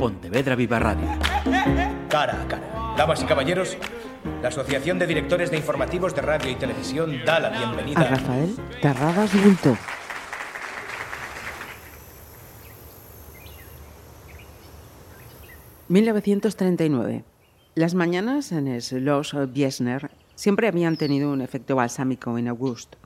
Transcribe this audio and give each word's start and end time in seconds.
Pontevedra 0.00 0.56
Viva 0.56 0.78
Radio. 0.78 1.06
Cara 2.08 2.40
a 2.40 2.48
cara. 2.48 2.94
Damas 2.96 3.22
y 3.22 3.26
caballeros, 3.26 3.76
la 4.40 4.48
Asociación 4.48 4.98
de 4.98 5.06
Directores 5.06 5.50
de 5.50 5.58
Informativos 5.58 6.14
de 6.14 6.22
Radio 6.22 6.50
y 6.50 6.54
Televisión 6.54 7.20
da 7.26 7.38
la 7.38 7.50
bienvenida 7.50 8.00
a 8.00 8.04
Rafael 8.04 8.56
Tarradas 8.80 9.30
Bulto. 9.44 9.76
...1939... 15.90 17.24
Las 17.74 17.94
mañanas 17.94 18.52
en 18.52 19.04
Los 19.04 19.36
Biesner 19.52 20.10
siempre 20.34 20.68
habían 20.68 20.96
tenido 20.96 21.30
un 21.30 21.42
efecto 21.42 21.76
balsámico 21.76 22.38
en 22.38 22.48
August. 22.48 22.96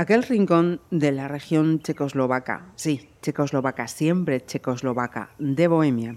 Aquel 0.00 0.22
rincón 0.22 0.80
de 0.90 1.12
la 1.12 1.28
región 1.28 1.80
checoslovaca, 1.80 2.72
sí, 2.74 3.10
checoslovaca, 3.20 3.86
siempre 3.86 4.40
checoslovaca, 4.40 5.28
de 5.38 5.68
Bohemia, 5.68 6.16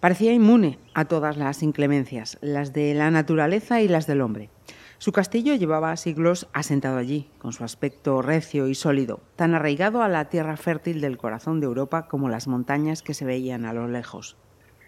parecía 0.00 0.32
inmune 0.32 0.78
a 0.94 1.04
todas 1.04 1.36
las 1.36 1.62
inclemencias, 1.62 2.38
las 2.40 2.72
de 2.72 2.94
la 2.94 3.10
naturaleza 3.10 3.82
y 3.82 3.88
las 3.88 4.06
del 4.06 4.22
hombre. 4.22 4.48
Su 4.96 5.12
castillo 5.12 5.54
llevaba 5.54 5.94
siglos 5.98 6.48
asentado 6.54 6.96
allí, 6.96 7.28
con 7.36 7.52
su 7.52 7.62
aspecto 7.62 8.22
recio 8.22 8.68
y 8.68 8.74
sólido, 8.74 9.20
tan 9.36 9.52
arraigado 9.52 10.00
a 10.02 10.08
la 10.08 10.30
tierra 10.30 10.56
fértil 10.56 11.02
del 11.02 11.18
corazón 11.18 11.60
de 11.60 11.66
Europa 11.66 12.08
como 12.08 12.30
las 12.30 12.48
montañas 12.48 13.02
que 13.02 13.12
se 13.12 13.26
veían 13.26 13.66
a 13.66 13.74
lo 13.74 13.86
lejos. 13.86 14.38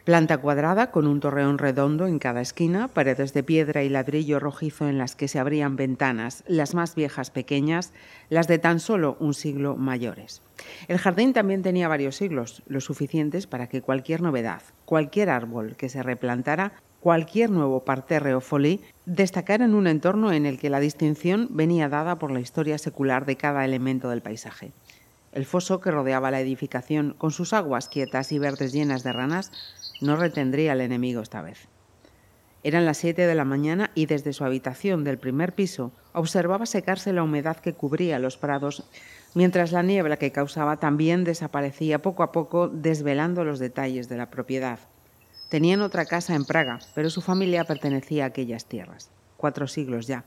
Planta 0.05 0.39
cuadrada 0.39 0.91
con 0.91 1.07
un 1.07 1.21
torreón 1.21 1.59
redondo 1.59 2.09
en 2.09 2.19
cada 2.19 2.41
esquina, 2.41 2.89
paredes 2.89 3.33
de 3.35 3.45
piedra 3.45 3.85
y 3.85 3.89
ladrillo 3.89 4.41
rojizo 4.41 4.89
en 4.89 4.99
las 4.99 5.15
que 5.15 5.29
se 5.29 5.39
abrían 5.39 5.77
ventanas, 5.77 6.43
las 6.49 6.75
más 6.75 6.97
viejas 6.97 7.31
pequeñas, 7.31 7.93
las 8.29 8.49
de 8.49 8.59
tan 8.59 8.81
solo 8.81 9.17
un 9.21 9.33
siglo 9.33 9.77
mayores. 9.77 10.43
El 10.89 10.99
jardín 10.99 11.33
también 11.33 11.63
tenía 11.63 11.87
varios 11.87 12.17
siglos, 12.17 12.65
lo 12.67 12.81
suficientes 12.81 13.47
para 13.47 13.69
que 13.69 13.81
cualquier 13.81 14.23
novedad, 14.23 14.63
cualquier 14.87 15.31
árbol 15.31 15.77
que 15.77 15.89
se 15.89 16.03
replantara, 16.03 16.73
cualquier 16.99 17.51
nuevo 17.51 17.85
parterre 17.85 18.35
o 18.35 18.41
folí, 18.41 18.81
destacara 19.07 19.65
en 19.65 19.75
un 19.77 19.87
entorno 19.87 20.33
en 20.33 20.47
el 20.47 20.59
que 20.59 20.71
la 20.71 20.81
distinción 20.81 21.47
venía 21.51 21.89
dada 21.89 22.17
por 22.17 22.33
la 22.33 22.41
historia 22.41 22.77
secular 22.79 23.25
de 23.25 23.37
cada 23.37 23.65
elemento 23.65 24.09
del 24.09 24.21
paisaje. 24.21 24.73
El 25.33 25.47
foso 25.47 25.81
que 25.81 25.91
rodeaba 25.91 26.31
la 26.31 26.41
edificación, 26.41 27.15
con 27.17 27.31
sus 27.31 27.55
aguas 27.55 27.89
quietas 27.89 28.33
y 28.33 28.39
verdes 28.39 28.73
llenas 28.73 29.03
de 29.03 29.13
ranas, 29.13 29.51
no 30.03 30.17
retendría 30.17 30.73
al 30.73 30.81
enemigo 30.81 31.23
esta 31.23 31.43
vez. 31.43 31.69
Eran 32.65 32.87
las 32.87 32.99
siete 32.99 33.27
de 33.27 33.35
la 33.35 33.45
mañana 33.45 33.91
y 33.95 34.07
desde 34.07 34.33
su 34.33 34.45
habitación 34.45 35.03
del 35.03 35.19
primer 35.19 35.53
piso 35.53 35.91
observaba 36.13 36.67
secarse 36.67 37.13
la 37.13 37.25
humedad 37.25 37.57
que 37.57 37.73
cubría 37.73 38.21
los 38.21 38.37
prados, 38.37 38.85
mientras 39.35 39.73
la 39.73 39.83
niebla 39.83 40.17
que 40.17 40.31
causaba 40.31 40.79
también 40.79 41.25
desaparecía 41.25 42.03
poco 42.03 42.23
a 42.23 42.31
poco, 42.31 42.69
desvelando 42.69 43.45
los 43.45 43.59
detalles 43.59 44.09
de 44.09 44.17
la 44.17 44.31
propiedad. 44.31 44.79
Tenían 45.49 45.83
otra 45.83 46.07
casa 46.07 46.35
en 46.35 46.45
Praga, 46.45 46.79
pero 46.95 47.11
su 47.11 47.21
familia 47.21 47.65
pertenecía 47.65 48.25
a 48.25 48.29
aquellas 48.29 48.67
tierras. 48.67 49.11
Cuatro 49.37 49.67
siglos 49.67 50.07
ya. 50.07 50.25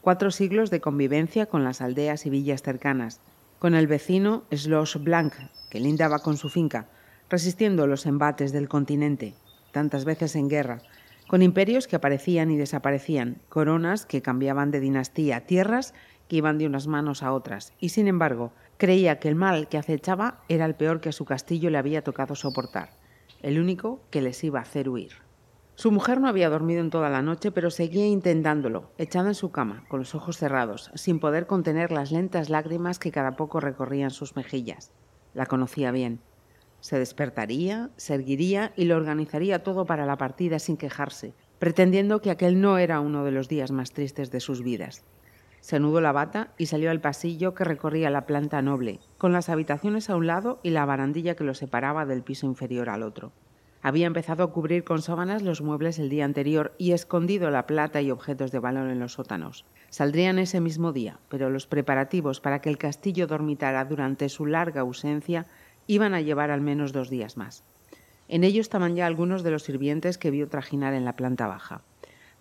Cuatro 0.00 0.30
siglos 0.30 0.70
de 0.70 0.80
convivencia 0.80 1.46
con 1.46 1.64
las 1.64 1.80
aldeas 1.82 2.24
y 2.24 2.30
villas 2.30 2.62
cercanas, 2.62 3.20
con 3.58 3.74
el 3.74 3.86
vecino 3.86 4.44
Schloss 4.52 5.02
Blanc, 5.02 5.34
que 5.70 5.80
lindaba 5.80 6.20
con 6.20 6.36
su 6.36 6.48
finca, 6.48 6.88
resistiendo 7.34 7.88
los 7.88 8.06
embates 8.06 8.52
del 8.52 8.68
continente, 8.68 9.34
tantas 9.72 10.04
veces 10.04 10.36
en 10.36 10.48
guerra, 10.48 10.82
con 11.26 11.42
imperios 11.42 11.88
que 11.88 11.96
aparecían 11.96 12.52
y 12.52 12.56
desaparecían, 12.56 13.42
coronas 13.48 14.06
que 14.06 14.22
cambiaban 14.22 14.70
de 14.70 14.78
dinastía, 14.78 15.44
tierras 15.44 15.94
que 16.28 16.36
iban 16.36 16.58
de 16.58 16.66
unas 16.66 16.86
manos 16.86 17.24
a 17.24 17.32
otras, 17.32 17.72
y 17.80 17.88
sin 17.88 18.06
embargo 18.06 18.52
creía 18.76 19.18
que 19.18 19.28
el 19.28 19.34
mal 19.34 19.66
que 19.66 19.78
acechaba 19.78 20.44
era 20.48 20.64
el 20.64 20.76
peor 20.76 21.00
que 21.00 21.08
a 21.08 21.12
su 21.12 21.24
castillo 21.24 21.70
le 21.70 21.78
había 21.78 22.04
tocado 22.04 22.36
soportar, 22.36 22.90
el 23.42 23.58
único 23.58 24.00
que 24.12 24.22
les 24.22 24.44
iba 24.44 24.60
a 24.60 24.62
hacer 24.62 24.88
huir. 24.88 25.14
Su 25.74 25.90
mujer 25.90 26.20
no 26.20 26.28
había 26.28 26.48
dormido 26.48 26.82
en 26.82 26.90
toda 26.90 27.10
la 27.10 27.20
noche, 27.20 27.50
pero 27.50 27.72
seguía 27.72 28.06
intentándolo, 28.06 28.92
echada 28.96 29.26
en 29.30 29.34
su 29.34 29.50
cama, 29.50 29.82
con 29.88 29.98
los 29.98 30.14
ojos 30.14 30.36
cerrados, 30.36 30.92
sin 30.94 31.18
poder 31.18 31.48
contener 31.48 31.90
las 31.90 32.12
lentas 32.12 32.48
lágrimas 32.48 33.00
que 33.00 33.10
cada 33.10 33.34
poco 33.34 33.58
recorrían 33.58 34.12
sus 34.12 34.36
mejillas. 34.36 34.92
La 35.34 35.46
conocía 35.46 35.90
bien. 35.90 36.20
Se 36.84 36.98
despertaría, 36.98 37.88
se 37.96 38.12
erguiría 38.12 38.74
y 38.76 38.84
lo 38.84 38.96
organizaría 38.96 39.62
todo 39.62 39.86
para 39.86 40.04
la 40.04 40.18
partida 40.18 40.58
sin 40.58 40.76
quejarse, 40.76 41.32
pretendiendo 41.58 42.20
que 42.20 42.30
aquel 42.30 42.60
no 42.60 42.76
era 42.76 43.00
uno 43.00 43.24
de 43.24 43.30
los 43.30 43.48
días 43.48 43.70
más 43.70 43.92
tristes 43.92 44.30
de 44.30 44.38
sus 44.38 44.62
vidas. 44.62 45.02
Se 45.60 45.76
anudó 45.76 46.02
la 46.02 46.12
bata 46.12 46.52
y 46.58 46.66
salió 46.66 46.90
al 46.90 47.00
pasillo 47.00 47.54
que 47.54 47.64
recorría 47.64 48.10
la 48.10 48.26
planta 48.26 48.60
noble, 48.60 49.00
con 49.16 49.32
las 49.32 49.48
habitaciones 49.48 50.10
a 50.10 50.16
un 50.16 50.26
lado 50.26 50.60
y 50.62 50.70
la 50.72 50.84
barandilla 50.84 51.36
que 51.36 51.44
lo 51.44 51.54
separaba 51.54 52.04
del 52.04 52.22
piso 52.22 52.44
inferior 52.44 52.90
al 52.90 53.02
otro. 53.02 53.32
Había 53.80 54.06
empezado 54.06 54.44
a 54.44 54.52
cubrir 54.52 54.84
con 54.84 55.00
sábanas 55.00 55.40
los 55.40 55.62
muebles 55.62 55.98
el 55.98 56.10
día 56.10 56.26
anterior 56.26 56.74
y 56.76 56.92
escondido 56.92 57.50
la 57.50 57.66
plata 57.66 58.02
y 58.02 58.10
objetos 58.10 58.52
de 58.52 58.58
valor 58.58 58.90
en 58.90 59.00
los 59.00 59.14
sótanos. 59.14 59.64
Saldrían 59.88 60.38
ese 60.38 60.60
mismo 60.60 60.92
día, 60.92 61.18
pero 61.30 61.48
los 61.48 61.66
preparativos 61.66 62.40
para 62.40 62.60
que 62.60 62.68
el 62.68 62.76
castillo 62.76 63.26
dormitara 63.26 63.86
durante 63.86 64.28
su 64.28 64.44
larga 64.44 64.82
ausencia 64.82 65.46
iban 65.86 66.14
a 66.14 66.20
llevar 66.20 66.50
al 66.50 66.60
menos 66.60 66.92
dos 66.92 67.10
días 67.10 67.36
más. 67.36 67.64
En 68.28 68.44
ello 68.44 68.60
estaban 68.60 68.96
ya 68.96 69.06
algunos 69.06 69.42
de 69.42 69.50
los 69.50 69.64
sirvientes 69.64 70.18
que 70.18 70.30
vio 70.30 70.48
trajinar 70.48 70.94
en 70.94 71.04
la 71.04 71.14
planta 71.16 71.46
baja. 71.46 71.82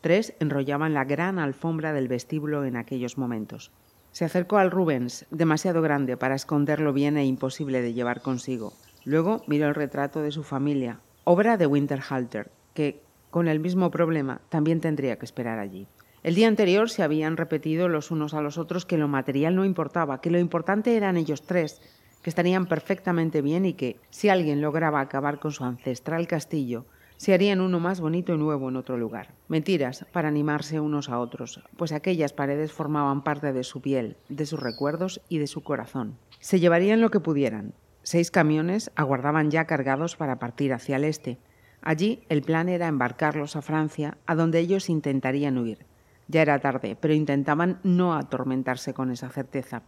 Tres 0.01 0.33
enrollaban 0.39 0.93
la 0.93 1.05
gran 1.05 1.39
alfombra 1.39 1.93
del 1.93 2.07
vestíbulo 2.07 2.65
en 2.65 2.75
aquellos 2.75 3.17
momentos. 3.17 3.71
Se 4.11 4.25
acercó 4.25 4.57
al 4.57 4.71
Rubens, 4.71 5.25
demasiado 5.31 5.81
grande 5.81 6.17
para 6.17 6.35
esconderlo 6.35 6.93
bien 6.93 7.17
e 7.17 7.25
imposible 7.25 7.81
de 7.81 7.93
llevar 7.93 8.21
consigo. 8.21 8.73
Luego 9.05 9.43
miró 9.47 9.67
el 9.67 9.75
retrato 9.75 10.21
de 10.21 10.31
su 10.31 10.43
familia, 10.43 10.99
obra 11.23 11.57
de 11.57 11.67
Winterhalter, 11.67 12.51
que, 12.73 13.01
con 13.31 13.47
el 13.47 13.59
mismo 13.59 13.91
problema, 13.91 14.41
también 14.49 14.81
tendría 14.81 15.17
que 15.17 15.25
esperar 15.25 15.59
allí. 15.59 15.87
El 16.21 16.35
día 16.35 16.47
anterior 16.47 16.89
se 16.89 17.03
habían 17.03 17.35
repetido 17.35 17.89
los 17.89 18.11
unos 18.11 18.33
a 18.33 18.41
los 18.41 18.57
otros 18.57 18.85
que 18.85 18.97
lo 18.97 19.09
material 19.09 19.55
no 19.55 19.65
importaba, 19.65 20.21
que 20.21 20.29
lo 20.29 20.39
importante 20.39 20.95
eran 20.95 21.17
ellos 21.17 21.41
tres, 21.41 21.81
que 22.23 22.29
estarían 22.29 22.65
perfectamente 22.65 23.41
bien 23.41 23.65
y 23.65 23.73
que, 23.73 23.99
si 24.09 24.29
alguien 24.29 24.61
lograba 24.61 25.01
acabar 25.01 25.39
con 25.39 25.51
su 25.51 25.63
ancestral 25.65 26.25
castillo, 26.25 26.85
se 27.17 27.33
harían 27.33 27.61
uno 27.61 27.79
más 27.79 28.01
bonito 28.01 28.33
y 28.33 28.37
nuevo 28.37 28.69
en 28.69 28.75
otro 28.75 28.97
lugar. 28.97 29.33
Mentiras 29.47 30.05
para 30.11 30.29
animarse 30.29 30.79
unos 30.79 31.09
a 31.09 31.19
otros, 31.19 31.61
pues 31.77 31.91
aquellas 31.91 32.33
paredes 32.33 32.71
formaban 32.71 33.23
parte 33.23 33.53
de 33.53 33.63
su 33.63 33.81
piel, 33.81 34.17
de 34.29 34.45
sus 34.45 34.59
recuerdos 34.59 35.21
y 35.29 35.37
de 35.37 35.47
su 35.47 35.61
corazón. 35.61 36.17
Se 36.39 36.59
llevarían 36.59 37.01
lo 37.01 37.11
que 37.11 37.19
pudieran. 37.19 37.73
Seis 38.01 38.31
camiones 38.31 38.91
aguardaban 38.95 39.51
ya 39.51 39.65
cargados 39.65 40.15
para 40.15 40.39
partir 40.39 40.73
hacia 40.73 40.97
el 40.97 41.05
este. 41.05 41.37
Allí 41.81 42.23
el 42.29 42.41
plan 42.41 42.67
era 42.67 42.87
embarcarlos 42.87 43.55
a 43.55 43.61
Francia, 43.61 44.17
a 44.25 44.35
donde 44.35 44.59
ellos 44.59 44.89
intentarían 44.89 45.57
huir. 45.57 45.85
Ya 46.27 46.41
era 46.41 46.59
tarde, 46.59 46.97
pero 46.99 47.13
intentaban 47.13 47.79
no 47.83 48.15
atormentarse 48.15 48.93
con 48.93 49.11
esa 49.11 49.29
certeza. 49.29 49.83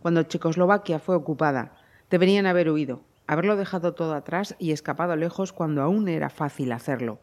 Cuando 0.00 0.22
Checoslovaquia 0.22 0.98
fue 0.98 1.16
ocupada, 1.16 1.76
deberían 2.10 2.46
haber 2.46 2.70
huido, 2.70 3.02
haberlo 3.26 3.56
dejado 3.56 3.94
todo 3.94 4.14
atrás 4.14 4.56
y 4.58 4.72
escapado 4.72 5.16
lejos 5.16 5.52
cuando 5.52 5.82
aún 5.82 6.08
era 6.08 6.30
fácil 6.30 6.72
hacerlo. 6.72 7.20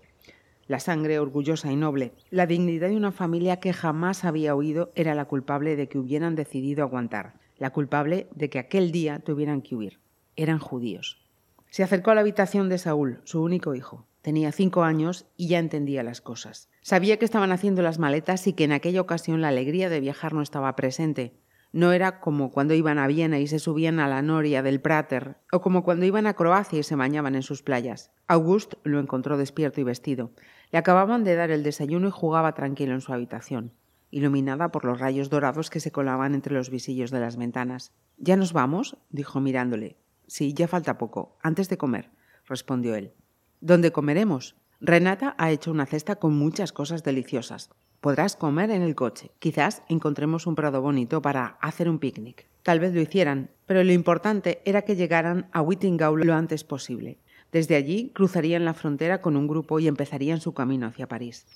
La 0.68 0.80
sangre 0.80 1.20
orgullosa 1.20 1.72
y 1.72 1.76
noble, 1.76 2.14
la 2.32 2.48
dignidad 2.48 2.90
de 2.90 2.98
una 2.98 3.12
familia 3.12 3.60
que 3.60 3.74
jamás 3.74 4.26
había 4.26 4.56
huido 4.56 4.92
era 4.96 5.14
la 5.16 5.26
culpable 5.26 5.76
de 5.76 5.88
que 5.88 6.00
hubieran 6.00 6.36
decidido 6.36 6.84
aguantar, 6.84 7.34
la 7.58 7.72
culpable 7.72 8.28
de 8.34 8.50
que 8.50 8.60
aquel 8.60 8.92
día 8.92 9.20
tuvieran 9.20 9.62
que 9.62 9.76
huir. 9.76 10.00
Eran 10.36 10.60
judíos. 10.60 11.22
Se 11.70 11.84
acercó 11.84 12.12
a 12.12 12.16
la 12.16 12.22
habitación 12.22 12.70
de 12.70 12.78
Saúl, 12.78 13.22
su 13.26 13.44
único 13.44 13.76
hijo. 13.76 14.06
Tenía 14.22 14.52
cinco 14.52 14.84
años 14.84 15.28
y 15.38 15.50
ya 15.50 15.60
entendía 15.60 16.02
las 16.02 16.20
cosas. 16.20 16.70
Sabía 16.82 17.18
que 17.18 17.26
estaban 17.26 17.52
haciendo 17.52 17.82
las 17.82 18.00
maletas 18.00 18.48
y 18.48 18.54
que 18.54 18.64
en 18.64 18.72
aquella 18.72 19.02
ocasión 19.02 19.42
la 19.42 19.50
alegría 19.50 19.90
de 19.90 20.00
viajar 20.00 20.34
no 20.34 20.42
estaba 20.42 20.76
presente, 20.76 21.34
no 21.76 21.92
era 21.92 22.22
como 22.22 22.52
cuando 22.52 22.74
iban 22.74 22.98
a 22.98 23.06
Viena 23.06 23.38
y 23.40 23.48
se 23.48 23.60
subían 23.60 24.00
a 24.00 24.08
la 24.08 24.22
noria 24.22 24.64
del 24.64 24.80
Prater, 24.80 25.36
o 25.52 25.60
como 25.60 25.84
cuando 25.84 26.06
iban 26.06 26.26
a 26.26 26.34
Croacia 26.34 26.80
y 26.80 26.84
se 26.84 26.96
bañaban 26.96 27.36
en 27.36 27.44
sus 27.44 27.64
playas. 27.64 28.12
August 28.28 28.76
lo 28.86 28.98
encontró 29.02 29.36
despierto 29.36 29.82
y 29.82 29.84
vestido. 29.84 30.32
Le 30.72 30.80
acababan 30.80 31.26
de 31.26 31.36
dar 31.36 31.52
el 31.52 31.64
desayuno 31.64 32.08
y 32.08 32.12
jugaba 32.12 32.54
tranquilo 32.54 32.94
en 32.94 33.02
su 33.02 33.12
habitación, 33.12 33.74
iluminada 34.10 34.72
por 34.72 34.86
los 34.86 35.02
rayos 35.02 35.30
dorados 35.30 35.70
que 35.70 35.82
se 35.82 35.92
colaban 35.92 36.34
entre 36.34 36.54
los 36.54 36.70
visillos 36.70 37.12
de 37.12 37.20
las 37.20 37.36
ventanas. 37.36 37.92
¿Ya 38.16 38.38
nos 38.38 38.54
vamos? 38.54 38.96
dijo 39.10 39.42
mirándole. 39.42 39.98
Sí, 40.28 40.54
ya 40.54 40.70
falta 40.70 40.98
poco, 40.98 41.38
antes 41.44 41.68
de 41.68 41.78
comer, 41.78 42.10
respondió 42.46 42.96
él. 42.96 43.12
¿Dónde 43.60 43.92
comeremos? 43.92 44.56
Renata 44.80 45.36
ha 45.38 45.52
hecho 45.52 45.72
una 45.72 45.86
cesta 45.86 46.16
con 46.16 46.38
muchas 46.38 46.72
cosas 46.72 47.04
deliciosas. 47.04 47.70
Podrás 48.06 48.36
comer 48.36 48.70
en 48.70 48.84
el 48.84 48.94
coche. 48.94 49.32
Quizás 49.40 49.82
encontremos 49.90 50.46
un 50.46 50.54
prado 50.54 50.80
bonito 50.80 51.24
para 51.24 51.58
hacer 51.60 51.90
un 51.90 51.98
picnic. 51.98 52.46
Tal 52.62 52.80
vez 52.80 52.94
lo 52.94 53.02
hicieran, 53.02 53.50
pero 53.66 53.84
lo 53.84 53.92
importante 53.94 54.62
era 54.64 54.84
que 54.84 54.96
llegaran 54.96 55.50
a 55.52 55.64
Whittingau 55.64 56.16
lo 56.16 56.36
antes 56.36 56.64
posible. 56.64 57.18
Desde 57.52 57.76
allí 57.76 58.12
cruzarían 58.14 58.64
la 58.64 58.76
frontera 58.76 59.22
con 59.22 59.36
un 59.36 59.48
grupo 59.48 59.80
y 59.80 59.88
empezarían 59.88 60.40
su 60.40 60.54
camino 60.54 60.86
hacia 60.86 61.08
París. 61.08 61.48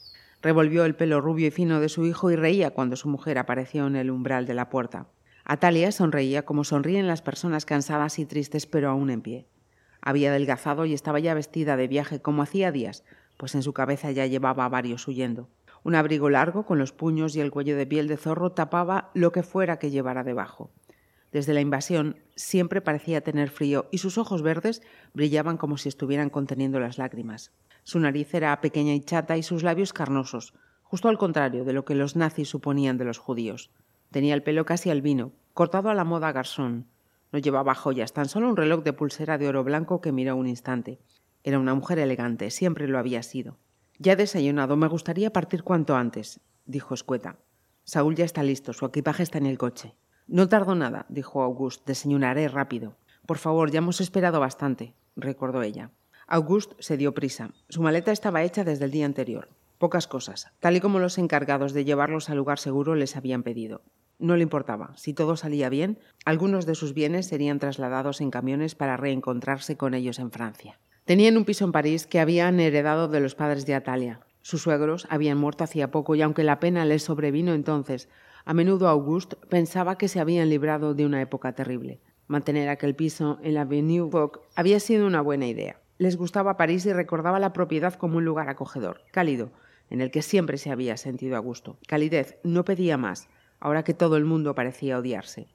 Revolvió 0.41 0.85
el 0.85 0.95
pelo 0.95 1.21
rubio 1.21 1.45
y 1.45 1.51
fino 1.51 1.79
de 1.79 1.87
su 1.87 2.07
hijo 2.07 2.31
y 2.31 2.35
reía 2.35 2.71
cuando 2.71 2.95
su 2.95 3.09
mujer 3.09 3.37
apareció 3.37 3.85
en 3.85 3.95
el 3.95 4.09
umbral 4.09 4.47
de 4.47 4.55
la 4.55 4.71
puerta. 4.71 5.05
Atalia 5.45 5.91
sonreía 5.91 6.45
como 6.45 6.63
sonríen 6.63 7.05
las 7.05 7.21
personas 7.21 7.65
cansadas 7.65 8.17
y 8.17 8.25
tristes 8.25 8.65
pero 8.65 8.89
aún 8.89 9.11
en 9.11 9.21
pie. 9.21 9.45
Había 10.01 10.31
adelgazado 10.31 10.85
y 10.85 10.95
estaba 10.95 11.19
ya 11.19 11.35
vestida 11.35 11.77
de 11.77 11.87
viaje 11.87 12.23
como 12.23 12.41
hacía 12.41 12.71
días, 12.71 13.03
pues 13.37 13.53
en 13.53 13.61
su 13.61 13.73
cabeza 13.73 14.09
ya 14.09 14.25
llevaba 14.25 14.67
varios 14.67 15.07
huyendo. 15.07 15.47
Un 15.83 15.95
abrigo 15.95 16.29
largo 16.29 16.65
con 16.65 16.77
los 16.77 16.91
puños 16.91 17.35
y 17.35 17.41
el 17.41 17.51
cuello 17.51 17.77
de 17.77 17.87
piel 17.87 18.07
de 18.07 18.17
zorro 18.17 18.51
tapaba 18.51 19.11
lo 19.13 19.31
que 19.31 19.43
fuera 19.43 19.79
que 19.79 19.91
llevara 19.91 20.23
debajo. 20.23 20.71
Desde 21.31 21.53
la 21.53 21.61
invasión 21.61 22.17
siempre 22.35 22.81
parecía 22.81 23.21
tener 23.21 23.49
frío 23.49 23.87
y 23.91 23.99
sus 23.99 24.17
ojos 24.17 24.41
verdes 24.41 24.81
brillaban 25.13 25.57
como 25.57 25.77
si 25.77 25.89
estuvieran 25.89 26.29
conteniendo 26.29 26.79
las 26.79 26.97
lágrimas. 26.97 27.51
Su 27.83 27.99
nariz 27.99 28.33
era 28.33 28.59
pequeña 28.61 28.93
y 28.93 29.01
chata 29.01 29.37
y 29.37 29.43
sus 29.43 29.63
labios 29.63 29.93
carnosos, 29.93 30.53
justo 30.83 31.07
al 31.07 31.17
contrario 31.17 31.65
de 31.65 31.73
lo 31.73 31.85
que 31.85 31.95
los 31.95 32.15
nazis 32.15 32.49
suponían 32.49 32.97
de 32.97 33.05
los 33.05 33.19
judíos. 33.19 33.71
Tenía 34.11 34.33
el 34.33 34.43
pelo 34.43 34.65
casi 34.65 34.89
albino, 34.89 35.33
cortado 35.53 35.89
a 35.89 35.93
la 35.93 36.03
moda 36.03 36.31
garzón. 36.31 36.87
No 37.31 37.37
llevaba 37.37 37.75
joyas, 37.75 38.11
tan 38.11 38.27
solo 38.27 38.49
un 38.49 38.57
reloj 38.57 38.83
de 38.83 38.93
pulsera 38.93 39.37
de 39.37 39.47
oro 39.47 39.63
blanco 39.63 40.01
que 40.01 40.11
miró 40.11 40.35
un 40.35 40.47
instante. 40.47 40.99
Era 41.43 41.59
una 41.59 41.75
mujer 41.75 41.99
elegante, 41.99 42.49
siempre 42.49 42.87
lo 42.87 42.97
había 42.97 43.21
sido. 43.21 43.57
Ya 44.01 44.15
desayunado, 44.15 44.77
me 44.77 44.87
gustaría 44.87 45.33
partir 45.33 45.63
cuanto 45.63 45.97
antes, 45.97 46.39
dijo 46.65 46.93
escueta. 46.93 47.35
Saúl 47.83 48.15
ya 48.15 48.23
está 48.23 48.43
listo, 48.43 48.71
su 48.71 48.85
equipaje 48.85 49.23
está 49.23 49.39
en 49.39 49.45
el 49.45 49.57
coche. 49.57 49.93
No 50.25 50.47
tardo 50.47 50.73
nada, 50.73 51.05
dijo 51.09 51.41
August, 51.43 51.85
desayunaré 51.85 52.47
rápido. 52.47 52.95
Por 53.25 53.39
favor, 53.39 53.71
ya 53.71 53.79
hemos 53.79 53.99
esperado 53.99 54.39
bastante, 54.39 54.93
recordó 55.17 55.63
ella. 55.63 55.91
August 56.27 56.71
se 56.79 56.95
dio 56.95 57.13
prisa. 57.13 57.51
Su 57.67 57.81
maleta 57.81 58.13
estaba 58.13 58.43
hecha 58.43 58.63
desde 58.63 58.85
el 58.85 58.91
día 58.91 59.05
anterior. 59.05 59.49
Pocas 59.79 60.07
cosas, 60.07 60.47
tal 60.61 60.77
y 60.77 60.79
como 60.79 60.99
los 60.99 61.17
encargados 61.17 61.73
de 61.73 61.83
llevarlos 61.83 62.29
al 62.29 62.37
lugar 62.37 62.59
seguro 62.59 62.95
les 62.95 63.17
habían 63.17 63.43
pedido. 63.43 63.81
No 64.17 64.37
le 64.37 64.43
importaba. 64.43 64.93
Si 64.95 65.13
todo 65.13 65.35
salía 65.35 65.67
bien, 65.67 65.99
algunos 66.23 66.65
de 66.65 66.75
sus 66.75 66.93
bienes 66.93 67.27
serían 67.27 67.59
trasladados 67.59 68.21
en 68.21 68.31
camiones 68.31 68.75
para 68.75 68.95
reencontrarse 68.95 69.75
con 69.75 69.93
ellos 69.93 70.19
en 70.19 70.31
Francia. 70.31 70.79
Tenían 71.09 71.37
un 71.37 71.43
piso 71.43 71.65
en 71.65 71.71
París 71.71 72.05
que 72.05 72.19
habían 72.19 72.59
heredado 72.59 73.07
de 73.07 73.19
los 73.19 73.33
padres 73.33 73.65
de 73.65 73.73
Atalia. 73.73 74.19
Sus 74.43 74.61
suegros 74.61 75.07
habían 75.09 75.39
muerto 75.39 75.63
hacía 75.63 75.89
poco 75.89 76.13
y 76.13 76.21
aunque 76.21 76.43
la 76.43 76.59
pena 76.59 76.85
les 76.85 77.01
sobrevino 77.01 77.55
entonces, 77.55 78.09
a 78.45 78.53
menudo 78.53 78.87
Auguste 78.87 79.35
pensaba 79.49 79.97
que 79.97 80.07
se 80.07 80.19
habían 80.19 80.51
librado 80.51 80.93
de 80.93 81.07
una 81.07 81.19
época 81.19 81.53
terrible. 81.53 81.99
Mantener 82.27 82.69
aquel 82.69 82.93
piso 82.93 83.39
en 83.41 83.55
la 83.55 83.61
Avenue 83.61 84.07
Vogue 84.07 84.39
había 84.55 84.79
sido 84.79 85.07
una 85.07 85.21
buena 85.21 85.47
idea. 85.47 85.81
Les 85.97 86.15
gustaba 86.15 86.57
París 86.57 86.85
y 86.85 86.93
recordaba 86.93 87.39
la 87.39 87.53
propiedad 87.53 87.95
como 87.95 88.17
un 88.17 88.25
lugar 88.25 88.47
acogedor, 88.47 89.01
cálido, 89.11 89.49
en 89.89 90.01
el 90.01 90.11
que 90.11 90.21
siempre 90.21 90.59
se 90.59 90.69
había 90.69 90.95
sentido 90.95 91.37
a 91.37 91.39
gusto. 91.39 91.79
Calidez 91.87 92.37
no 92.43 92.65
pedía 92.65 92.97
más, 92.97 93.29
ahora 93.59 93.83
que 93.83 93.95
todo 93.95 94.15
el 94.15 94.25
mundo 94.25 94.53
parecía 94.53 94.99
odiarse. 94.99 95.47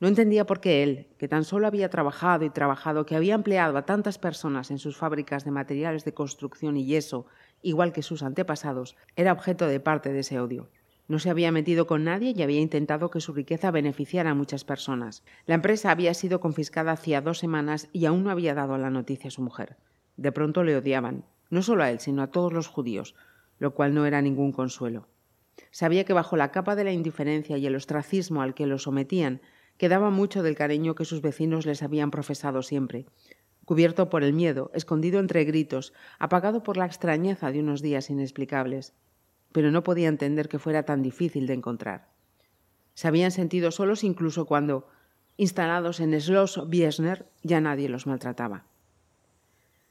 No 0.00 0.06
entendía 0.06 0.46
por 0.46 0.60
qué 0.60 0.84
él, 0.84 1.08
que 1.18 1.26
tan 1.26 1.44
solo 1.44 1.66
había 1.66 1.90
trabajado 1.90 2.44
y 2.44 2.50
trabajado, 2.50 3.04
que 3.04 3.16
había 3.16 3.34
empleado 3.34 3.76
a 3.76 3.84
tantas 3.84 4.18
personas 4.18 4.70
en 4.70 4.78
sus 4.78 4.96
fábricas 4.96 5.44
de 5.44 5.50
materiales 5.50 6.04
de 6.04 6.14
construcción 6.14 6.76
y 6.76 6.86
yeso, 6.86 7.26
igual 7.62 7.92
que 7.92 8.02
sus 8.02 8.22
antepasados, 8.22 8.96
era 9.16 9.32
objeto 9.32 9.66
de 9.66 9.80
parte 9.80 10.12
de 10.12 10.20
ese 10.20 10.38
odio. 10.38 10.68
No 11.08 11.18
se 11.18 11.30
había 11.30 11.50
metido 11.50 11.86
con 11.86 12.04
nadie 12.04 12.34
y 12.36 12.42
había 12.42 12.60
intentado 12.60 13.10
que 13.10 13.20
su 13.20 13.32
riqueza 13.32 13.70
beneficiara 13.70 14.30
a 14.30 14.34
muchas 14.34 14.64
personas. 14.64 15.24
La 15.46 15.54
empresa 15.54 15.90
había 15.90 16.14
sido 16.14 16.38
confiscada 16.38 16.92
hacía 16.92 17.20
dos 17.20 17.38
semanas 17.38 17.88
y 17.92 18.04
aún 18.04 18.22
no 18.24 18.30
había 18.30 18.54
dado 18.54 18.76
la 18.78 18.90
noticia 18.90 19.28
a 19.28 19.32
su 19.32 19.42
mujer. 19.42 19.78
De 20.16 20.32
pronto 20.32 20.62
le 20.64 20.76
odiaban, 20.76 21.24
no 21.50 21.62
solo 21.62 21.82
a 21.82 21.90
él, 21.90 21.98
sino 21.98 22.22
a 22.22 22.30
todos 22.30 22.52
los 22.52 22.68
judíos, 22.68 23.14
lo 23.58 23.74
cual 23.74 23.94
no 23.94 24.06
era 24.06 24.20
ningún 24.20 24.52
consuelo. 24.52 25.08
Sabía 25.70 26.04
que 26.04 26.12
bajo 26.12 26.36
la 26.36 26.52
capa 26.52 26.76
de 26.76 26.84
la 26.84 26.92
indiferencia 26.92 27.56
y 27.56 27.66
el 27.66 27.74
ostracismo 27.74 28.42
al 28.42 28.54
que 28.54 28.66
lo 28.66 28.78
sometían 28.78 29.40
quedaba 29.78 30.10
mucho 30.10 30.42
del 30.42 30.56
cariño 30.56 30.94
que 30.94 31.06
sus 31.06 31.22
vecinos 31.22 31.64
les 31.64 31.82
habían 31.82 32.10
profesado 32.10 32.62
siempre, 32.62 33.06
cubierto 33.64 34.10
por 34.10 34.24
el 34.24 34.32
miedo, 34.32 34.70
escondido 34.74 35.20
entre 35.20 35.44
gritos, 35.44 35.94
apagado 36.18 36.62
por 36.62 36.76
la 36.76 36.86
extrañeza 36.86 37.50
de 37.52 37.60
unos 37.60 37.80
días 37.80 38.10
inexplicables. 38.10 38.94
Pero 39.52 39.70
no 39.70 39.82
podía 39.82 40.08
entender 40.08 40.48
que 40.48 40.58
fuera 40.58 40.82
tan 40.82 41.02
difícil 41.02 41.46
de 41.46 41.54
encontrar. 41.54 42.08
Se 42.94 43.08
habían 43.08 43.30
sentido 43.30 43.70
solos 43.70 44.04
incluso 44.04 44.46
cuando, 44.46 44.88
instalados 45.36 46.00
en 46.00 46.18
Schloss 46.20 46.68
Biesner, 46.68 47.26
ya 47.42 47.60
nadie 47.60 47.88
los 47.88 48.06
maltrataba. 48.06 48.64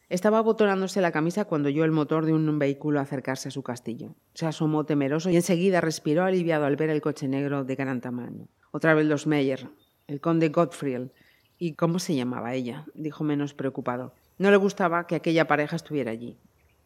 Estaba 0.10 0.38
abotonándose 0.38 1.02
la 1.02 1.12
camisa 1.12 1.46
cuando 1.46 1.68
oyó 1.68 1.84
el 1.84 1.92
motor 1.92 2.26
de 2.26 2.34
un 2.34 2.60
vehículo 2.60 3.02
acercarse 3.02 3.50
a 3.50 3.52
su 3.52 3.62
castillo. 3.62 4.16
Se 4.34 4.46
asomó 4.46 4.86
temeroso 4.86 5.30
y 5.30 5.36
enseguida 5.36 5.82
respiró 5.82 6.24
aliviado 6.24 6.66
al 6.66 6.78
ver 6.78 6.90
el 6.90 7.02
coche 7.02 7.28
negro 7.28 7.66
de 7.66 7.76
gran 7.76 8.00
tamaño. 8.00 8.48
Otra 8.72 8.94
vez 8.94 9.06
los 9.06 9.28
Meyer, 9.28 9.70
el 10.08 10.22
conde 10.22 10.48
Gottfried. 10.50 11.10
¿Y 11.58 11.74
cómo 11.74 12.00
se 12.00 12.16
llamaba 12.16 12.54
ella? 12.54 12.86
dijo 12.94 13.26
menos 13.26 13.54
preocupado. 13.54 14.14
No 14.38 14.50
le 14.50 14.58
gustaba 14.58 15.08
que 15.08 15.16
aquella 15.16 15.48
pareja 15.48 15.76
estuviera 15.76 16.12
allí 16.12 16.38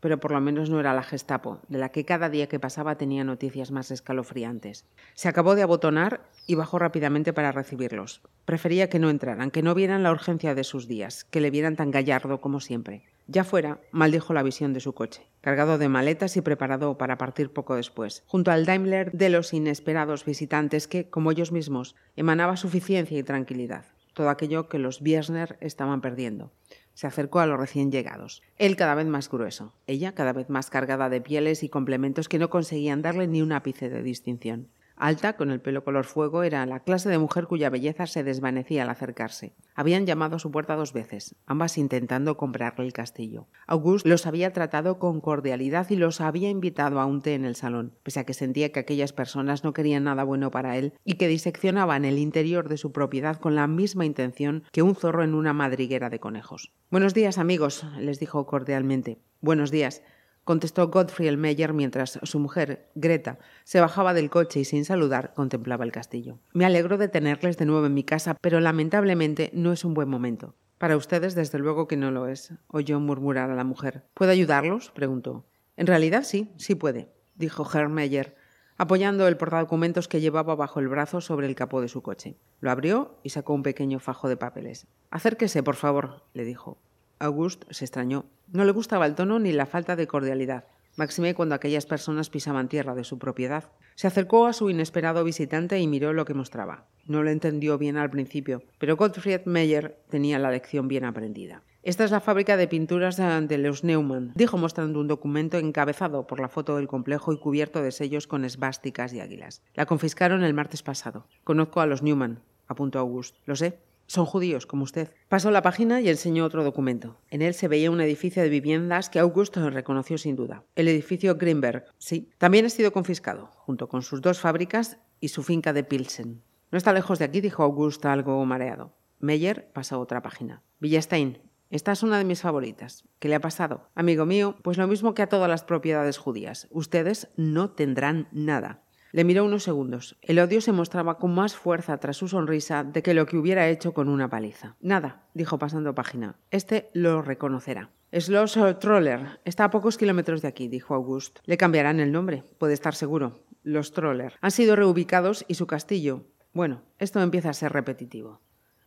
pero 0.01 0.19
por 0.19 0.31
lo 0.31 0.41
menos 0.41 0.69
no 0.69 0.79
era 0.79 0.93
la 0.93 1.03
Gestapo, 1.03 1.59
de 1.69 1.77
la 1.77 1.89
que 1.89 2.03
cada 2.03 2.29
día 2.29 2.49
que 2.49 2.59
pasaba 2.59 2.97
tenía 2.97 3.23
noticias 3.23 3.71
más 3.71 3.91
escalofriantes. 3.91 4.85
Se 5.13 5.29
acabó 5.29 5.55
de 5.55 5.61
abotonar 5.61 6.21
y 6.47 6.55
bajó 6.55 6.79
rápidamente 6.79 7.31
para 7.31 7.53
recibirlos. 7.53 8.21
Prefería 8.43 8.89
que 8.89 8.99
no 8.99 9.09
entraran, 9.09 9.51
que 9.51 9.61
no 9.61 9.73
vieran 9.73 10.03
la 10.03 10.11
urgencia 10.11 10.55
de 10.55 10.65
sus 10.65 10.87
días, 10.87 11.23
que 11.23 11.39
le 11.39 11.51
vieran 11.51 11.77
tan 11.77 11.91
gallardo 11.91 12.41
como 12.41 12.59
siempre. 12.59 13.03
Ya 13.27 13.43
fuera, 13.43 13.79
maldijo 13.91 14.33
la 14.33 14.43
visión 14.43 14.73
de 14.73 14.81
su 14.81 14.93
coche, 14.93 15.21
cargado 15.39 15.77
de 15.77 15.87
maletas 15.87 16.35
y 16.35 16.41
preparado 16.41 16.97
para 16.97 17.17
partir 17.17 17.53
poco 17.53 17.75
después, 17.75 18.23
junto 18.25 18.51
al 18.51 18.65
Daimler 18.65 19.11
de 19.13 19.29
los 19.29 19.53
inesperados 19.53 20.25
visitantes 20.25 20.87
que, 20.87 21.09
como 21.09 21.31
ellos 21.31 21.51
mismos, 21.51 21.95
emanaba 22.15 22.57
suficiencia 22.57 23.17
y 23.17 23.23
tranquilidad, 23.23 23.85
todo 24.13 24.29
aquello 24.29 24.67
que 24.67 24.79
los 24.79 25.01
Biesner 25.01 25.57
estaban 25.61 26.01
perdiendo. 26.01 26.51
Se 26.93 27.07
acercó 27.07 27.39
a 27.39 27.45
los 27.45 27.59
recién 27.59 27.91
llegados. 27.91 28.41
Él 28.57 28.75
cada 28.75 28.95
vez 28.95 29.07
más 29.07 29.29
grueso, 29.29 29.73
ella 29.87 30.13
cada 30.13 30.33
vez 30.33 30.49
más 30.49 30.69
cargada 30.69 31.09
de 31.09 31.21
pieles 31.21 31.63
y 31.63 31.69
complementos 31.69 32.27
que 32.27 32.39
no 32.39 32.49
conseguían 32.49 33.01
darle 33.01 33.27
ni 33.27 33.41
un 33.41 33.51
ápice 33.51 33.89
de 33.89 34.03
distinción. 34.03 34.67
Alta, 35.01 35.33
con 35.33 35.49
el 35.49 35.59
pelo 35.59 35.83
color 35.83 36.05
fuego, 36.05 36.43
era 36.43 36.63
la 36.67 36.81
clase 36.81 37.09
de 37.09 37.17
mujer 37.17 37.47
cuya 37.47 37.71
belleza 37.71 38.05
se 38.05 38.23
desvanecía 38.23 38.83
al 38.83 38.91
acercarse. 38.91 39.55
Habían 39.73 40.05
llamado 40.05 40.35
a 40.35 40.39
su 40.39 40.51
puerta 40.51 40.75
dos 40.75 40.93
veces, 40.93 41.33
ambas 41.47 41.79
intentando 41.79 42.37
comprarle 42.37 42.85
el 42.85 42.93
castillo. 42.93 43.47
Auguste 43.65 44.07
los 44.07 44.27
había 44.27 44.53
tratado 44.53 44.99
con 44.99 45.19
cordialidad 45.19 45.89
y 45.89 45.95
los 45.95 46.21
había 46.21 46.51
invitado 46.51 46.99
a 46.99 47.07
un 47.07 47.23
té 47.23 47.33
en 47.33 47.45
el 47.45 47.55
salón, 47.55 47.93
pese 48.03 48.19
a 48.19 48.25
que 48.25 48.35
sentía 48.35 48.71
que 48.71 48.79
aquellas 48.79 49.11
personas 49.11 49.63
no 49.63 49.73
querían 49.73 50.03
nada 50.03 50.23
bueno 50.23 50.51
para 50.51 50.77
él 50.77 50.93
y 51.03 51.15
que 51.15 51.27
diseccionaban 51.27 52.05
el 52.05 52.19
interior 52.19 52.69
de 52.69 52.77
su 52.77 52.91
propiedad 52.91 53.39
con 53.39 53.55
la 53.55 53.65
misma 53.65 54.05
intención 54.05 54.65
que 54.71 54.83
un 54.83 54.93
zorro 54.93 55.23
en 55.23 55.33
una 55.33 55.51
madriguera 55.51 56.11
de 56.11 56.19
conejos. 56.19 56.73
Buenos 56.91 57.15
días, 57.15 57.39
amigos, 57.39 57.87
les 57.97 58.19
dijo 58.19 58.45
cordialmente. 58.45 59.17
Buenos 59.41 59.71
días 59.71 60.03
contestó 60.43 60.89
Godfrey 60.89 61.35
Meyer 61.37 61.73
mientras 61.73 62.19
su 62.23 62.39
mujer, 62.39 62.89
Greta, 62.95 63.39
se 63.63 63.79
bajaba 63.79 64.13
del 64.13 64.29
coche 64.29 64.59
y 64.59 64.65
sin 64.65 64.85
saludar 64.85 65.33
contemplaba 65.33 65.85
el 65.85 65.91
castillo. 65.91 66.39
Me 66.53 66.65
alegro 66.65 66.97
de 66.97 67.07
tenerles 67.07 67.57
de 67.57 67.65
nuevo 67.65 67.85
en 67.85 67.93
mi 67.93 68.03
casa, 68.03 68.35
pero 68.41 68.59
lamentablemente 68.59 69.51
no 69.53 69.71
es 69.71 69.85
un 69.85 69.93
buen 69.93 70.09
momento. 70.09 70.55
Para 70.77 70.97
ustedes, 70.97 71.35
desde 71.35 71.59
luego 71.59 71.87
que 71.87 71.97
no 71.97 72.09
lo 72.09 72.27
es, 72.27 72.53
oyó 72.67 72.99
murmurar 72.99 73.51
a 73.51 73.55
la 73.55 73.63
mujer. 73.63 74.03
¿Puedo 74.13 74.31
ayudarlos? 74.31 74.91
preguntó. 74.91 75.45
En 75.77 75.87
realidad 75.87 76.23
sí, 76.23 76.51
sí 76.57 76.75
puede, 76.75 77.11
dijo 77.35 77.67
Herr 77.71 77.89
Meyer, 77.89 78.35
apoyando 78.77 79.27
el 79.27 79.37
portadocumentos 79.37 80.07
que 80.07 80.21
llevaba 80.21 80.55
bajo 80.55 80.79
el 80.79 80.87
brazo 80.87 81.21
sobre 81.21 81.45
el 81.45 81.53
capó 81.53 81.81
de 81.81 81.87
su 81.87 82.01
coche. 82.01 82.35
Lo 82.61 82.71
abrió 82.71 83.19
y 83.21 83.29
sacó 83.29 83.53
un 83.53 83.61
pequeño 83.61 83.99
fajo 83.99 84.27
de 84.27 84.37
papeles. 84.37 84.87
Acérquese, 85.11 85.61
por 85.61 85.75
favor, 85.75 86.23
le 86.33 86.45
dijo. 86.45 86.79
Auguste 87.21 87.67
se 87.69 87.85
extrañó. 87.85 88.25
No 88.51 88.65
le 88.65 88.71
gustaba 88.71 89.05
el 89.05 89.15
tono 89.15 89.39
ni 89.39 89.51
la 89.51 89.65
falta 89.65 89.95
de 89.95 90.07
cordialidad, 90.07 90.65
máxime 90.95 91.35
cuando 91.35 91.55
aquellas 91.55 91.85
personas 91.85 92.29
pisaban 92.29 92.67
tierra 92.67 92.95
de 92.95 93.03
su 93.03 93.19
propiedad. 93.19 93.71
Se 93.95 94.07
acercó 94.07 94.47
a 94.47 94.53
su 94.53 94.69
inesperado 94.69 95.23
visitante 95.23 95.79
y 95.79 95.87
miró 95.87 96.13
lo 96.13 96.25
que 96.25 96.33
mostraba. 96.33 96.87
No 97.05 97.23
lo 97.23 97.29
entendió 97.29 97.77
bien 97.77 97.97
al 97.97 98.09
principio, 98.09 98.63
pero 98.79 98.97
Gottfried 98.97 99.45
Meyer 99.45 99.99
tenía 100.09 100.39
la 100.39 100.51
lección 100.51 100.87
bien 100.87 101.05
aprendida. 101.05 101.63
Esta 101.83 102.03
es 102.03 102.11
la 102.11 102.19
fábrica 102.19 102.57
de 102.57 102.67
pinturas 102.67 103.17
de 103.17 103.57
los 103.57 103.83
Neumann, 103.83 104.33
dijo 104.35 104.57
mostrando 104.57 104.99
un 104.99 105.07
documento 105.07 105.57
encabezado 105.57 106.27
por 106.27 106.39
la 106.39 106.47
foto 106.47 106.75
del 106.75 106.87
complejo 106.87 107.33
y 107.33 107.39
cubierto 107.39 107.81
de 107.81 107.91
sellos 107.91 108.27
con 108.27 108.45
esvásticas 108.45 109.13
y 109.13 109.19
águilas. 109.19 109.63
La 109.73 109.87
confiscaron 109.87 110.43
el 110.43 110.53
martes 110.53 110.83
pasado. 110.83 111.25
Conozco 111.43 111.81
a 111.81 111.87
los 111.87 112.03
Neumann, 112.03 112.39
apuntó 112.67 112.99
August. 112.99 113.35
Lo 113.45 113.55
sé. 113.55 113.79
Son 114.11 114.25
judíos, 114.25 114.65
como 114.65 114.83
usted. 114.83 115.13
Pasó 115.29 115.51
la 115.51 115.61
página 115.61 116.01
y 116.01 116.09
enseñó 116.09 116.43
otro 116.43 116.65
documento. 116.65 117.21
En 117.29 117.41
él 117.41 117.53
se 117.53 117.69
veía 117.69 117.89
un 117.89 118.01
edificio 118.01 118.43
de 118.43 118.49
viviendas 118.49 119.09
que 119.09 119.19
Augusto 119.19 119.69
reconoció 119.69 120.17
sin 120.17 120.35
duda. 120.35 120.65
El 120.75 120.89
edificio 120.89 121.35
Greenberg, 121.35 121.85
sí. 121.97 122.29
También 122.37 122.65
ha 122.65 122.69
sido 122.69 122.91
confiscado, 122.91 123.51
junto 123.55 123.87
con 123.87 124.01
sus 124.01 124.21
dos 124.21 124.41
fábricas 124.41 124.97
y 125.21 125.29
su 125.29 125.43
finca 125.43 125.71
de 125.71 125.85
Pilsen. 125.85 126.43
No 126.71 126.77
está 126.77 126.91
lejos 126.91 127.19
de 127.19 127.23
aquí, 127.23 127.39
dijo 127.39 127.63
Augusto 127.63 128.09
algo 128.09 128.45
mareado. 128.45 128.97
Meyer 129.21 129.71
pasó 129.71 130.01
otra 130.01 130.21
página. 130.21 130.61
Villastein. 130.81 131.39
Esta 131.69 131.93
es 131.93 132.03
una 132.03 132.17
de 132.17 132.25
mis 132.25 132.41
favoritas. 132.41 133.05
¿Qué 133.19 133.29
le 133.29 133.35
ha 133.35 133.39
pasado? 133.39 133.87
Amigo 133.95 134.25
mío, 134.25 134.57
pues 134.61 134.77
lo 134.77 134.87
mismo 134.87 135.13
que 135.13 135.21
a 135.21 135.29
todas 135.29 135.47
las 135.47 135.63
propiedades 135.63 136.17
judías. 136.17 136.67
Ustedes 136.69 137.29
no 137.37 137.69
tendrán 137.69 138.27
nada. 138.33 138.83
Le 139.11 139.23
miró 139.23 139.43
unos 139.43 139.63
segundos. 139.63 140.17
El 140.21 140.39
odio 140.39 140.61
se 140.61 140.71
mostraba 140.71 141.17
con 141.17 141.33
más 141.33 141.55
fuerza 141.55 141.97
tras 141.97 142.17
su 142.17 142.27
sonrisa 142.27 142.83
de 142.83 143.03
que 143.03 143.13
lo 143.13 143.25
que 143.25 143.37
hubiera 143.37 143.67
hecho 143.67 143.93
con 143.93 144.07
una 144.07 144.29
paliza. 144.29 144.75
Nada, 144.79 145.23
dijo 145.33 145.59
pasando 145.59 145.93
página. 145.95 146.35
Este 146.49 146.89
lo 146.93 147.21
reconocerá. 147.21 147.89
Schloss 148.13 148.57
Troller. 148.79 149.39
Está 149.45 149.65
a 149.65 149.69
pocos 149.69 149.97
kilómetros 149.97 150.41
de 150.41 150.47
aquí, 150.47 150.67
dijo 150.67 150.93
August. 150.93 151.39
Le 151.45 151.57
cambiarán 151.57 151.99
el 151.99 152.11
nombre, 152.11 152.43
puede 152.57 152.73
estar 152.73 152.95
seguro. 152.95 153.39
Los 153.63 153.91
Troller. 153.91 154.33
Han 154.41 154.51
sido 154.51 154.75
reubicados 154.75 155.45
y 155.47 155.55
su 155.55 155.67
castillo. 155.67 156.25
Bueno, 156.53 156.81
esto 156.99 157.21
empieza 157.21 157.49
a 157.49 157.53
ser 157.53 157.71
repetitivo. 157.71 158.41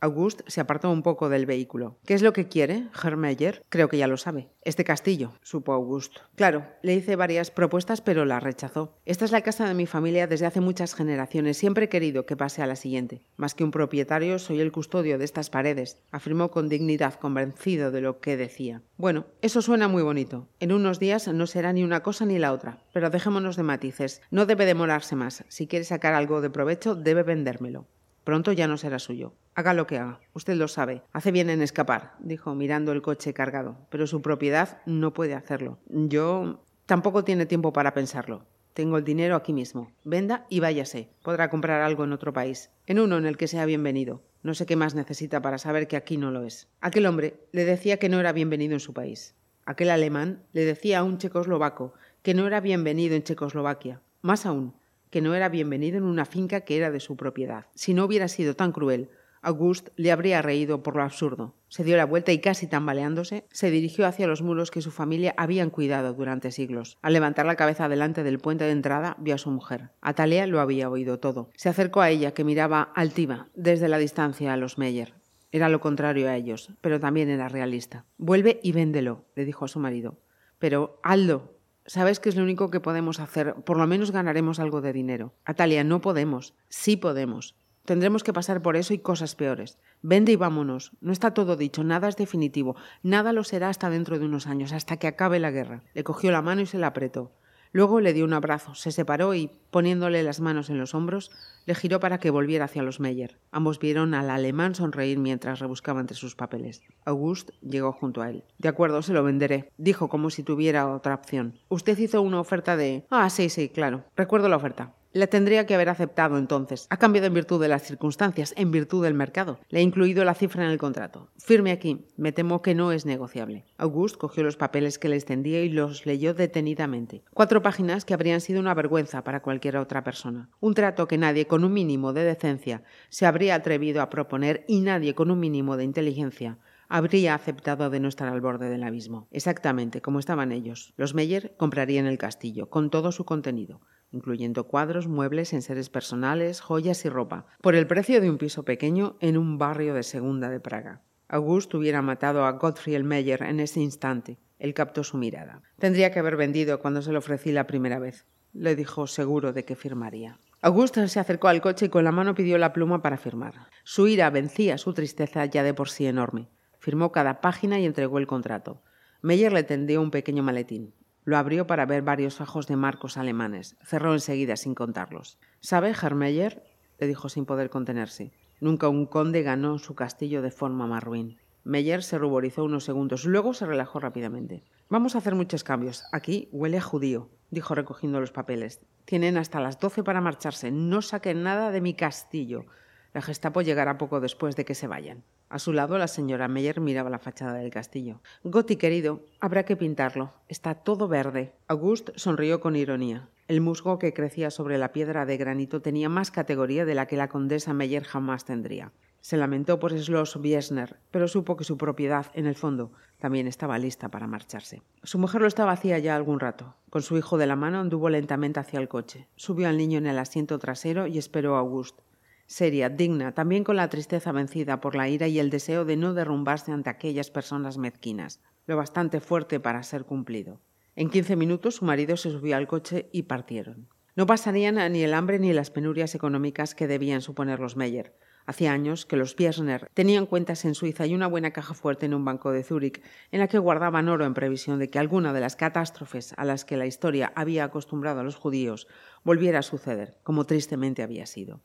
August 0.04 0.42
se 0.46 0.60
apartó 0.60 0.90
un 0.90 1.02
poco 1.02 1.30
del 1.30 1.46
vehículo. 1.46 1.96
¿Qué 2.04 2.12
es 2.12 2.20
lo 2.20 2.34
que 2.34 2.46
quiere, 2.46 2.88
Hermeyer? 3.02 3.62
Creo 3.70 3.88
que 3.88 3.96
ya 3.96 4.06
lo 4.06 4.18
sabe. 4.18 4.48
Este 4.60 4.84
castillo, 4.84 5.32
supo 5.42 5.72
August. 5.72 6.18
Claro, 6.36 6.66
le 6.82 6.94
hice 6.94 7.16
varias 7.16 7.50
propuestas, 7.50 8.02
pero 8.02 8.26
la 8.26 8.38
rechazó. 8.38 8.98
Esta 9.06 9.24
es 9.24 9.32
la 9.32 9.40
casa 9.40 9.66
de 9.66 9.72
mi 9.72 9.86
familia 9.86 10.26
desde 10.26 10.44
hace 10.44 10.60
muchas 10.60 10.94
generaciones. 10.94 11.56
Siempre 11.56 11.86
he 11.86 11.88
querido 11.88 12.26
que 12.26 12.36
pase 12.36 12.60
a 12.60 12.66
la 12.66 12.76
siguiente. 12.76 13.22
Más 13.36 13.54
que 13.54 13.64
un 13.64 13.70
propietario, 13.70 14.38
soy 14.38 14.60
el 14.60 14.72
custodio 14.72 15.16
de 15.16 15.24
estas 15.24 15.48
paredes, 15.48 15.98
afirmó 16.10 16.50
con 16.50 16.68
dignidad, 16.68 17.14
convencido 17.14 17.90
de 17.90 18.02
lo 18.02 18.20
que 18.20 18.36
decía. 18.36 18.82
Bueno, 18.98 19.24
eso 19.40 19.62
suena 19.62 19.88
muy 19.88 20.02
bonito. 20.02 20.48
En 20.60 20.72
unos 20.72 20.98
días 20.98 21.28
no 21.28 21.46
será 21.46 21.72
ni 21.72 21.82
una 21.82 22.02
cosa 22.02 22.26
ni 22.26 22.38
la 22.38 22.52
otra. 22.52 22.78
Pero 22.92 23.08
dejémonos 23.08 23.56
de 23.56 23.62
matices. 23.62 24.20
No 24.30 24.44
debe 24.44 24.66
demorarse 24.66 25.16
más. 25.16 25.44
Si 25.48 25.66
quiere 25.66 25.86
sacar 25.86 26.12
algo 26.12 26.42
de 26.42 26.50
provecho, 26.50 26.94
debe 26.94 27.22
vendérmelo. 27.22 27.86
Pronto 28.24 28.52
ya 28.52 28.66
no 28.66 28.76
será 28.78 28.98
suyo. 28.98 29.34
Haga 29.54 29.74
lo 29.74 29.86
que 29.86 29.98
haga. 29.98 30.20
Usted 30.32 30.54
lo 30.54 30.66
sabe. 30.66 31.02
Hace 31.12 31.30
bien 31.30 31.50
en 31.50 31.62
escapar, 31.62 32.14
dijo 32.18 32.54
mirando 32.54 32.92
el 32.92 33.02
coche 33.02 33.34
cargado. 33.34 33.76
Pero 33.90 34.06
su 34.06 34.22
propiedad 34.22 34.80
no 34.86 35.12
puede 35.12 35.34
hacerlo. 35.34 35.78
Yo 35.88 36.64
tampoco 36.86 37.24
tiene 37.24 37.46
tiempo 37.46 37.72
para 37.72 37.94
pensarlo. 37.94 38.46
Tengo 38.72 38.98
el 38.98 39.04
dinero 39.04 39.36
aquí 39.36 39.52
mismo. 39.52 39.92
Venda 40.04 40.46
y 40.48 40.60
váyase. 40.60 41.10
Podrá 41.22 41.48
comprar 41.50 41.82
algo 41.82 42.02
en 42.04 42.12
otro 42.12 42.32
país. 42.32 42.70
En 42.86 42.98
uno 42.98 43.18
en 43.18 43.26
el 43.26 43.36
que 43.36 43.46
sea 43.46 43.66
bienvenido. 43.66 44.22
No 44.42 44.54
sé 44.54 44.66
qué 44.66 44.74
más 44.74 44.94
necesita 44.94 45.40
para 45.40 45.58
saber 45.58 45.86
que 45.86 45.96
aquí 45.96 46.16
no 46.16 46.30
lo 46.30 46.42
es. 46.42 46.68
Aquel 46.80 47.06
hombre 47.06 47.46
le 47.52 47.64
decía 47.64 47.98
que 47.98 48.08
no 48.08 48.18
era 48.18 48.32
bienvenido 48.32 48.74
en 48.74 48.80
su 48.80 48.92
país. 48.92 49.34
Aquel 49.66 49.90
alemán 49.90 50.42
le 50.52 50.64
decía 50.64 50.98
a 50.98 51.04
un 51.04 51.18
checoslovaco 51.18 51.94
que 52.22 52.34
no 52.34 52.46
era 52.46 52.60
bienvenido 52.60 53.14
en 53.14 53.22
Checoslovaquia. 53.22 54.00
Más 54.22 54.44
aún, 54.46 54.74
que 55.14 55.22
no 55.22 55.36
era 55.36 55.48
bienvenido 55.48 55.96
en 55.96 56.02
una 56.02 56.24
finca 56.24 56.62
que 56.62 56.76
era 56.76 56.90
de 56.90 56.98
su 56.98 57.16
propiedad. 57.16 57.66
Si 57.76 57.94
no 57.94 58.04
hubiera 58.04 58.26
sido 58.26 58.56
tan 58.56 58.72
cruel, 58.72 59.10
August 59.42 59.90
le 59.94 60.10
habría 60.10 60.42
reído 60.42 60.82
por 60.82 60.96
lo 60.96 61.04
absurdo. 61.04 61.54
Se 61.68 61.84
dio 61.84 61.96
la 61.96 62.04
vuelta 62.04 62.32
y 62.32 62.40
casi 62.40 62.66
tambaleándose, 62.66 63.46
se 63.52 63.70
dirigió 63.70 64.08
hacia 64.08 64.26
los 64.26 64.42
muros 64.42 64.72
que 64.72 64.80
su 64.80 64.90
familia 64.90 65.32
habían 65.36 65.70
cuidado 65.70 66.14
durante 66.14 66.50
siglos. 66.50 66.98
Al 67.00 67.12
levantar 67.12 67.46
la 67.46 67.54
cabeza 67.54 67.88
delante 67.88 68.24
del 68.24 68.40
puente 68.40 68.64
de 68.64 68.72
entrada, 68.72 69.14
vio 69.20 69.36
a 69.36 69.38
su 69.38 69.52
mujer. 69.52 69.92
Atalia 70.00 70.48
lo 70.48 70.58
había 70.58 70.90
oído 70.90 71.20
todo. 71.20 71.50
Se 71.54 71.68
acercó 71.68 72.00
a 72.00 72.10
ella, 72.10 72.34
que 72.34 72.42
miraba 72.42 72.82
altiva, 72.82 73.50
desde 73.54 73.86
la 73.86 73.98
distancia 73.98 74.52
a 74.52 74.56
los 74.56 74.78
Meyer. 74.78 75.14
Era 75.52 75.68
lo 75.68 75.78
contrario 75.78 76.28
a 76.28 76.34
ellos, 76.34 76.72
pero 76.80 76.98
también 76.98 77.30
era 77.30 77.48
realista. 77.48 78.04
Vuelve 78.18 78.58
y 78.64 78.72
véndelo, 78.72 79.26
le 79.36 79.44
dijo 79.44 79.64
a 79.64 79.68
su 79.68 79.78
marido. 79.78 80.18
Pero, 80.58 80.98
Aldo, 81.04 81.53
Sabes 81.86 82.18
que 82.18 82.30
es 82.30 82.36
lo 82.36 82.42
único 82.42 82.70
que 82.70 82.80
podemos 82.80 83.20
hacer. 83.20 83.54
Por 83.56 83.76
lo 83.76 83.86
menos 83.86 84.10
ganaremos 84.10 84.58
algo 84.58 84.80
de 84.80 84.94
dinero. 84.94 85.34
Atalia, 85.44 85.84
no 85.84 86.00
podemos. 86.00 86.54
Sí 86.68 86.96
podemos. 86.96 87.56
Tendremos 87.84 88.24
que 88.24 88.32
pasar 88.32 88.62
por 88.62 88.76
eso 88.76 88.94
y 88.94 88.98
cosas 88.98 89.34
peores. 89.34 89.78
Vende 90.00 90.32
y 90.32 90.36
vámonos. 90.36 90.92
No 91.02 91.12
está 91.12 91.34
todo 91.34 91.56
dicho, 91.56 91.84
nada 91.84 92.08
es 92.08 92.16
definitivo. 92.16 92.76
Nada 93.02 93.34
lo 93.34 93.44
será 93.44 93.68
hasta 93.68 93.90
dentro 93.90 94.18
de 94.18 94.24
unos 94.24 94.46
años, 94.46 94.72
hasta 94.72 94.96
que 94.96 95.06
acabe 95.06 95.38
la 95.38 95.50
guerra. 95.50 95.82
Le 95.92 96.04
cogió 96.04 96.30
la 96.30 96.40
mano 96.40 96.62
y 96.62 96.66
se 96.66 96.78
la 96.78 96.86
apretó. 96.86 97.32
Luego 97.74 97.98
le 97.98 98.12
dio 98.12 98.24
un 98.24 98.32
abrazo, 98.32 98.76
se 98.76 98.92
separó 98.92 99.34
y, 99.34 99.50
poniéndole 99.72 100.22
las 100.22 100.38
manos 100.38 100.70
en 100.70 100.78
los 100.78 100.94
hombros, 100.94 101.32
le 101.66 101.74
giró 101.74 101.98
para 101.98 102.20
que 102.20 102.30
volviera 102.30 102.66
hacia 102.66 102.84
los 102.84 103.00
Meyer. 103.00 103.36
Ambos 103.50 103.80
vieron 103.80 104.14
al 104.14 104.30
alemán 104.30 104.76
sonreír 104.76 105.18
mientras 105.18 105.58
rebuscaba 105.58 106.00
entre 106.00 106.16
sus 106.16 106.36
papeles. 106.36 106.82
August 107.04 107.50
llegó 107.62 107.90
junto 107.90 108.22
a 108.22 108.30
él. 108.30 108.44
De 108.58 108.68
acuerdo, 108.68 109.02
se 109.02 109.12
lo 109.12 109.24
venderé, 109.24 109.72
dijo 109.76 110.08
como 110.08 110.30
si 110.30 110.44
tuviera 110.44 110.88
otra 110.88 111.16
opción. 111.16 111.58
Usted 111.68 111.98
hizo 111.98 112.22
una 112.22 112.38
oferta 112.38 112.76
de... 112.76 113.06
Ah, 113.10 113.28
sí, 113.28 113.48
sí, 113.48 113.68
claro. 113.68 114.04
Recuerdo 114.14 114.48
la 114.48 114.56
oferta. 114.56 114.94
La 115.14 115.28
tendría 115.28 115.64
que 115.64 115.76
haber 115.76 115.90
aceptado 115.90 116.38
entonces. 116.38 116.88
Ha 116.90 116.96
cambiado 116.96 117.28
en 117.28 117.34
virtud 117.34 117.62
de 117.62 117.68
las 117.68 117.84
circunstancias, 117.84 118.52
en 118.56 118.72
virtud 118.72 119.04
del 119.04 119.14
mercado. 119.14 119.60
Le 119.68 119.78
he 119.78 119.82
incluido 119.82 120.24
la 120.24 120.34
cifra 120.34 120.64
en 120.64 120.72
el 120.72 120.78
contrato. 120.78 121.28
Firme 121.38 121.70
aquí. 121.70 122.08
Me 122.16 122.32
temo 122.32 122.62
que 122.62 122.74
no 122.74 122.90
es 122.90 123.06
negociable. 123.06 123.64
August 123.78 124.16
cogió 124.16 124.42
los 124.42 124.56
papeles 124.56 124.98
que 124.98 125.08
le 125.08 125.14
extendía 125.14 125.62
y 125.62 125.68
los 125.68 126.04
leyó 126.04 126.34
detenidamente. 126.34 127.22
Cuatro 127.32 127.62
páginas 127.62 128.04
que 128.04 128.12
habrían 128.12 128.40
sido 128.40 128.58
una 128.58 128.74
vergüenza 128.74 129.22
para 129.22 129.40
cualquier 129.40 129.76
otra 129.76 130.02
persona. 130.02 130.50
Un 130.58 130.74
trato 130.74 131.06
que 131.06 131.16
nadie 131.16 131.46
con 131.46 131.62
un 131.62 131.72
mínimo 131.72 132.12
de 132.12 132.24
decencia 132.24 132.82
se 133.08 133.24
habría 133.24 133.54
atrevido 133.54 134.02
a 134.02 134.10
proponer 134.10 134.64
y 134.66 134.80
nadie 134.80 135.14
con 135.14 135.30
un 135.30 135.38
mínimo 135.38 135.76
de 135.76 135.84
inteligencia 135.84 136.58
habría 136.88 137.34
aceptado 137.34 137.88
de 137.88 138.00
no 138.00 138.08
estar 138.08 138.28
al 138.28 138.40
borde 138.40 138.68
del 138.68 138.82
abismo. 138.82 139.28
Exactamente 139.30 140.02
como 140.02 140.18
estaban 140.18 140.50
ellos. 140.50 140.92
Los 140.96 141.14
Meyer 141.14 141.54
comprarían 141.56 142.06
el 142.06 142.18
castillo, 142.18 142.68
con 142.68 142.90
todo 142.90 143.12
su 143.12 143.24
contenido 143.24 143.80
incluyendo 144.14 144.68
cuadros, 144.68 145.08
muebles, 145.08 145.52
enseres 145.52 145.90
personales, 145.90 146.60
joyas 146.60 147.04
y 147.04 147.08
ropa, 147.08 147.46
por 147.60 147.74
el 147.74 147.86
precio 147.86 148.20
de 148.20 148.30
un 148.30 148.38
piso 148.38 148.64
pequeño 148.64 149.16
en 149.20 149.36
un 149.36 149.58
barrio 149.58 149.92
de 149.92 150.04
segunda 150.04 150.48
de 150.48 150.60
Praga. 150.60 151.02
August 151.28 151.74
hubiera 151.74 152.00
matado 152.00 152.44
a 152.44 152.52
Gottfried 152.52 153.02
Meyer 153.02 153.42
en 153.42 153.58
ese 153.58 153.80
instante. 153.80 154.38
Él 154.58 154.72
captó 154.72 155.02
su 155.02 155.16
mirada. 155.16 155.62
Tendría 155.78 156.12
que 156.12 156.20
haber 156.20 156.36
vendido 156.36 156.78
cuando 156.78 157.02
se 157.02 157.10
lo 157.10 157.18
ofrecí 157.18 157.50
la 157.50 157.66
primera 157.66 157.98
vez. 157.98 158.24
Le 158.52 158.76
dijo 158.76 159.08
seguro 159.08 159.52
de 159.52 159.64
que 159.64 159.74
firmaría. 159.74 160.38
August 160.60 160.96
se 160.96 161.18
acercó 161.18 161.48
al 161.48 161.60
coche 161.60 161.86
y 161.86 161.88
con 161.88 162.04
la 162.04 162.12
mano 162.12 162.36
pidió 162.36 162.56
la 162.56 162.72
pluma 162.72 163.02
para 163.02 163.16
firmar. 163.16 163.54
Su 163.82 164.06
ira 164.06 164.30
vencía 164.30 164.78
su 164.78 164.94
tristeza 164.94 165.44
ya 165.46 165.64
de 165.64 165.74
por 165.74 165.88
sí 165.88 166.06
enorme. 166.06 166.48
Firmó 166.78 167.10
cada 167.10 167.40
página 167.40 167.80
y 167.80 167.84
entregó 167.84 168.18
el 168.18 168.28
contrato. 168.28 168.82
Meyer 169.22 169.52
le 169.52 169.64
tendió 169.64 170.00
un 170.00 170.12
pequeño 170.12 170.44
maletín. 170.44 170.94
Lo 171.24 171.38
abrió 171.38 171.66
para 171.66 171.86
ver 171.86 172.02
varios 172.02 172.36
fajos 172.36 172.66
de 172.66 172.76
marcos 172.76 173.16
alemanes. 173.16 173.76
Cerró 173.82 174.12
enseguida 174.12 174.56
sin 174.56 174.74
contarlos. 174.74 175.38
¿Sabe, 175.60 175.90
Hermeyer? 175.90 176.62
le 176.98 177.06
dijo 177.06 177.28
sin 177.28 177.46
poder 177.46 177.70
contenerse. 177.70 178.32
Nunca 178.60 178.88
un 178.88 179.06
conde 179.06 179.42
ganó 179.42 179.78
su 179.78 179.94
castillo 179.94 180.42
de 180.42 180.50
forma 180.50 180.86
más 180.86 181.02
ruin. 181.02 181.38
Meyer 181.64 182.02
se 182.02 182.18
ruborizó 182.18 182.62
unos 182.62 182.84
segundos, 182.84 183.24
luego 183.24 183.54
se 183.54 183.64
relajó 183.64 183.98
rápidamente. 183.98 184.62
Vamos 184.90 185.14
a 185.14 185.18
hacer 185.18 185.34
muchos 185.34 185.64
cambios. 185.64 186.04
Aquí 186.12 186.48
huele 186.52 186.76
a 186.76 186.82
judío, 186.82 187.30
dijo 187.50 187.74
recogiendo 187.74 188.20
los 188.20 188.32
papeles. 188.32 188.84
Tienen 189.06 189.38
hasta 189.38 189.60
las 189.60 189.80
doce 189.80 190.02
para 190.02 190.20
marcharse. 190.20 190.70
No 190.70 191.00
saquen 191.00 191.42
nada 191.42 191.70
de 191.70 191.80
mi 191.80 191.94
castillo. 191.94 192.66
La 193.14 193.22
Gestapo 193.22 193.62
llegará 193.62 193.96
poco 193.96 194.20
después 194.20 194.56
de 194.56 194.66
que 194.66 194.74
se 194.74 194.86
vayan. 194.86 195.24
A 195.54 195.60
su 195.60 195.72
lado, 195.72 195.98
la 195.98 196.08
señora 196.08 196.48
Meyer 196.48 196.80
miraba 196.80 197.10
la 197.10 197.20
fachada 197.20 197.52
del 197.54 197.70
castillo. 197.70 198.20
Gotti, 198.42 198.74
querido, 198.74 199.20
habrá 199.38 199.64
que 199.64 199.76
pintarlo. 199.76 200.32
Está 200.48 200.74
todo 200.74 201.06
verde. 201.06 201.52
August 201.68 202.10
sonrió 202.16 202.58
con 202.58 202.74
ironía. 202.74 203.28
El 203.46 203.60
musgo 203.60 204.00
que 204.00 204.12
crecía 204.12 204.50
sobre 204.50 204.78
la 204.78 204.90
piedra 204.90 205.26
de 205.26 205.36
granito 205.36 205.80
tenía 205.80 206.08
más 206.08 206.32
categoría 206.32 206.84
de 206.84 206.96
la 206.96 207.06
que 207.06 207.16
la 207.16 207.28
condesa 207.28 207.72
Meyer 207.72 208.02
jamás 208.02 208.44
tendría. 208.44 208.90
Se 209.20 209.36
lamentó 209.36 209.78
por 209.78 209.96
Schloss 209.96 210.40
Biesner, 210.42 210.96
pero 211.12 211.28
supo 211.28 211.56
que 211.56 211.62
su 211.62 211.78
propiedad, 211.78 212.26
en 212.34 212.46
el 212.46 212.56
fondo, 212.56 212.90
también 213.20 213.46
estaba 213.46 213.78
lista 213.78 214.08
para 214.08 214.26
marcharse. 214.26 214.82
Su 215.04 215.20
mujer 215.20 215.40
lo 215.40 215.46
estaba 215.46 215.70
hacía 215.70 216.00
ya 216.00 216.16
algún 216.16 216.40
rato. 216.40 216.74
Con 216.90 217.02
su 217.02 217.16
hijo 217.16 217.38
de 217.38 217.46
la 217.46 217.54
mano 217.54 217.78
anduvo 217.78 218.10
lentamente 218.10 218.58
hacia 218.58 218.80
el 218.80 218.88
coche. 218.88 219.28
Subió 219.36 219.68
al 219.68 219.76
niño 219.76 219.98
en 219.98 220.06
el 220.06 220.18
asiento 220.18 220.58
trasero 220.58 221.06
y 221.06 221.16
esperó 221.16 221.54
a 221.54 221.60
August 221.60 222.00
seria, 222.46 222.88
digna, 222.88 223.32
también 223.32 223.64
con 223.64 223.76
la 223.76 223.88
tristeza 223.88 224.32
vencida 224.32 224.80
por 224.80 224.94
la 224.94 225.08
ira 225.08 225.28
y 225.28 225.38
el 225.38 225.50
deseo 225.50 225.84
de 225.84 225.96
no 225.96 226.14
derrumbarse 226.14 226.72
ante 226.72 226.90
aquellas 226.90 227.30
personas 227.30 227.78
mezquinas, 227.78 228.40
lo 228.66 228.76
bastante 228.76 229.20
fuerte 229.20 229.60
para 229.60 229.82
ser 229.82 230.04
cumplido. 230.04 230.60
En 230.96 231.10
quince 231.10 231.36
minutos 231.36 231.76
su 231.76 231.84
marido 231.84 232.16
se 232.16 232.30
subió 232.30 232.56
al 232.56 232.68
coche 232.68 233.08
y 233.12 233.22
partieron. 233.22 233.88
No 234.16 234.26
pasarían 234.26 234.76
ni 234.92 235.02
el 235.02 235.12
hambre 235.12 235.40
ni 235.40 235.52
las 235.52 235.70
penurias 235.70 236.14
económicas 236.14 236.76
que 236.76 236.86
debían 236.86 237.20
suponer 237.20 237.58
los 237.58 237.76
Meyer. 237.76 238.14
Hacía 238.46 238.72
años 238.72 239.06
que 239.06 239.16
los 239.16 239.34
Biesner 239.34 239.88
tenían 239.94 240.26
cuentas 240.26 240.64
en 240.66 240.74
Suiza 240.74 241.06
y 241.06 241.14
una 241.14 241.26
buena 241.26 241.52
caja 241.52 241.72
fuerte 241.72 242.06
en 242.06 242.14
un 242.14 242.24
banco 242.24 242.52
de 242.52 242.62
Zúrich, 242.62 243.02
en 243.32 243.40
la 243.40 243.48
que 243.48 243.58
guardaban 243.58 244.08
oro 244.08 244.26
en 244.26 244.34
previsión 244.34 244.78
de 244.78 244.90
que 244.90 244.98
alguna 244.98 245.32
de 245.32 245.40
las 245.40 245.56
catástrofes 245.56 246.34
a 246.36 246.44
las 246.44 246.64
que 246.64 246.76
la 246.76 246.86
historia 246.86 247.32
había 247.34 247.64
acostumbrado 247.64 248.20
a 248.20 248.22
los 248.22 248.36
judíos 248.36 248.86
volviera 249.24 249.60
a 249.60 249.62
suceder, 249.62 250.18
como 250.22 250.44
tristemente 250.44 251.02
había 251.02 251.24
sido. 251.26 251.60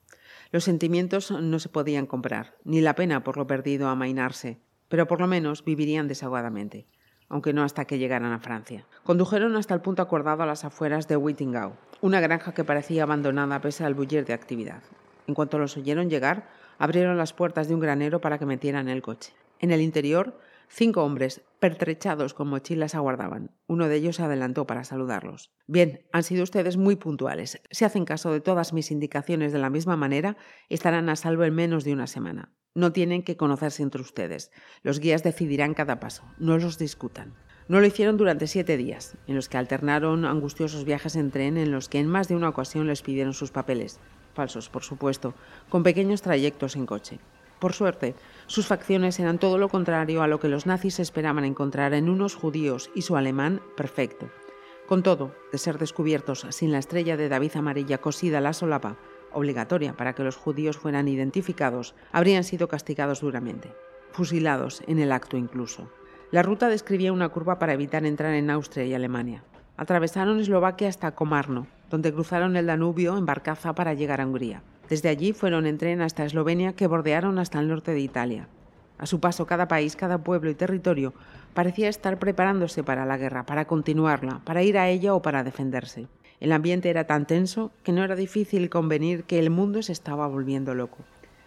Los 0.51 0.63
sentimientos 0.63 1.29
no 1.29 1.59
se 1.59 1.69
podían 1.69 2.07
comprar, 2.07 2.55
ni 2.63 2.81
la 2.81 2.95
pena 2.95 3.23
por 3.23 3.37
lo 3.37 3.45
perdido 3.45 3.87
amainarse, 3.87 4.59
pero 4.87 5.05
por 5.05 5.21
lo 5.21 5.27
menos 5.27 5.63
vivirían 5.63 6.07
desahogadamente, 6.07 6.87
aunque 7.27 7.53
no 7.53 7.63
hasta 7.63 7.85
que 7.85 7.99
llegaran 7.99 8.31
a 8.31 8.39
Francia. 8.39 8.87
Condujeron 9.03 9.55
hasta 9.55 9.75
el 9.75 9.81
punto 9.81 10.01
acordado 10.01 10.41
a 10.41 10.47
las 10.47 10.65
afueras 10.65 11.07
de 11.07 11.17
Wittingau, 11.17 11.73
una 12.01 12.19
granja 12.19 12.55
que 12.55 12.63
parecía 12.63 13.03
abandonada 13.03 13.61
pese 13.61 13.85
al 13.85 13.93
bullir 13.93 14.25
de 14.25 14.33
actividad. 14.33 14.81
En 15.27 15.35
cuanto 15.35 15.59
los 15.59 15.77
oyeron 15.77 16.09
llegar, 16.09 16.49
abrieron 16.79 17.17
las 17.17 17.33
puertas 17.33 17.67
de 17.67 17.75
un 17.75 17.79
granero 17.79 18.19
para 18.19 18.39
que 18.39 18.47
metieran 18.47 18.89
el 18.89 19.03
coche. 19.03 19.33
En 19.59 19.69
el 19.69 19.81
interior 19.81 20.33
Cinco 20.71 21.03
hombres, 21.03 21.41
pertrechados 21.59 22.35
con 22.35 22.47
mochilas, 22.47 22.93
aguardaban. 22.93 23.51
Uno 23.65 23.87
de 23.87 23.95
ellos 23.95 24.17
se 24.17 24.23
adelantó 24.23 24.67
para 24.67 24.83
saludarlos. 24.83 25.51
Bien, 25.65 26.05
han 26.11 26.21
sido 26.21 26.43
ustedes 26.43 26.77
muy 26.77 26.95
puntuales. 26.95 27.59
Si 27.71 27.85
hacen 27.85 28.05
caso 28.05 28.31
de 28.31 28.39
todas 28.39 28.71
mis 28.71 28.91
indicaciones 28.91 29.51
de 29.51 29.57
la 29.57 29.71
misma 29.71 29.97
manera, 29.97 30.37
estarán 30.69 31.09
a 31.09 31.15
salvo 31.15 31.43
en 31.43 31.55
menos 31.55 31.83
de 31.83 31.93
una 31.93 32.05
semana. 32.05 32.53
No 32.75 32.91
tienen 32.93 33.23
que 33.23 33.35
conocerse 33.35 33.81
entre 33.81 34.01
ustedes. 34.01 34.51
Los 34.83 34.99
guías 34.99 35.23
decidirán 35.23 35.73
cada 35.73 35.99
paso. 35.99 36.23
No 36.37 36.55
los 36.59 36.77
discutan. 36.77 37.33
No 37.67 37.79
lo 37.79 37.87
hicieron 37.87 38.17
durante 38.17 38.45
siete 38.45 38.77
días, 38.77 39.17
en 39.25 39.35
los 39.35 39.49
que 39.49 39.57
alternaron 39.57 40.23
angustiosos 40.23 40.85
viajes 40.85 41.15
en 41.15 41.31
tren 41.31 41.57
en 41.57 41.71
los 41.71 41.89
que 41.89 41.99
en 41.99 42.07
más 42.07 42.27
de 42.27 42.35
una 42.35 42.49
ocasión 42.49 42.85
les 42.85 43.01
pidieron 43.01 43.33
sus 43.33 43.51
papeles, 43.51 43.99
falsos 44.35 44.69
por 44.69 44.83
supuesto, 44.83 45.33
con 45.67 45.81
pequeños 45.81 46.21
trayectos 46.21 46.75
en 46.75 46.85
coche. 46.85 47.19
Por 47.59 47.73
suerte, 47.73 48.15
sus 48.47 48.67
facciones 48.67 49.19
eran 49.19 49.37
todo 49.37 49.57
lo 49.57 49.67
contrario 49.67 50.23
a 50.23 50.27
lo 50.27 50.39
que 50.39 50.47
los 50.47 50.65
nazis 50.65 50.99
esperaban 50.99 51.43
encontrar 51.43 51.93
en 51.93 52.09
unos 52.09 52.35
judíos 52.35 52.89
y 52.95 53.01
su 53.01 53.17
alemán 53.17 53.61
perfecto. 53.75 54.29
Con 54.87 55.03
todo, 55.03 55.35
de 55.51 55.57
ser 55.57 55.77
descubiertos 55.77 56.47
sin 56.49 56.71
la 56.71 56.79
estrella 56.79 57.17
de 57.17 57.29
David 57.29 57.51
amarilla 57.55 57.99
cosida 57.99 58.39
a 58.39 58.41
la 58.41 58.53
solapa, 58.53 58.97
obligatoria 59.31 59.95
para 59.95 60.15
que 60.15 60.23
los 60.23 60.37
judíos 60.37 60.77
fueran 60.77 61.07
identificados, 61.07 61.93
habrían 62.11 62.43
sido 62.43 62.67
castigados 62.67 63.21
duramente, 63.21 63.71
fusilados 64.13 64.81
en 64.87 64.99
el 64.99 65.11
acto 65.11 65.37
incluso. 65.37 65.91
La 66.31 66.43
ruta 66.43 66.69
describía 66.69 67.13
una 67.13 67.29
curva 67.29 67.59
para 67.59 67.73
evitar 67.73 68.05
entrar 68.05 68.33
en 68.33 68.49
Austria 68.49 68.85
y 68.85 68.93
Alemania. 68.93 69.43
Atravesaron 69.77 70.39
Eslovaquia 70.39 70.87
hasta 70.87 71.11
Komarno, 71.11 71.67
donde 71.89 72.13
cruzaron 72.13 72.55
el 72.55 72.67
Danubio 72.67 73.17
en 73.17 73.25
barcaza 73.25 73.73
para 73.73 73.93
llegar 73.93 74.21
a 74.21 74.25
Hungría. 74.25 74.63
Desde 74.89 75.09
allí 75.09 75.33
fueron 75.33 75.67
en 75.67 75.77
tren 75.77 76.01
hasta 76.01 76.25
Eslovenia, 76.25 76.73
que 76.73 76.87
bordearon 76.87 77.39
hasta 77.39 77.59
el 77.59 77.67
norte 77.67 77.91
de 77.91 77.99
Italia. 77.99 78.47
A 78.97 79.05
su 79.05 79.19
paso, 79.19 79.45
cada 79.45 79.67
país, 79.67 79.95
cada 79.95 80.23
pueblo 80.23 80.49
y 80.49 80.55
territorio 80.55 81.13
parecía 81.53 81.89
estar 81.89 82.19
preparándose 82.19 82.83
para 82.83 83.05
la 83.05 83.17
guerra, 83.17 83.45
para 83.45 83.65
continuarla, 83.65 84.41
para 84.43 84.63
ir 84.63 84.77
a 84.77 84.89
ella 84.89 85.13
o 85.13 85.21
para 85.21 85.43
defenderse. 85.43 86.07
El 86.39 86.51
ambiente 86.51 86.89
era 86.89 87.05
tan 87.05 87.25
tenso 87.25 87.71
que 87.83 87.91
no 87.91 88.03
era 88.03 88.15
difícil 88.15 88.69
convenir 88.69 89.23
que 89.23 89.39
el 89.39 89.49
mundo 89.49 89.81
se 89.83 89.91
estaba 89.91 90.27
volviendo 90.27 90.73
loco. 90.73 90.97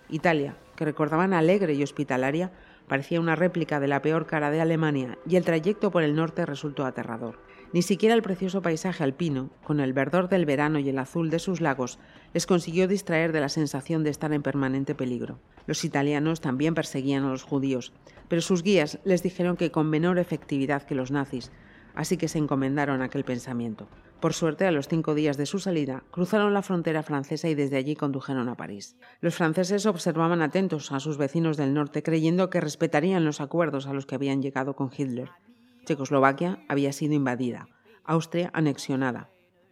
Italia, 0.08 0.54
que 0.76 0.84
recordaban 0.84 1.34
alegre 1.34 1.74
y 1.74 1.82
hospitalaria, 1.82 2.52
Parecía 2.92 3.20
una 3.20 3.36
réplica 3.36 3.80
de 3.80 3.88
la 3.88 4.02
peor 4.02 4.26
cara 4.26 4.50
de 4.50 4.60
Alemania 4.60 5.16
y 5.26 5.36
el 5.36 5.44
trayecto 5.46 5.90
por 5.90 6.02
el 6.02 6.14
norte 6.14 6.44
resultó 6.44 6.84
aterrador. 6.84 7.38
Ni 7.72 7.80
siquiera 7.80 8.14
el 8.14 8.20
precioso 8.20 8.60
paisaje 8.60 9.02
alpino, 9.02 9.48
con 9.64 9.80
el 9.80 9.94
verdor 9.94 10.28
del 10.28 10.44
verano 10.44 10.78
y 10.78 10.90
el 10.90 10.98
azul 10.98 11.30
de 11.30 11.38
sus 11.38 11.62
lagos, 11.62 11.98
les 12.34 12.46
consiguió 12.46 12.86
distraer 12.86 13.32
de 13.32 13.40
la 13.40 13.48
sensación 13.48 14.04
de 14.04 14.10
estar 14.10 14.30
en 14.34 14.42
permanente 14.42 14.94
peligro. 14.94 15.38
Los 15.66 15.82
italianos 15.84 16.42
también 16.42 16.74
perseguían 16.74 17.24
a 17.24 17.30
los 17.30 17.44
judíos, 17.44 17.94
pero 18.28 18.42
sus 18.42 18.62
guías 18.62 18.98
les 19.04 19.22
dijeron 19.22 19.56
que 19.56 19.70
con 19.70 19.88
menor 19.88 20.18
efectividad 20.18 20.82
que 20.82 20.94
los 20.94 21.10
nazis, 21.10 21.50
así 21.94 22.18
que 22.18 22.28
se 22.28 22.38
encomendaron 22.38 23.00
a 23.00 23.06
aquel 23.06 23.24
pensamiento. 23.24 23.88
Por 24.20 24.34
suerte, 24.34 24.66
a 24.66 24.70
los 24.70 24.86
cinco 24.86 25.14
días 25.14 25.38
de 25.38 25.46
su 25.46 25.58
salida, 25.58 26.04
cruzaron 26.10 26.52
la 26.52 26.62
frontera 26.62 27.02
francesa 27.02 27.48
y 27.48 27.54
desde 27.54 27.78
allí 27.78 27.96
condujeron 27.96 28.50
a 28.50 28.54
París. 28.54 28.96
Los 29.20 29.34
franceses 29.34 29.86
observaban 29.86 30.42
atentos 30.42 30.92
a 30.92 31.00
sus 31.00 31.16
vecinos 31.16 31.56
del 31.56 31.72
norte, 31.72 32.02
creyendo 32.02 32.50
que 32.50 32.60
respetarían 32.60 33.24
los 33.24 33.40
acuerdos 33.40 33.86
a 33.86 33.94
los 33.94 34.04
que 34.04 34.14
habían 34.14 34.42
llegado 34.42 34.76
con 34.76 34.90
Hitler. 34.94 35.30
Checoslovaquia 35.84 36.64
había 36.68 36.92
sido 36.92 37.14
invadida, 37.14 37.66
Austria 38.04 38.50
anexionada. 38.54 39.30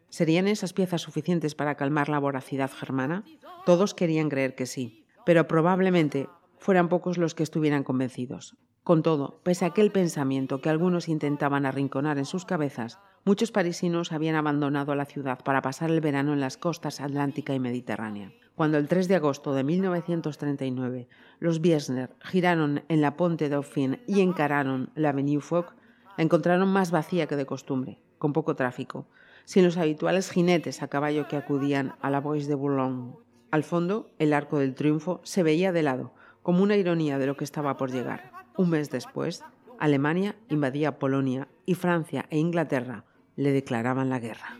¿Serían 0.08 0.48
esas 0.48 0.72
piezas 0.72 1.02
suficientes 1.02 1.54
para 1.54 1.76
calmar 1.76 2.08
la 2.08 2.18
voracidad 2.18 2.70
germana? 2.70 3.24
Todos 3.64 3.94
querían 3.94 4.28
creer 4.28 4.54
que 4.54 4.66
sí, 4.66 5.06
pero 5.24 5.46
probablemente 5.46 6.28
fueran 6.58 6.88
pocos 6.88 7.16
los 7.16 7.34
que 7.34 7.42
estuvieran 7.42 7.84
convencidos. 7.84 8.56
Con 8.82 9.02
todo, 9.02 9.40
pese 9.44 9.64
a 9.64 9.68
aquel 9.68 9.92
pensamiento 9.92 10.60
que 10.60 10.68
algunos 10.68 11.08
intentaban 11.08 11.66
arrinconar 11.66 12.18
en 12.18 12.24
sus 12.24 12.44
cabezas, 12.44 12.98
muchos 13.24 13.52
parisinos 13.52 14.10
habían 14.10 14.34
abandonado 14.34 14.94
la 14.94 15.04
ciudad 15.04 15.38
para 15.44 15.62
pasar 15.62 15.90
el 15.90 16.00
verano 16.00 16.32
en 16.32 16.40
las 16.40 16.56
costas 16.56 17.00
atlántica 17.00 17.54
y 17.54 17.60
mediterránea. 17.60 18.32
Cuando 18.56 18.78
el 18.78 18.88
3 18.88 19.06
de 19.08 19.16
agosto 19.16 19.54
de 19.54 19.64
1939 19.64 21.08
los 21.38 21.60
Biesner 21.60 22.10
giraron 22.20 22.82
en 22.88 23.00
la 23.00 23.16
Ponte 23.16 23.48
Dauphine 23.48 24.02
y 24.06 24.20
encararon 24.20 24.90
la 24.94 25.10
Avenue 25.10 25.40
Foch, 25.40 25.74
la 26.20 26.24
encontraron 26.24 26.68
más 26.68 26.90
vacía 26.90 27.26
que 27.26 27.34
de 27.34 27.46
costumbre, 27.46 27.98
con 28.18 28.34
poco 28.34 28.54
tráfico, 28.54 29.06
sin 29.46 29.64
los 29.64 29.78
habituales 29.78 30.30
jinetes 30.30 30.82
a 30.82 30.88
caballo 30.88 31.26
que 31.28 31.38
acudían 31.38 31.94
a 32.02 32.10
la 32.10 32.20
Bois 32.20 32.46
de 32.46 32.54
Boulogne. 32.54 33.14
Al 33.50 33.64
fondo, 33.64 34.10
el 34.18 34.34
Arco 34.34 34.58
del 34.58 34.74
Triunfo 34.74 35.22
se 35.24 35.42
veía 35.42 35.72
de 35.72 35.82
lado, 35.82 36.12
como 36.42 36.62
una 36.62 36.76
ironía 36.76 37.16
de 37.16 37.26
lo 37.26 37.38
que 37.38 37.44
estaba 37.44 37.78
por 37.78 37.90
llegar. 37.90 38.32
Un 38.58 38.68
mes 38.68 38.90
después, 38.90 39.42
Alemania 39.78 40.36
invadía 40.50 40.98
Polonia 40.98 41.48
y 41.64 41.74
Francia 41.74 42.26
e 42.28 42.36
Inglaterra 42.36 43.06
le 43.36 43.52
declaraban 43.52 44.10
la 44.10 44.18
guerra. 44.18 44.58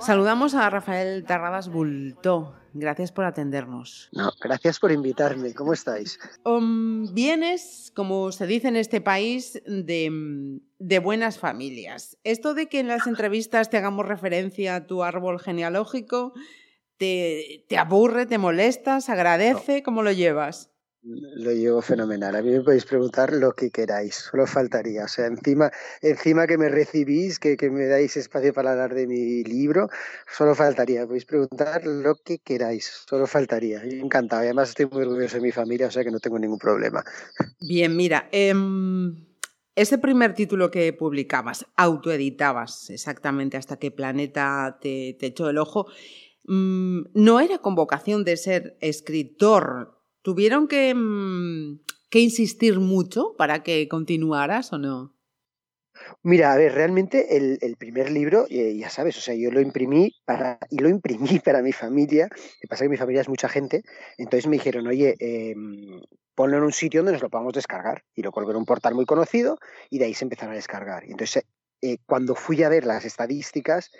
Saludamos 0.00 0.54
a 0.54 0.68
Rafael 0.70 1.24
Tarradas 1.24 1.68
Bultó. 1.68 2.54
Gracias 2.74 3.12
por 3.12 3.24
atendernos. 3.24 4.08
No, 4.12 4.32
gracias 4.40 4.80
por 4.80 4.90
invitarme. 4.90 5.54
¿Cómo 5.54 5.72
estáis? 5.72 6.18
Um, 6.44 7.14
vienes, 7.14 7.92
como 7.94 8.32
se 8.32 8.48
dice 8.48 8.68
en 8.68 8.76
este 8.76 9.00
país, 9.00 9.62
de, 9.64 10.60
de, 10.80 10.98
buenas 10.98 11.38
familias. 11.38 12.18
Esto 12.24 12.52
de 12.52 12.68
que 12.68 12.80
en 12.80 12.88
las 12.88 13.06
entrevistas 13.06 13.70
te 13.70 13.76
hagamos 13.76 14.06
referencia 14.06 14.74
a 14.74 14.86
tu 14.86 15.04
árbol 15.04 15.38
genealógico, 15.38 16.32
¿te, 16.96 17.64
te 17.68 17.78
aburre, 17.78 18.26
te 18.26 18.38
molestas, 18.38 19.08
agradece? 19.08 19.84
¿Cómo 19.84 20.02
lo 20.02 20.10
llevas? 20.10 20.73
Lo 21.06 21.52
llevo 21.52 21.82
fenomenal. 21.82 22.34
A 22.34 22.40
mí 22.40 22.50
me 22.50 22.62
podéis 22.62 22.86
preguntar 22.86 23.30
lo 23.32 23.52
que 23.52 23.70
queráis, 23.70 24.14
solo 24.14 24.46
faltaría. 24.46 25.04
O 25.04 25.08
sea, 25.08 25.26
encima, 25.26 25.70
encima 26.00 26.46
que 26.46 26.56
me 26.56 26.70
recibís, 26.70 27.38
que, 27.38 27.58
que 27.58 27.68
me 27.68 27.84
dais 27.86 28.16
espacio 28.16 28.54
para 28.54 28.72
hablar 28.72 28.94
de 28.94 29.06
mi 29.06 29.44
libro, 29.44 29.90
solo 30.34 30.54
faltaría. 30.54 31.06
Podéis 31.06 31.26
preguntar 31.26 31.84
lo 31.84 32.14
que 32.16 32.38
queráis, 32.38 33.04
solo 33.06 33.26
faltaría. 33.26 33.82
Encantado. 33.82 34.42
además 34.42 34.70
estoy 34.70 34.86
muy 34.86 35.02
orgulloso 35.02 35.36
de 35.36 35.42
mi 35.42 35.52
familia, 35.52 35.88
o 35.88 35.90
sea 35.90 36.04
que 36.04 36.10
no 36.10 36.20
tengo 36.20 36.38
ningún 36.38 36.58
problema. 36.58 37.04
Bien, 37.60 37.94
mira, 37.94 38.30
eh, 38.32 38.54
ese 39.76 39.98
primer 39.98 40.34
título 40.34 40.70
que 40.70 40.92
publicabas, 40.94 41.66
autoeditabas 41.76 42.88
exactamente 42.88 43.58
hasta 43.58 43.76
que 43.76 43.90
Planeta 43.90 44.78
te, 44.80 45.16
te 45.20 45.26
echó 45.26 45.50
el 45.50 45.58
ojo, 45.58 45.86
mmm, 46.44 47.02
no 47.12 47.40
era 47.40 47.58
con 47.58 47.74
vocación 47.74 48.24
de 48.24 48.38
ser 48.38 48.78
escritor 48.80 49.93
¿Tuvieron 50.24 50.68
que, 50.68 50.94
mm, 50.94 51.80
que 52.08 52.20
insistir 52.20 52.80
mucho 52.80 53.34
para 53.36 53.62
que 53.62 53.86
continuaras 53.88 54.72
o 54.72 54.78
no? 54.78 55.14
Mira, 56.22 56.54
a 56.54 56.56
ver, 56.56 56.72
realmente 56.72 57.36
el, 57.36 57.58
el 57.60 57.76
primer 57.76 58.10
libro, 58.10 58.46
eh, 58.48 58.74
ya 58.74 58.88
sabes, 58.88 59.18
o 59.18 59.20
sea, 59.20 59.34
yo 59.34 59.50
lo 59.50 59.60
imprimí 59.60 60.14
para, 60.24 60.58
y 60.70 60.78
lo 60.78 60.88
imprimí 60.88 61.28
para 61.44 61.60
mi 61.60 61.72
familia, 61.72 62.30
que 62.58 62.66
pasa 62.66 62.84
que 62.84 62.88
mi 62.88 62.96
familia 62.96 63.20
es 63.20 63.28
mucha 63.28 63.50
gente, 63.50 63.82
entonces 64.16 64.46
me 64.46 64.56
dijeron, 64.56 64.86
oye, 64.86 65.14
eh, 65.20 65.54
ponlo 66.34 66.56
en 66.56 66.62
un 66.62 66.72
sitio 66.72 67.00
donde 67.00 67.12
nos 67.12 67.22
lo 67.22 67.28
podamos 67.28 67.52
descargar, 67.52 68.02
y 68.14 68.22
lo 68.22 68.32
colgué 68.32 68.52
en 68.52 68.56
un 68.56 68.64
portal 68.64 68.94
muy 68.94 69.04
conocido, 69.04 69.58
y 69.90 69.98
de 69.98 70.06
ahí 70.06 70.14
se 70.14 70.24
empezaron 70.24 70.54
a 70.54 70.56
descargar. 70.56 71.04
Y 71.04 71.10
entonces, 71.10 71.44
eh, 71.82 71.98
cuando 72.06 72.34
fui 72.34 72.62
a 72.62 72.70
ver 72.70 72.86
las 72.86 73.04
estadísticas, 73.04 73.90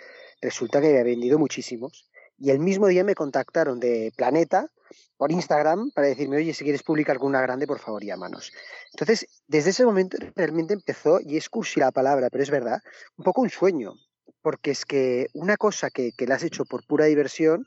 resulta 0.41 0.81
que 0.81 0.87
había 0.87 1.03
vendido 1.03 1.37
muchísimos, 1.37 2.09
y 2.37 2.51
el 2.51 2.59
mismo 2.59 2.87
día 2.87 3.03
me 3.03 3.15
contactaron 3.15 3.79
de 3.79 4.11
Planeta, 4.15 4.69
por 5.17 5.31
Instagram 5.31 5.91
para 5.91 6.07
decirme, 6.07 6.37
oye, 6.37 6.53
si 6.53 6.63
quieres 6.63 6.83
publicar 6.83 7.17
con 7.17 7.29
una 7.29 7.41
grande, 7.41 7.67
por 7.67 7.79
favor, 7.79 8.03
llámanos. 8.03 8.51
Entonces, 8.91 9.27
desde 9.47 9.69
ese 9.69 9.85
momento 9.85 10.17
realmente 10.35 10.73
empezó, 10.73 11.19
y 11.21 11.37
es 11.37 11.49
cursi 11.49 11.79
la 11.79 11.91
palabra, 11.91 12.29
pero 12.29 12.43
es 12.43 12.49
verdad, 12.49 12.79
un 13.17 13.23
poco 13.23 13.41
un 13.41 13.49
sueño, 13.49 13.93
porque 14.41 14.71
es 14.71 14.85
que 14.85 15.27
una 15.33 15.57
cosa 15.57 15.89
que, 15.89 16.11
que 16.11 16.27
la 16.27 16.35
has 16.35 16.43
hecho 16.43 16.65
por 16.65 16.85
pura 16.85 17.05
diversión, 17.05 17.65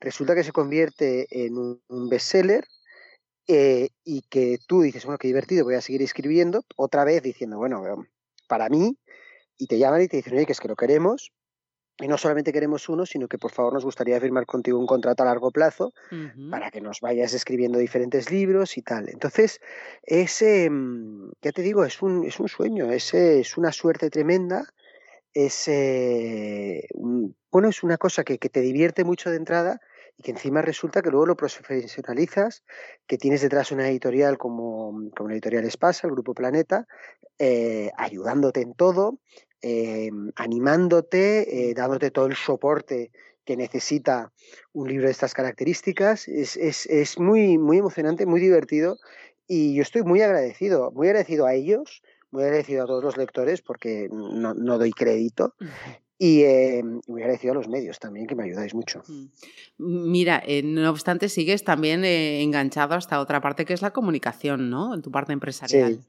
resulta 0.00 0.34
que 0.34 0.44
se 0.44 0.52
convierte 0.52 1.26
en 1.30 1.56
un 1.56 2.08
bestseller 2.08 2.66
eh, 3.46 3.88
y 4.04 4.22
que 4.22 4.58
tú 4.66 4.82
dices, 4.82 5.04
bueno, 5.04 5.18
qué 5.18 5.28
divertido, 5.28 5.64
voy 5.64 5.74
a 5.74 5.80
seguir 5.80 6.02
escribiendo, 6.02 6.64
otra 6.76 7.04
vez 7.04 7.22
diciendo, 7.22 7.58
bueno, 7.58 7.82
para 8.48 8.68
mí, 8.68 8.98
y 9.56 9.66
te 9.66 9.78
llaman 9.78 10.02
y 10.02 10.08
te 10.08 10.16
dicen, 10.16 10.34
oye, 10.34 10.46
que 10.46 10.52
es 10.52 10.60
que 10.60 10.68
lo 10.68 10.76
queremos, 10.76 11.32
y 12.00 12.08
no 12.08 12.16
solamente 12.16 12.52
queremos 12.52 12.88
uno, 12.88 13.04
sino 13.06 13.28
que 13.28 13.38
por 13.38 13.52
favor 13.52 13.74
nos 13.74 13.84
gustaría 13.84 14.20
firmar 14.20 14.46
contigo 14.46 14.78
un 14.78 14.86
contrato 14.86 15.22
a 15.22 15.26
largo 15.26 15.50
plazo 15.50 15.92
para 16.50 16.70
que 16.70 16.80
nos 16.80 17.00
vayas 17.00 17.34
escribiendo 17.34 17.78
diferentes 17.78 18.30
libros 18.30 18.76
y 18.76 18.82
tal. 18.82 19.08
Entonces, 19.08 19.60
ese, 20.02 20.68
mm, 20.70 21.32
ya 21.42 21.52
te 21.52 21.62
digo, 21.62 21.84
es 21.84 22.00
un, 22.02 22.24
es 22.24 22.40
un 22.40 22.48
sueño, 22.48 22.90
ese, 22.90 23.40
es 23.40 23.56
una 23.56 23.72
suerte 23.72 24.10
tremenda, 24.10 24.64
es, 25.32 25.68
eh, 25.68 26.86
un, 26.94 27.36
bueno, 27.50 27.68
es 27.68 27.82
una 27.82 27.98
cosa 27.98 28.24
que, 28.24 28.38
que 28.38 28.48
te 28.48 28.60
divierte 28.60 29.04
mucho 29.04 29.30
de 29.30 29.36
entrada 29.36 29.80
y 30.20 30.22
que 30.22 30.32
encima 30.32 30.60
resulta 30.60 31.00
que 31.00 31.10
luego 31.10 31.26
lo 31.26 31.36
profesionalizas, 31.36 32.62
que 33.06 33.16
tienes 33.16 33.40
detrás 33.40 33.72
una 33.72 33.88
editorial 33.88 34.36
como, 34.36 35.10
como 35.16 35.28
la 35.28 35.34
editorial 35.34 35.64
Espasa, 35.64 36.06
el 36.06 36.12
Grupo 36.12 36.34
Planeta, 36.34 36.86
eh, 37.38 37.90
ayudándote 37.96 38.60
en 38.60 38.74
todo, 38.74 39.18
eh, 39.62 40.10
animándote, 40.36 41.70
eh, 41.70 41.74
dándote 41.74 42.10
todo 42.10 42.26
el 42.26 42.36
soporte 42.36 43.10
que 43.44 43.56
necesita 43.56 44.32
un 44.72 44.88
libro 44.88 45.06
de 45.06 45.12
estas 45.12 45.34
características. 45.34 46.28
Es, 46.28 46.56
es, 46.56 46.86
es, 46.86 47.18
muy, 47.18 47.58
muy 47.58 47.78
emocionante, 47.78 48.26
muy 48.26 48.40
divertido 48.40 48.98
y 49.46 49.74
yo 49.74 49.82
estoy 49.82 50.02
muy 50.02 50.22
agradecido, 50.22 50.92
muy 50.92 51.08
agradecido 51.08 51.46
a 51.46 51.54
ellos, 51.54 52.02
muy 52.30 52.44
agradecido 52.44 52.84
a 52.84 52.86
todos 52.86 53.02
los 53.02 53.16
lectores 53.16 53.62
porque 53.62 54.08
no, 54.12 54.54
no 54.54 54.78
doy 54.78 54.92
crédito. 54.92 55.54
Y 56.22 56.42
eh, 56.42 56.82
muy 57.08 57.22
agradecido 57.22 57.52
a 57.52 57.56
los 57.56 57.66
medios 57.66 57.98
también, 57.98 58.26
que 58.26 58.34
me 58.34 58.44
ayudáis 58.44 58.74
mucho. 58.74 59.02
Mm. 59.08 60.10
Mira, 60.12 60.42
eh, 60.46 60.62
no 60.62 60.90
obstante, 60.90 61.30
sigues 61.30 61.64
también 61.64 62.04
eh, 62.04 62.42
enganchado 62.42 62.94
hasta 62.94 63.20
otra 63.20 63.40
parte 63.40 63.64
que 63.64 63.72
es 63.72 63.80
la 63.80 63.92
comunicación, 63.92 64.68
¿no? 64.68 64.94
En 64.94 65.00
tu 65.00 65.10
parte 65.10 65.32
empresarial. 65.32 66.00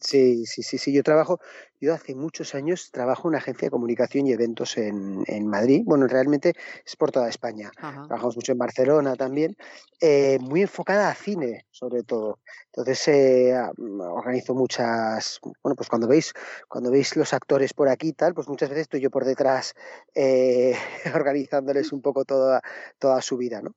Sí, 0.00 0.46
sí, 0.46 0.62
sí, 0.62 0.78
sí. 0.78 0.92
Yo 0.92 1.02
trabajo, 1.02 1.38
yo 1.80 1.94
hace 1.94 2.14
muchos 2.14 2.54
años 2.54 2.90
trabajo 2.90 3.28
en 3.28 3.30
una 3.30 3.38
agencia 3.38 3.66
de 3.66 3.70
comunicación 3.70 4.26
y 4.26 4.32
eventos 4.32 4.76
en, 4.76 5.22
en 5.26 5.46
Madrid. 5.46 5.82
Bueno, 5.84 6.06
realmente 6.08 6.54
es 6.84 6.96
por 6.96 7.12
toda 7.12 7.28
España. 7.28 7.70
Trabajamos 8.08 8.36
mucho 8.36 8.52
en 8.52 8.58
Barcelona 8.58 9.14
también, 9.14 9.56
eh, 10.00 10.38
muy 10.40 10.62
enfocada 10.62 11.08
a 11.08 11.14
cine, 11.14 11.66
sobre 11.70 12.02
todo. 12.02 12.40
Entonces 12.66 13.06
eh, 13.08 13.54
organizo 13.76 14.54
muchas, 14.54 15.38
bueno, 15.62 15.76
pues 15.76 15.88
cuando 15.88 16.08
veis, 16.08 16.32
cuando 16.68 16.90
veis 16.90 17.14
los 17.16 17.32
actores 17.32 17.72
por 17.72 17.88
aquí 17.88 18.08
y 18.08 18.12
tal, 18.12 18.34
pues 18.34 18.48
muchas 18.48 18.68
veces 18.70 18.82
estoy 18.82 19.00
yo 19.00 19.10
por 19.10 19.24
detrás 19.24 19.74
eh, 20.14 20.74
organizándoles 21.14 21.92
un 21.92 22.02
poco 22.02 22.24
toda, 22.24 22.60
toda 22.98 23.22
su 23.22 23.36
vida, 23.36 23.62
¿no? 23.62 23.74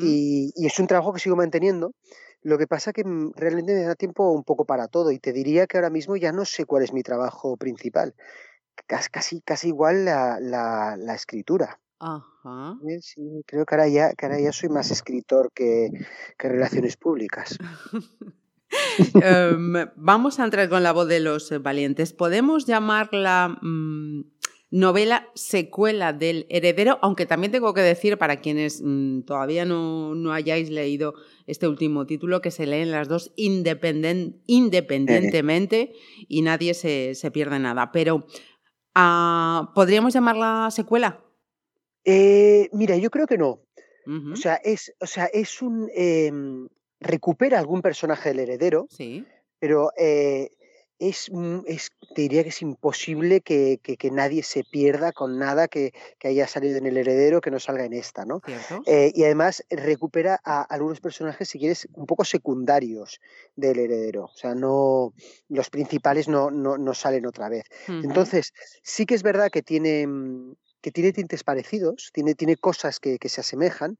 y, 0.00 0.52
y 0.54 0.66
es 0.66 0.78
un 0.78 0.86
trabajo 0.86 1.12
que 1.12 1.20
sigo 1.20 1.36
manteniendo 1.36 1.92
lo 2.44 2.58
que 2.58 2.66
pasa 2.66 2.92
que 2.92 3.04
mm, 3.04 3.32
realmente 3.34 3.74
me 3.74 3.82
da 3.82 3.96
tiempo 3.96 4.30
un 4.30 4.44
poco 4.44 4.64
para 4.64 4.86
todo 4.86 5.10
y 5.10 5.18
te 5.18 5.32
diría 5.32 5.66
que 5.66 5.78
ahora 5.78 5.90
mismo 5.90 6.16
ya 6.16 6.30
no 6.30 6.44
sé 6.44 6.66
cuál 6.66 6.84
es 6.84 6.92
mi 6.92 7.02
trabajo 7.02 7.56
principal. 7.56 8.14
Casi, 8.86 9.40
casi 9.40 9.68
igual 9.68 10.04
la, 10.04 10.38
la, 10.40 11.14
escritura. 11.14 11.80
Ajá. 12.00 12.76
Eh, 12.88 13.00
sí, 13.00 13.42
creo 13.46 13.64
que 13.64 13.74
ahora, 13.74 13.88
ya, 13.88 14.12
que 14.14 14.26
ahora 14.26 14.40
ya 14.40 14.52
soy 14.52 14.68
más 14.68 14.90
escritor 14.90 15.52
que, 15.54 15.90
que 16.36 16.48
relaciones 16.48 16.96
públicas. 16.96 17.56
Em, 19.14 19.74
vamos 19.94 20.40
a 20.40 20.44
entrar 20.44 20.68
con 20.68 20.82
la 20.82 20.92
voz 20.92 21.06
de 21.06 21.20
los 21.20 21.62
valientes. 21.62 22.12
¿Podemos 22.12 22.66
llamarla 22.66 23.56
mm, 23.62 24.33
novela 24.74 25.30
secuela 25.34 26.12
del 26.12 26.46
heredero? 26.50 26.98
Aunque 27.00 27.24
también 27.26 27.52
tengo 27.52 27.72
que 27.74 27.80
decir, 27.80 28.18
para 28.18 28.40
quienes 28.40 28.82
mm, 28.84 29.20
todavía 29.20 29.64
no, 29.64 30.16
no 30.16 30.32
hayáis 30.32 30.68
leído 30.68 31.14
este 31.46 31.68
último 31.68 32.06
título, 32.06 32.40
que 32.40 32.50
se 32.50 32.66
leen 32.66 32.90
las 32.90 33.06
dos 33.06 33.32
independientemente 33.36 35.92
y 36.26 36.42
nadie 36.42 36.74
se, 36.74 37.14
pierde 37.32 37.60
nada. 37.60 37.92
Pero, 37.92 38.26
ah, 38.96 39.70
¿podríamos 39.76 40.12
llamarla 40.12 40.68
secuela? 40.72 41.24
Eh, 42.04 42.68
mira, 42.72 42.96
yo 42.96 43.10
creo 43.10 43.28
que 43.28 43.38
no. 43.38 43.60
O 44.32 44.36
sea, 44.36 44.56
es, 44.56 44.92
o 45.00 45.06
sea, 45.06 45.26
es 45.26 45.62
un. 45.62 45.88
Em, 45.94 46.68
recupera 47.00 47.58
algún 47.58 47.80
personaje 47.80 48.28
del 48.30 48.40
heredero, 48.40 48.86
sí. 48.90 49.24
pero 49.58 49.92
eh, 49.96 50.50
es, 51.08 51.30
es, 51.66 51.90
te 52.14 52.22
diría 52.22 52.42
que 52.42 52.48
es 52.48 52.62
imposible 52.62 53.40
que, 53.40 53.78
que, 53.82 54.10
nadie 54.10 54.42
se 54.42 54.64
pierda 54.64 55.12
con 55.12 55.38
nada 55.38 55.68
que, 55.68 55.92
que, 56.18 56.28
haya 56.28 56.46
salido 56.46 56.78
en 56.78 56.86
el 56.86 56.96
heredero 56.96 57.40
que 57.40 57.50
no 57.50 57.60
salga 57.60 57.84
en 57.84 57.92
esta, 57.92 58.24
¿no? 58.24 58.40
Eh, 58.86 59.12
y 59.14 59.24
además 59.24 59.64
recupera 59.70 60.40
a, 60.44 60.62
algunos 60.62 61.00
personajes, 61.00 61.48
si 61.48 61.58
quieres, 61.58 61.88
un 61.94 62.06
poco 62.06 62.24
secundarios 62.24 63.20
del 63.56 63.78
heredero. 63.78 64.24
O 64.24 64.36
sea, 64.36 64.54
no 64.54 65.12
los 65.48 65.70
principales 65.70 66.28
no, 66.28 66.50
no, 66.50 66.78
no 66.78 66.94
salen 66.94 67.26
otra 67.26 67.48
vez. 67.48 67.64
Entonces, 67.88 68.52
sí 68.82 69.04
que 69.06 69.14
es 69.14 69.22
verdad 69.22 69.50
que 69.50 69.62
tiene, 69.62 70.06
mm, 70.06 70.54
que 70.84 70.92
tiene 70.92 71.14
tintes 71.14 71.44
parecidos, 71.44 72.10
tiene, 72.12 72.34
tiene 72.34 72.58
cosas 72.58 73.00
que, 73.00 73.18
se 73.24 73.40
asemejan, 73.40 73.96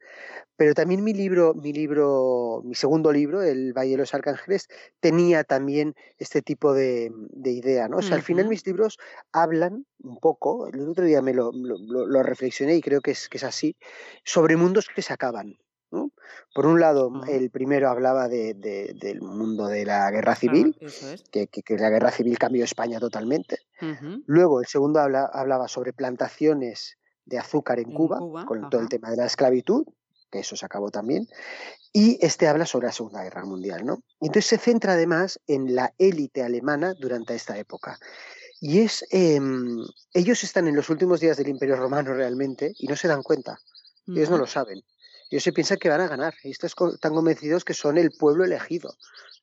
pero 0.54 0.74
también 0.74 1.02
mi 1.02 1.14
libro, 1.14 1.54
mi 1.54 1.72
libro, 1.72 2.60
mi 2.62 2.74
segundo 2.74 3.10
libro, 3.10 3.42
El 3.42 3.72
Valle 3.72 3.92
de 3.92 3.96
los 3.96 4.12
Arcángeles, 4.12 4.68
tenía 5.00 5.44
también 5.44 5.94
este 6.18 6.42
tipo 6.42 6.74
de, 6.74 7.10
idea, 7.42 7.88
¿no? 7.88 7.96
O 7.96 8.02
sea, 8.02 8.16
al 8.16 8.22
final 8.22 8.48
mis 8.48 8.66
libros 8.66 8.98
hablan 9.32 9.86
un 10.02 10.18
poco, 10.18 10.68
el 10.68 10.86
otro 10.86 11.06
día 11.06 11.22
me 11.22 11.32
lo, 11.32 11.52
lo, 11.54 12.22
reflexioné 12.22 12.76
y 12.76 12.82
creo 12.82 13.00
que 13.00 13.12
es, 13.12 13.30
que 13.30 13.38
es 13.38 13.44
así, 13.44 13.78
sobre 14.22 14.58
mundos 14.58 14.90
que 14.94 15.00
se 15.00 15.14
acaban. 15.14 15.56
Por 16.54 16.66
un 16.66 16.80
lado, 16.80 17.10
el 17.28 17.50
primero 17.50 17.88
hablaba 17.88 18.28
del 18.28 19.20
mundo 19.20 19.66
de 19.66 19.84
la 19.84 20.10
guerra 20.10 20.34
civil, 20.34 20.76
que, 21.30 21.48
la 21.76 21.90
guerra 21.90 22.10
civil 22.10 22.38
cambió 22.38 22.64
España 22.64 23.00
totalmente. 23.00 23.58
Luego, 24.26 24.60
el 24.60 24.66
segundo 24.66 25.00
hablaba 25.00 25.68
sobre 25.68 25.92
plantaciones 25.92 26.98
de 27.24 27.38
azúcar 27.38 27.78
en, 27.78 27.92
Cuba, 27.92 28.18
con 28.46 28.68
todo 28.68 28.80
el 28.80 28.88
tema 28.88 29.10
de 29.10 29.16
la 29.16 29.26
esclavitud, 29.26 29.86
que 30.30 30.40
eso 30.40 30.56
se 30.56 30.66
acabó 30.66 30.90
también. 30.90 31.28
Y 31.92 32.18
este 32.24 32.48
habla 32.48 32.66
sobre 32.66 32.88
la 32.88 32.92
Segunda 32.92 33.22
Guerra 33.22 33.44
Mundial. 33.44 33.86
¿no? 33.86 34.02
entonces 34.20 34.46
se 34.46 34.58
centra 34.58 34.94
además 34.94 35.40
en 35.46 35.74
la 35.74 35.94
élite 35.98 36.42
alemana 36.42 36.94
durante 36.94 37.34
esta 37.34 37.56
época. 37.56 37.98
Y 38.60 38.80
es, 38.80 39.04
em, 39.10 39.78
ellos 40.12 40.42
están 40.42 40.66
en 40.66 40.74
los 40.74 40.90
últimos 40.90 41.20
días 41.20 41.36
del 41.36 41.48
Imperio 41.48 41.76
Romano 41.76 42.14
realmente 42.14 42.72
y 42.78 42.86
no 42.86 42.96
se 42.96 43.08
dan 43.08 43.22
cuenta. 43.22 43.58
Ellos 44.06 44.28
no 44.28 44.38
lo 44.38 44.46
saben 44.46 44.82
ellos 45.30 45.42
se 45.42 45.52
piensan 45.52 45.78
que 45.78 45.88
van 45.88 46.00
a 46.00 46.08
ganar. 46.08 46.34
Y 46.42 46.50
están 46.50 47.14
convencidos 47.14 47.64
que 47.64 47.74
son 47.74 47.98
el 47.98 48.10
pueblo 48.10 48.44
elegido, 48.44 48.94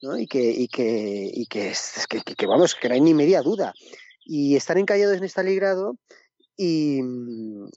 ¿no? 0.01 0.17
Y 0.17 0.27
que, 0.27 0.51
y 0.51 0.67
que, 0.67 1.29
y 1.33 1.45
que, 1.47 1.73
que, 2.37 2.47
vamos, 2.47 2.75
que 2.75 2.89
no 2.89 2.95
hay 2.95 3.01
ni 3.01 3.13
media 3.13 3.41
duda. 3.41 3.73
Y 4.23 4.55
están 4.55 4.77
encallados 4.77 5.17
en 5.17 5.23
Stalingrado 5.23 5.97
y, 6.55 7.01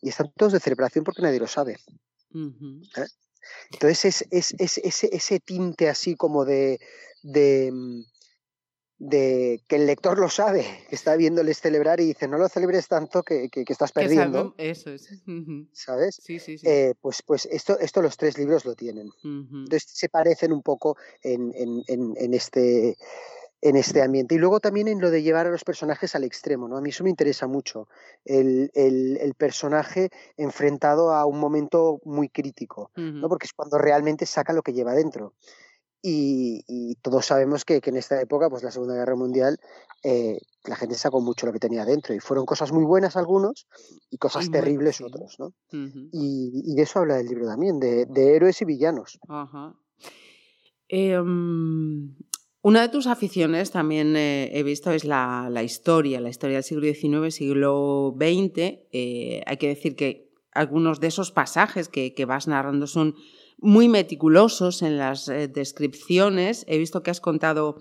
y 0.03 0.09
están 0.09 0.33
todos 0.37 0.53
de 0.53 0.61
celebración 0.61 1.05
porque 1.05 1.23
nadie 1.23 1.41
lo 1.41 1.47
sabe. 1.47 1.79
¿eh? 2.35 3.07
Entonces 3.73 4.05
es, 4.05 4.55
es, 4.59 4.81
ese, 4.81 5.11
ese, 5.13 5.41
tinte 5.41 5.89
así 5.89 6.17
como 6.17 6.45
de, 6.45 6.81
de, 7.23 7.73
de 8.99 9.63
que 9.69 9.77
el 9.77 9.87
lector 9.87 10.19
lo 10.19 10.29
sabe, 10.29 10.65
que 10.89 10.95
está 10.95 11.17
viéndoles 11.17 11.61
celebrar 11.61 12.01
y 12.01 12.07
dice, 12.07 12.29
no 12.29 12.39
lo 12.39 12.49
celebres 12.49 12.89
tanto 12.89 13.23
que, 13.23 13.49
que, 13.49 13.65
estás 13.69 13.93
perdiendo. 13.93 14.55
eso 14.59 14.91
es. 14.91 15.09
¿Sabes? 15.73 16.21
Sí, 16.23 16.39
sí, 16.39 16.59
sí. 16.59 16.67
Eh, 16.69 16.95
pues, 17.01 17.23
pues 17.23 17.47
esto, 17.47 17.79
esto 17.79 18.03
los 18.03 18.17
tres 18.17 18.39
libros 18.39 18.65
lo 18.65 18.75
tienen. 18.75 19.11
Entonces 19.23 19.85
se 19.87 20.09
parecen 20.09 20.53
un 20.53 20.63
poco 20.63 20.97
en, 21.23 21.53
en, 21.55 21.83
en, 22.17 22.35
este 22.35 22.97
en 23.65 23.77
este 23.77 24.03
ambiente. 24.03 24.35
Y 24.35 24.39
luego 24.39 24.61
también 24.61 24.89
en 24.89 25.01
lo 25.01 25.11
de 25.11 25.23
llevar 25.23 25.47
a 25.47 25.51
los 25.51 25.65
personajes 25.65 26.15
al 26.15 26.25
extremo, 26.25 26.69
¿no? 26.69 26.77
A 26.77 26.83
mí 26.83 26.91
eso 26.91 27.03
me 27.03 27.09
interesa 27.09 27.47
mucho, 27.47 27.89
el, 28.27 28.71
el, 28.75 29.17
el 29.17 29.35
personaje 29.35 30.11
enfrentado 30.37 31.15
a 31.15 31.25
un 31.25 31.41
momento 31.41 31.99
muy 32.05 32.29
crítico, 32.29 32.91
¿no? 32.95 33.27
Porque 33.29 33.47
es 33.47 33.55
cuando 33.55 33.79
realmente 33.79 34.27
saca 34.27 34.53
lo 34.53 34.63
que 34.63 34.75
lleva 34.75 34.93
dentro. 34.93 35.33
Y, 36.07 36.97
todos 37.01 37.25
sabemos 37.25 37.65
que, 37.65 37.81
en 37.83 37.97
esta 37.97 38.21
época, 38.21 38.51
pues 38.51 38.63
la 38.63 38.71
Segunda 38.71 38.95
Guerra 38.95 39.17
Mundial, 39.17 39.59
eh, 40.03 40.39
la 40.65 40.77
gente 40.77 40.97
sacó 40.97 41.23
mucho 41.23 41.47
lo 41.47 41.53
que 41.53 41.59
tenía 41.59 41.87
dentro. 41.87 42.15
Y 42.15 42.21
fueron 42.21 42.45
cosas 42.45 42.73
muy 42.73 42.85
buenas 42.85 43.17
algunos 43.17 43.67
y 44.11 44.19
cosas 44.19 44.51
terribles 44.51 45.01
otros, 45.01 45.37
¿no? 45.39 45.55
y, 46.13 46.75
de 46.75 46.83
eso 46.83 46.99
habla 46.99 47.19
el 47.19 47.27
libro 47.27 47.47
también, 47.47 47.81
de, 47.81 48.37
héroes 48.37 48.61
y 48.61 48.67
villanos. 48.67 49.19
Em, 50.89 52.15
una 52.61 52.83
de 52.83 52.89
tus 52.91 53.07
aficiones 53.07 53.71
también 53.71 54.15
eh, 54.15 54.51
he 54.53 54.63
visto 54.63 54.91
es 54.91 55.05
la, 55.05 55.51
historia, 55.65 56.21
la 56.21 56.29
historia 56.29 56.57
del 56.57 56.65
siglo 56.65 56.85
XIX, 56.85 57.35
siglo 57.35 58.15
XX. 58.19 58.59
Eh, 58.93 59.43
hay 59.47 59.57
que 59.57 59.69
decir 59.69 59.97
que 59.97 60.31
algunos 60.53 61.01
de 61.01 61.07
esos 61.07 61.33
pasajes 61.33 61.89
que 61.89 62.25
vas 62.27 62.47
narrando 62.47 62.87
son 62.87 63.15
muy 63.59 63.89
meticulosos 63.89 64.83
en 64.83 64.99
las 64.99 65.29
eh, 65.29 65.49
descripciones. 65.49 66.65
He 66.69 66.79
visto 66.79 67.03
que 67.03 67.11
has 67.11 67.21
contado 67.21 67.77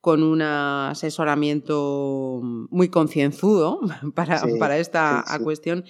con 0.00 0.22
un 0.22 0.40
asesoramiento 0.40 2.40
muy 2.42 2.88
concienzudo 2.88 3.80
para, 4.14 4.42
para 4.58 4.78
esta 4.78 5.24
cuestión. 5.42 5.84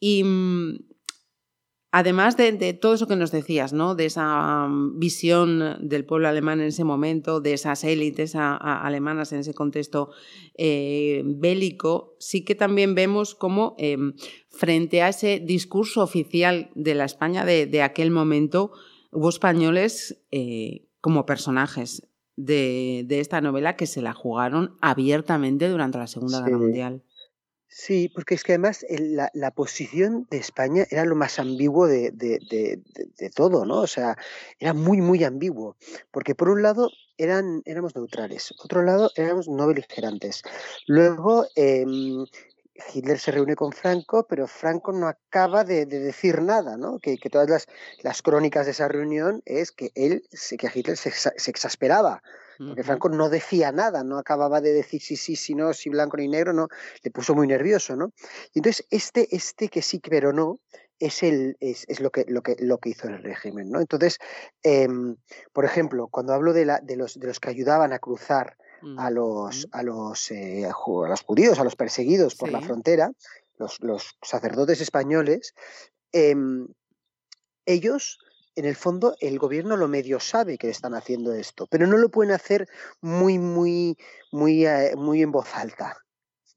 Y 0.00 0.24
mm, 0.24 0.78
además 1.90 2.36
de, 2.36 2.72
todo 2.74 2.94
eso 2.94 3.06
que 3.06 3.16
nos 3.16 3.30
decías, 3.30 3.72
¿no? 3.72 3.94
de 3.94 4.06
esa 4.06 4.66
mm, 4.68 4.98
visión 4.98 5.76
del 5.80 6.04
pueblo 6.04 6.28
alemán 6.28 6.60
en 6.60 6.68
ese 6.68 6.84
momento, 6.84 7.40
de 7.40 7.54
esas 7.54 7.84
élites 7.84 8.34
alemanas 8.34 9.32
en 9.32 9.40
ese 9.40 9.54
contexto 9.54 10.10
eh, 10.54 11.22
bélico, 11.24 12.16
sí 12.18 12.44
que 12.44 12.54
también 12.54 12.94
vemos 12.94 13.34
cómo 13.34 13.74
em, 13.78 14.14
frente 14.48 15.02
a 15.02 15.08
ese 15.08 15.40
discurso 15.40 16.02
oficial 16.02 16.70
de 16.74 16.94
la 16.94 17.04
España 17.04 17.44
de, 17.44 17.82
aquel 17.82 18.10
momento, 18.10 18.72
hubo 19.10 19.28
españoles 19.28 20.22
eh, 20.30 20.88
como 21.00 21.24
personajes 21.26 22.06
de, 22.36 23.06
esta 23.10 23.40
novela 23.40 23.76
que 23.76 23.86
se 23.86 24.02
la 24.02 24.12
jugaron 24.12 24.76
abiertamente 24.80 25.68
durante 25.68 25.98
la 25.98 26.06
Segunda 26.06 26.40
Guerra 26.40 26.58
Mundial. 26.58 27.02
Sí, 27.70 28.08
porque 28.08 28.34
es 28.34 28.44
que 28.44 28.52
además 28.52 28.84
la, 28.88 29.50
posición 29.50 30.26
de 30.30 30.38
España 30.38 30.86
era 30.90 31.04
lo 31.04 31.14
más 31.14 31.38
ambiguo 31.38 31.86
de, 31.86 32.80
todo, 33.34 33.66
¿no? 33.66 33.80
O 33.80 33.86
sea, 33.86 34.16
era 34.58 34.72
muy, 34.72 35.02
muy 35.02 35.22
ambiguo. 35.22 35.76
Porque 36.10 36.34
por 36.34 36.48
un 36.48 36.62
lado 36.62 36.90
eran, 37.18 37.62
éramos 37.66 37.94
neutrales, 37.94 38.54
otro 38.64 38.82
lado 38.82 39.10
éramos 39.16 39.48
no 39.48 39.66
beligerantes. 39.66 40.42
Luego, 40.86 41.46
em, 41.56 42.24
Hitler 42.94 43.18
se 43.18 43.32
reúne 43.32 43.54
con 43.54 43.72
Franco, 43.72 44.26
pero 44.26 44.46
Franco 44.46 44.92
no 44.92 45.06
acaba 45.06 45.64
de, 45.64 45.84
decir 45.84 46.40
nada, 46.40 46.76
¿no? 46.78 46.98
Que, 46.98 47.18
todas 47.30 47.50
las, 47.50 47.66
las, 48.02 48.22
crónicas 48.22 48.66
de 48.66 48.72
esa 48.72 48.88
reunión 48.88 49.42
es 49.44 49.72
que 49.72 49.90
él, 49.94 50.22
que 50.58 50.70
Hitler 50.74 50.96
se, 50.96 51.10
exasperaba, 51.50 52.22
porque 52.58 52.82
Franco 52.82 53.08
no 53.08 53.28
decía 53.28 53.70
nada, 53.72 54.02
no 54.02 54.18
acababa 54.18 54.60
de 54.60 54.72
decir 54.72 55.00
sí, 55.00 55.16
sí, 55.16 55.36
sí, 55.36 55.54
no, 55.54 55.72
si 55.72 55.90
blanco 55.90 56.16
ni 56.16 56.28
negro, 56.28 56.52
no, 56.52 56.68
le 57.02 57.10
puso 57.10 57.34
muy 57.34 57.46
nervioso, 57.46 57.94
¿no? 57.94 58.12
Y 58.52 58.58
entonces 58.58 58.86
este, 58.90 59.28
este 59.34 59.68
que 59.68 59.80
sí, 59.80 60.00
pero 60.00 60.32
no, 60.32 60.58
es, 60.98 61.22
el, 61.22 61.56
es, 61.60 61.84
es, 61.88 62.00
lo, 62.00 62.10
que, 62.10 62.24
lo, 62.26 62.42
que, 62.42 62.56
lo 62.58 62.78
que 62.78 62.90
hizo 62.90 63.08
el 63.08 63.22
régimen, 63.22 63.70
¿no? 63.70 63.80
Entonces, 63.80 64.18
em, 64.62 65.16
por 65.52 65.64
ejemplo, 65.64 66.08
cuando 66.08 66.32
hablo 66.32 66.52
de, 66.52 66.64
la, 66.64 66.80
de, 66.80 66.96
los, 66.96 67.18
de 67.18 67.28
los 67.28 67.38
que 67.40 67.50
ayudaban 67.50 67.92
a 67.92 67.98
cruzar 67.98 68.56
a 68.96 69.10
los, 69.10 69.66
a 69.72 69.82
los, 69.82 70.30
eh, 70.30 70.64
a 70.64 71.08
los 71.08 71.22
judíos, 71.22 71.58
a 71.58 71.64
los 71.64 71.74
perseguidos 71.74 72.36
por 72.36 72.50
la 72.52 72.60
frontera, 72.60 73.10
los, 73.56 73.80
los 73.80 74.16
sacerdotes 74.22 74.80
españoles, 74.80 75.52
em, 76.12 76.68
ellos 77.66 78.18
en 78.58 78.64
el 78.64 78.74
fondo 78.74 79.14
el 79.20 79.38
gobierno 79.38 79.76
lo 79.76 79.86
medio 79.86 80.18
sabe 80.18 80.58
que 80.58 80.68
están 80.68 80.94
haciendo 80.94 81.32
esto, 81.32 81.68
pero 81.70 81.86
no 81.86 81.96
lo 81.96 82.08
pueden 82.08 82.34
hacer 82.34 82.68
muy, 83.00 83.38
muy, 83.38 83.96
muy, 84.32 84.66
eh, 84.66 84.94
muy 84.96 85.22
en 85.22 85.30
voz 85.30 85.54
alta. 85.54 85.96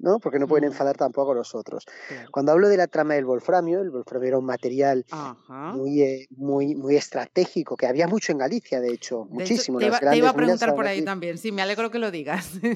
¿No? 0.01 0.19
Porque 0.19 0.39
no 0.39 0.47
pueden 0.47 0.65
enfadar 0.65 0.97
tampoco 0.97 1.31
a 1.31 1.35
los 1.35 1.55
otros. 1.55 1.85
Cuando 2.31 2.51
hablo 2.51 2.67
de 2.67 2.77
la 2.77 2.87
trama 2.87 3.13
del 3.13 3.25
wolframio, 3.25 3.81
el 3.81 3.91
wolframio 3.91 4.27
era 4.27 4.37
un 4.37 4.45
material 4.45 5.05
muy, 5.47 6.01
eh, 6.01 6.27
muy, 6.31 6.75
muy 6.75 6.95
estratégico, 6.95 7.77
que 7.77 7.87
había 7.87 8.07
mucho 8.07 8.31
en 8.31 8.39
Galicia, 8.39 8.81
de 8.81 8.91
hecho, 8.91 9.25
muchísimo. 9.29 9.79
te, 9.79 9.85
iba, 9.85 10.29
a 10.29 10.33
preguntar 10.33 10.75
por 10.75 10.87
ahí 10.87 11.03
también, 11.03 11.37
sí, 11.37 11.51
me 11.51 11.61
alegro 11.61 11.91
que 11.91 11.99
lo 11.99 12.11
digas. 12.11 12.51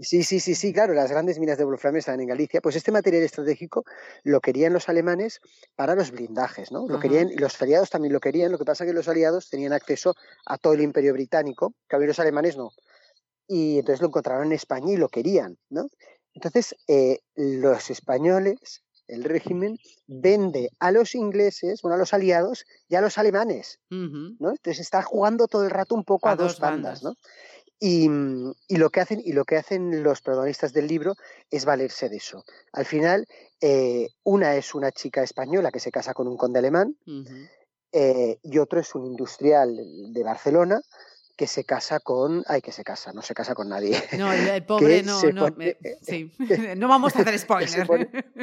Sí, 0.00 0.22
sí, 0.24 0.40
sí, 0.40 0.54
sí, 0.54 0.72
claro, 0.72 0.94
las 0.94 1.10
grandes 1.10 1.38
minas 1.38 1.58
de 1.58 1.64
wolframio 1.64 1.98
están 1.98 2.20
en 2.20 2.26
Galicia. 2.26 2.60
Pues 2.60 2.76
este 2.76 2.90
material 2.90 3.22
estratégico 3.22 3.84
lo 4.24 4.40
querían 4.40 4.72
los 4.72 4.88
alemanes 4.88 5.40
para 5.76 5.94
los 5.94 6.10
blindajes, 6.10 6.72
¿no? 6.72 6.86
Lo 6.88 6.98
querían, 6.98 7.30
los 7.36 7.60
aliados 7.60 7.90
también 7.90 8.12
lo 8.12 8.20
querían, 8.20 8.50
lo 8.50 8.58
que 8.58 8.64
pasa 8.64 8.84
es 8.84 8.90
que 8.90 8.94
los 8.94 9.08
aliados 9.08 9.48
tenían 9.48 9.72
acceso 9.72 10.14
a 10.46 10.58
todo 10.58 10.72
el 10.72 10.80
imperio 10.80 11.12
británico, 11.12 11.74
que 11.88 11.96
a 11.96 11.98
los 11.98 12.18
alemanes 12.18 12.56
no 12.56 12.70
y 13.52 13.78
entonces 13.78 14.00
lo 14.00 14.08
encontraron 14.08 14.46
en 14.46 14.52
España 14.52 14.92
y 14.92 14.96
lo 14.96 15.08
querían, 15.08 15.58
¿no? 15.68 15.88
Entonces, 16.34 16.74
eh, 16.88 17.20
los 17.34 17.90
españoles, 17.90 18.82
el 19.08 19.24
régimen, 19.24 19.78
vende 20.06 20.70
a 20.78 20.90
los 20.90 21.14
ingleses, 21.14 21.82
bueno, 21.82 21.96
a 21.96 21.98
los 21.98 22.14
aliados 22.14 22.64
y 22.88 22.94
a 22.94 23.00
los 23.00 23.18
alemanes, 23.18 23.80
¿no? 23.90 24.50
Entonces 24.50 24.80
está 24.80 25.02
jugando 25.02 25.48
todo 25.48 25.64
el 25.64 25.70
rato 25.70 25.94
un 25.94 26.04
poco 26.04 26.28
a, 26.28 26.36
dos, 26.36 26.58
bandas, 26.60 27.02
¿no? 27.02 27.14
Y, 27.84 28.08
lo 28.68 28.90
que 28.90 29.00
hacen, 29.00 29.20
y 29.24 29.32
lo 29.32 29.44
que 29.44 29.56
hacen 29.56 30.04
los 30.04 30.22
protagonistas 30.22 30.72
del 30.72 30.86
libro 30.86 31.16
es 31.50 31.64
valerse 31.64 32.08
de 32.08 32.16
eso. 32.16 32.44
Al 32.72 32.84
final, 32.84 33.26
eh, 33.60 34.08
una 34.22 34.54
es 34.54 34.74
una 34.74 34.92
chica 34.92 35.22
española 35.24 35.72
que 35.72 35.80
se 35.80 35.90
casa 35.90 36.14
con 36.14 36.28
un 36.28 36.36
conde 36.36 36.60
alemán, 36.60 36.96
eh, 37.92 38.38
y 38.42 38.58
otro 38.58 38.80
es 38.80 38.94
un 38.94 39.04
industrial 39.04 39.76
de 40.12 40.22
Barcelona 40.22 40.80
que 41.42 41.48
se 41.48 41.64
casa 41.64 41.98
con. 41.98 42.44
Ay, 42.46 42.60
que 42.60 42.70
se 42.70 42.84
casa, 42.84 43.12
no 43.12 43.20
se 43.20 43.34
casa 43.34 43.56
con 43.56 43.68
nadie. 43.68 44.00
No, 44.16 44.32
el, 44.32 44.64
pobre 44.66 45.02
no, 45.02 45.20
no, 45.32 45.48
sí. 46.00 46.30
no 46.76 46.86
vamos 46.86 47.16
a 47.16 47.22
hacer 47.22 47.36
spoiler. 47.36 47.84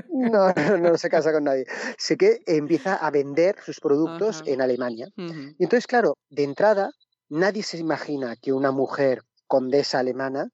no, 0.10 0.52
no, 0.52 0.78
no, 0.78 0.98
se 0.98 1.10
casa 1.10 1.32
con 1.32 1.46
nadie. 1.46 1.66
Sé 1.98 2.18
que 2.18 2.42
empieza 2.46 2.96
a 2.96 3.10
vender 3.10 3.56
sus 3.66 3.80
productos 3.80 4.44
en 4.46 4.62
Alemania. 4.62 5.08
Y 5.16 5.64
entonces, 5.64 5.88
claro, 5.88 6.18
de 6.30 6.44
entrada, 6.44 6.92
nadie 7.30 7.64
se 7.64 7.78
imagina 7.78 8.36
que 8.36 8.52
una 8.52 8.74
mujer 8.74 9.24
condesa 9.48 10.00
alemana 10.00 10.50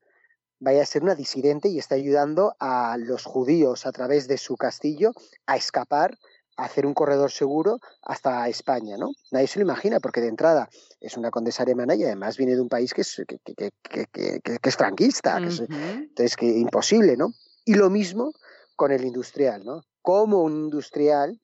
vaya 0.59 0.83
a 0.83 0.85
ser 0.85 1.01
una 1.01 1.15
disidente 1.15 1.69
y 1.69 1.79
está 1.79 1.95
ayudando 1.95 2.53
a 2.59 2.95
los 2.99 3.23
judíos 3.23 3.87
a 3.87 3.91
través 3.91 4.27
de 4.27 4.37
su 4.37 4.55
castillo 4.55 5.13
a 5.47 5.57
escapar 5.57 6.15
hacer 6.57 6.85
un 6.85 6.93
corredor 6.93 7.31
seguro 7.31 7.79
hasta 8.01 8.47
España, 8.47 8.97
¿no? 8.97 9.11
Nadie 9.31 9.47
se 9.47 9.59
lo 9.59 9.65
imagina, 9.65 9.99
porque 9.99 10.21
de 10.21 10.27
entrada 10.27 10.69
es 10.99 11.17
una 11.17 11.31
condesa 11.31 11.63
alemana 11.63 11.95
y 11.95 12.03
además 12.03 12.37
viene 12.37 12.55
de 12.55 12.61
un 12.61 12.69
país 12.69 12.93
que 12.93 13.01
es, 13.01 13.23
que, 13.27 14.59
es 14.63 14.75
franquista, 14.75 15.37
entonces 15.37 16.35
que 16.35 16.45
imposible, 16.45 17.17
¿no? 17.17 17.33
Y 17.65 17.75
lo 17.75 17.89
mismo 17.89 18.31
con 18.75 18.91
el 18.91 19.03
industrial, 19.03 19.63
¿no? 19.65 19.81
Como 20.01 20.43
un 20.43 20.55
industrial 20.55 21.39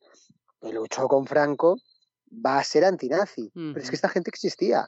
que 0.62 0.72
luchó 0.72 1.08
con 1.08 1.26
Franco 1.26 1.78
va 2.34 2.60
a 2.60 2.64
ser 2.64 2.86
antinazi, 2.86 3.52
pero 3.54 3.80
es 3.80 3.90
que 3.90 3.96
esta 3.96 4.10
gente 4.10 4.30
existía, 4.30 4.88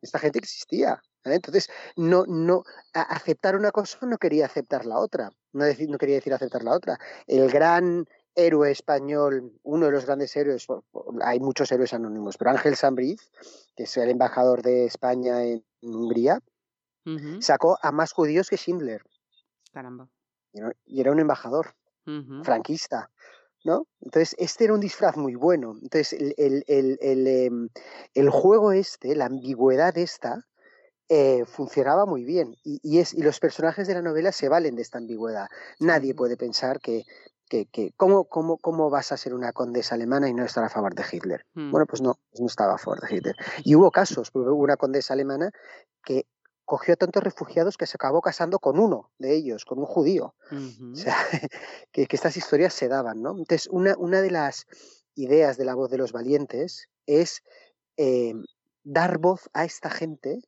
esta 0.00 0.18
gente 0.18 0.38
existía. 0.38 1.02
Entonces, 1.24 1.68
no, 1.96 2.24
no, 2.26 2.64
aceptar 2.94 3.56
una 3.56 3.70
cosa 3.70 3.98
no 4.06 4.18
quería 4.18 4.46
aceptar 4.46 4.86
la 4.86 4.98
otra, 4.98 5.30
no, 5.52 5.64
decir, 5.64 5.88
no 5.88 5.98
quería 5.98 6.16
decir 6.16 6.34
aceptar 6.34 6.64
la 6.64 6.72
otra. 6.72 6.98
El 7.26 7.48
gran 7.48 8.06
héroe 8.34 8.70
español, 8.70 9.52
uno 9.62 9.86
de 9.86 9.92
los 9.92 10.06
grandes 10.06 10.34
héroes, 10.36 10.66
hay 11.22 11.40
muchos 11.40 11.70
héroes 11.72 11.92
anónimos, 11.92 12.36
pero 12.36 12.50
Ángel 12.50 12.76
Sambriz, 12.76 13.30
que 13.76 13.84
es 13.84 13.96
el 13.96 14.10
embajador 14.10 14.62
de 14.62 14.86
España 14.86 15.44
en 15.44 15.64
Hungría, 15.82 16.40
sacó 17.40 17.78
a 17.82 17.92
más 17.92 18.12
judíos 18.12 18.48
que 18.48 18.56
Schindler. 18.56 19.02
Caramba. 19.72 20.08
Y 20.84 21.00
era 21.00 21.12
un 21.12 21.20
embajador 21.20 21.74
franquista. 22.42 23.10
¿No? 23.64 23.86
Entonces, 24.00 24.34
este 24.38 24.64
era 24.64 24.74
un 24.74 24.80
disfraz 24.80 25.16
muy 25.16 25.36
bueno. 25.36 25.76
Entonces, 25.80 26.14
el, 26.14 26.64
el, 26.66 26.98
el, 27.00 27.26
em, 27.28 27.68
el 28.12 28.28
juego 28.28 28.72
este, 28.72 29.14
la 29.14 29.26
ambigüedad 29.26 29.96
esta, 29.98 30.48
eh, 31.08 31.44
funcionaba 31.44 32.04
muy 32.04 32.24
bien. 32.24 32.56
Y, 32.64 32.80
y, 32.82 32.98
es, 32.98 33.14
y 33.14 33.22
los 33.22 33.38
personajes 33.38 33.86
de 33.86 33.94
la 33.94 34.02
novela 34.02 34.32
se 34.32 34.48
valen 34.48 34.74
de 34.74 34.82
esta 34.82 34.98
ambigüedad. 34.98 35.46
Nadie 35.78 36.12
puede 36.12 36.36
pensar 36.36 36.80
que 36.80 37.04
que, 37.52 37.92
¿cómo, 37.96 38.24
cómo, 38.24 38.56
¿cómo, 38.56 38.88
vas 38.88 39.12
a 39.12 39.16
ser 39.16 39.34
una 39.34 39.52
condesa 39.52 39.94
alemana 39.94 40.28
y 40.28 40.34
no 40.34 40.44
estar 40.44 40.64
a 40.64 40.70
favor 40.70 40.94
de 40.94 41.04
Hitler? 41.10 41.44
Hmm. 41.54 41.70
Bueno, 41.70 41.86
pues 41.86 42.00
no, 42.00 42.18
pues 42.30 42.40
no 42.40 42.46
estaba 42.46 42.74
a 42.74 42.78
favor 42.78 43.00
de 43.00 43.14
Hitler. 43.14 43.36
Y 43.64 43.74
hubo 43.74 43.90
casos, 43.90 44.30
hubo 44.32 44.54
una 44.54 44.76
condesa 44.76 45.12
alemana 45.12 45.50
que 46.02 46.26
cogió 46.64 46.94
a 46.94 46.96
tantos 46.96 47.22
refugiados 47.22 47.76
que 47.76 47.86
se 47.86 47.96
acabó 47.96 48.22
casando 48.22 48.58
con 48.58 48.78
uno 48.78 49.10
de 49.18 49.34
ellos, 49.34 49.64
con 49.66 49.78
un 49.78 49.84
judío. 49.84 50.34
O 50.50 50.96
sea, 50.96 51.16
que, 51.92 52.06
estas 52.08 52.36
historias 52.36 52.72
se 52.72 52.88
daban, 52.88 53.20
¿no? 53.20 53.36
Entonces, 53.36 53.68
una, 53.70 53.94
una 53.98 54.22
de 54.22 54.30
las 54.30 54.66
ideas 55.14 55.58
de 55.58 55.66
la 55.66 55.74
voz 55.74 55.90
de 55.90 55.98
los 55.98 56.12
valientes 56.12 56.88
es 57.06 57.42
eh, 57.98 58.32
dar 58.84 59.18
voz 59.18 59.50
a 59.52 59.64
esta 59.64 59.90
gente 59.90 60.40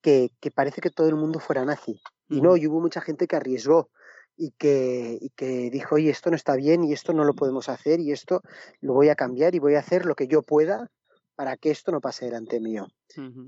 que, 0.00 0.30
que, 0.40 0.52
parece 0.52 0.80
que 0.80 0.90
todo 0.90 1.08
el 1.08 1.16
mundo 1.16 1.40
fuera 1.40 1.64
nazi. 1.64 2.00
Y 2.28 2.40
no, 2.40 2.56
y 2.56 2.66
hubo 2.66 2.80
mucha 2.80 3.00
gente 3.00 3.26
que 3.26 3.36
arriesgó 3.36 3.90
y 4.36 4.52
que, 4.52 5.18
y 5.20 5.30
que 5.30 5.70
dijo, 5.70 5.96
oye, 5.96 6.10
esto 6.10 6.30
no 6.30 6.36
está 6.36 6.56
bien 6.56 6.84
y 6.84 6.92
esto 6.92 7.12
no 7.12 7.24
lo 7.24 7.34
podemos 7.34 7.68
hacer 7.68 8.00
y 8.00 8.12
esto 8.12 8.42
lo 8.80 8.94
voy 8.94 9.08
a 9.08 9.14
cambiar 9.14 9.54
y 9.54 9.58
voy 9.58 9.74
a 9.74 9.80
hacer 9.80 10.06
lo 10.06 10.14
que 10.14 10.28
yo 10.28 10.42
pueda 10.42 10.90
para 11.36 11.56
que 11.56 11.70
esto 11.70 11.92
no 11.92 12.00
pase 12.00 12.24
delante 12.24 12.60
mío. 12.60 12.88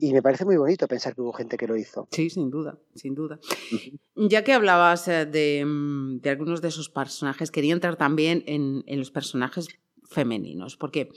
Y 0.00 0.12
me 0.12 0.22
parece 0.22 0.46
muy 0.46 0.56
bonito 0.56 0.86
pensar 0.86 1.14
que 1.14 1.20
hubo 1.20 1.32
gente 1.32 1.56
que 1.58 1.66
lo 1.66 1.76
hizo. 1.76 2.08
Sí, 2.10 2.30
sin 2.30 2.50
duda, 2.50 2.78
sin 2.94 3.14
duda. 3.14 3.38
Ya 4.14 4.44
que 4.44 4.54
hablabas 4.54 5.08
eh, 5.08 5.26
de, 5.26 5.64
mm, 5.66 6.20
de, 6.20 6.30
algunos 6.30 6.62
de 6.62 6.68
esos 6.68 6.88
personajes, 6.88 7.50
quería 7.50 7.74
entrar 7.74 7.96
también 7.96 8.44
en, 8.46 8.82
en 8.86 8.98
los 8.98 9.10
personajes 9.10 9.68
femeninos, 10.08 10.76
porque 10.76 11.10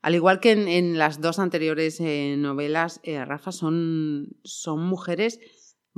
al 0.00 0.14
igual 0.14 0.40
que 0.40 0.52
en, 0.52 0.68
en 0.68 0.96
las 0.96 1.20
dos 1.20 1.38
anteriores 1.38 2.00
eh, 2.00 2.36
novelas, 2.38 3.00
eh, 3.02 3.24
Rafa, 3.24 3.52
son, 3.52 4.36
son 4.44 4.80
mujeres 4.80 5.40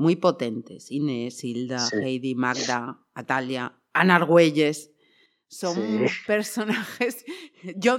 muy 0.00 0.16
potentes. 0.16 0.90
Inés, 0.90 1.44
Hilda, 1.44 1.86
Heidi, 2.02 2.34
Magda, 2.34 2.98
Atalia, 3.14 3.78
Ana 3.92 4.16
Argüelles. 4.16 4.90
Son 5.46 5.76
personajes. 6.26 7.24
Yo, 7.76 7.98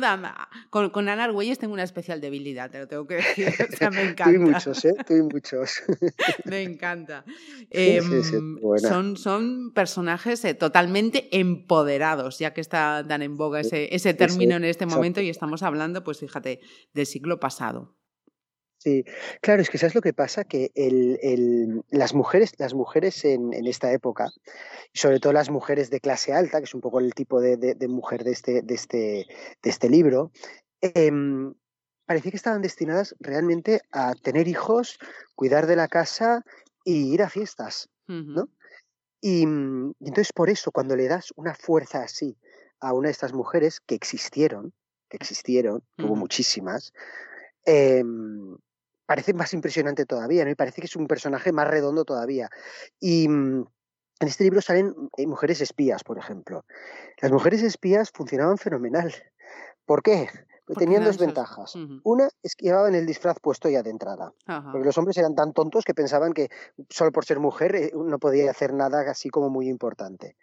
con, 0.71 0.89
con 0.89 1.09
Ana 1.09 1.25
Argüelles 1.25 1.59
tengo 1.59 1.73
una 1.73 1.83
especial 1.83 2.19
debilidad, 2.19 2.71
te 2.71 2.79
lo 2.79 2.87
tengo 2.87 3.05
que 3.05 3.15
decir. 3.15 3.49
O 3.71 3.75
sea, 3.75 3.91
me 3.91 4.01
encanta. 4.09 4.23
Tuve 4.23 4.39
muchos, 4.39 4.85
¿eh? 4.85 4.95
Tuve 5.05 5.23
muchos. 5.23 5.83
me 6.45 6.63
encanta. 6.63 7.23
Em, 7.69 8.23
son, 8.79 9.15
son 9.15 9.71
personajes 9.73 10.43
eh, 10.45 10.55
totalmente 10.55 11.27
empoderados, 11.37 12.39
ya 12.39 12.53
que 12.53 12.61
está 12.61 13.05
tan 13.07 13.21
en 13.21 13.37
boga 13.37 13.59
ese, 13.59 13.93
ese 13.93 14.15
término 14.15 14.55
en 14.55 14.63
este 14.63 14.87
momento 14.87 15.21
y 15.21 15.29
estamos 15.29 15.61
hablando, 15.61 16.03
pues 16.03 16.17
fíjate, 16.19 16.61
del 16.93 17.05
siglo 17.05 17.39
pasado. 17.39 18.00
Sí, 18.83 19.05
claro, 19.41 19.61
es 19.61 19.69
que 19.69 19.77
¿sabes 19.77 19.93
lo 19.93 20.01
que 20.01 20.11
pasa? 20.11 20.43
Que 20.43 20.71
el, 20.73 21.83
las 21.91 22.15
mujeres, 22.15 22.53
las 22.57 22.73
mujeres 22.73 23.23
en, 23.25 23.53
esta 23.67 23.91
época, 23.93 24.31
sobre 24.91 25.19
todo 25.19 25.33
las 25.33 25.51
mujeres 25.51 25.91
de 25.91 25.99
clase 25.99 26.33
alta, 26.33 26.57
que 26.57 26.63
es 26.63 26.73
un 26.73 26.81
poco 26.81 26.99
el 26.99 27.13
tipo 27.13 27.39
de, 27.39 27.75
mujer 27.87 28.23
de 28.23 28.31
este, 28.31 28.63
de 28.63 28.73
este, 28.73 29.27
de 29.61 29.69
este 29.69 29.87
libro, 29.87 30.31
em, 30.81 31.53
parecía 32.07 32.31
que 32.31 32.37
estaban 32.37 32.63
destinadas 32.63 33.15
realmente 33.19 33.81
a 33.91 34.15
tener 34.15 34.47
hijos, 34.47 34.97
cuidar 35.35 35.67
de 35.67 35.75
la 35.75 35.87
casa 35.87 36.43
y 36.83 37.13
ir 37.13 37.21
a 37.21 37.29
fiestas, 37.29 37.87
¿no? 38.07 38.49
Y, 39.21 39.43
entonces 39.43 40.33
por 40.33 40.49
eso, 40.49 40.71
cuando 40.71 40.95
le 40.95 41.07
das 41.07 41.31
una 41.35 41.53
fuerza 41.53 42.01
así 42.01 42.35
a 42.79 42.93
una 42.93 43.09
de 43.09 43.11
estas 43.11 43.33
mujeres 43.33 43.79
que 43.79 43.93
existieron, 43.93 44.73
que 45.07 45.17
existieron, 45.17 45.83
hubo 45.99 46.15
muchísimas, 46.15 46.93
eh, 47.67 48.03
parece 49.11 49.33
más 49.33 49.53
impresionante 49.53 50.05
todavía, 50.05 50.45
¿no? 50.45 50.51
Y 50.51 50.55
parece 50.55 50.79
que 50.79 50.87
es 50.87 50.95
un 50.95 51.05
personaje 51.05 51.51
más 51.51 51.67
redondo 51.67 52.05
todavía. 52.05 52.47
Y, 52.97 53.27
mm, 53.27 53.65
en 54.21 54.27
este 54.29 54.45
libro 54.45 54.61
salen 54.61 54.95
eh, 55.17 55.27
mujeres 55.27 55.59
espías, 55.59 56.01
por 56.05 56.17
ejemplo. 56.17 56.63
Las 57.21 57.29
mujeres 57.29 57.61
espías 57.61 58.09
funcionaban 58.09 58.57
fenomenal. 58.57 59.13
¿Por 59.85 60.01
qué? 60.01 60.29
tenían 60.77 61.03
dos 61.03 61.17
ventajas. 61.17 61.75
Una 62.05 62.29
es 62.41 62.55
que 62.55 62.67
llevaban 62.67 62.95
el 62.95 63.05
disfraz 63.05 63.37
puesto 63.41 63.67
ya 63.67 63.83
de 63.83 63.89
entrada. 63.89 64.31
Porque 64.71 64.85
los 64.85 64.97
hombres 64.97 65.17
eran 65.17 65.35
tan 65.35 65.51
tontos 65.51 65.83
que 65.83 65.93
pensaban 65.93 66.31
que 66.31 66.47
solo 66.89 67.11
por 67.11 67.25
ser 67.25 67.41
mujer 67.41 67.75
eh, 67.75 67.91
no 67.93 68.17
podía 68.17 68.49
hacer 68.49 68.73
nada 68.73 69.01
así 69.11 69.27
como 69.27 69.49
muy 69.49 69.67
importante. 69.67 70.37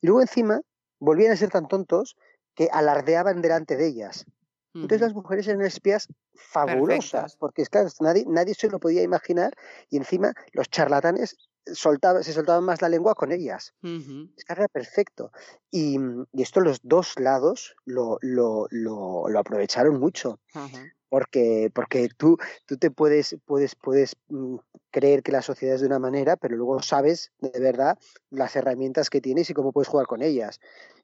Y 0.00 0.06
luego 0.06 0.20
encima 0.20 0.60
volvían 1.00 1.32
a 1.32 1.36
ser 1.36 1.50
tan 1.50 1.66
tontos 1.66 2.16
que 2.54 2.68
alardeaban 2.70 3.42
delante 3.42 3.76
de 3.76 3.88
ellas. 3.88 4.26
Entonces 4.74 5.02
las 5.02 5.14
mujeres 5.14 5.46
eran 5.48 5.62
espías 5.62 6.08
fabulosas, 6.34 7.36
porque 7.36 7.62
es 7.62 7.68
claro, 7.68 7.88
nadie, 8.00 8.24
nadie 8.26 8.54
se 8.54 8.70
lo 8.70 8.80
podía 8.80 9.02
imaginar 9.02 9.54
y 9.90 9.98
encima 9.98 10.32
los 10.52 10.70
charlatanes 10.70 11.36
soltaba, 11.66 12.22
se 12.22 12.32
soltaban 12.32 12.64
más 12.64 12.82
la 12.82 12.88
lengua 12.88 13.14
con 13.14 13.32
ellas. 13.32 13.74
Es 13.82 14.44
que 14.44 14.52
era 14.52 14.68
perfecto. 14.68 15.30
Y, 15.70 15.98
y, 16.32 16.42
esto 16.42 16.60
los 16.60 16.80
dos 16.82 17.18
lados 17.18 17.76
lo, 17.84 18.18
lo, 18.20 18.66
lo, 18.70 19.28
lo 19.28 19.38
aprovecharon 19.38 19.98
mucho. 20.00 20.40
Porque, 21.08 21.70
porque 21.74 22.08
tú, 22.16 22.38
tú 22.64 22.78
te 22.78 22.90
puedes, 22.90 23.36
puedes, 23.44 23.74
puedes 23.74 24.16
mm, 24.28 24.56
creer 24.90 25.22
que 25.22 25.32
la 25.32 25.42
sociedad 25.42 25.74
es 25.74 25.82
de 25.82 25.86
una 25.86 25.98
manera, 25.98 26.36
pero 26.36 26.56
luego 26.56 26.80
sabes 26.80 27.32
de 27.38 27.60
verdad 27.60 27.98
las 28.30 28.56
herramientas 28.56 29.10
que 29.10 29.20
tienes 29.20 29.50
y 29.50 29.54
cómo 29.54 29.72
puedes 29.72 29.88
jugar 29.88 30.06
con 30.06 30.22
ellas 30.22 30.58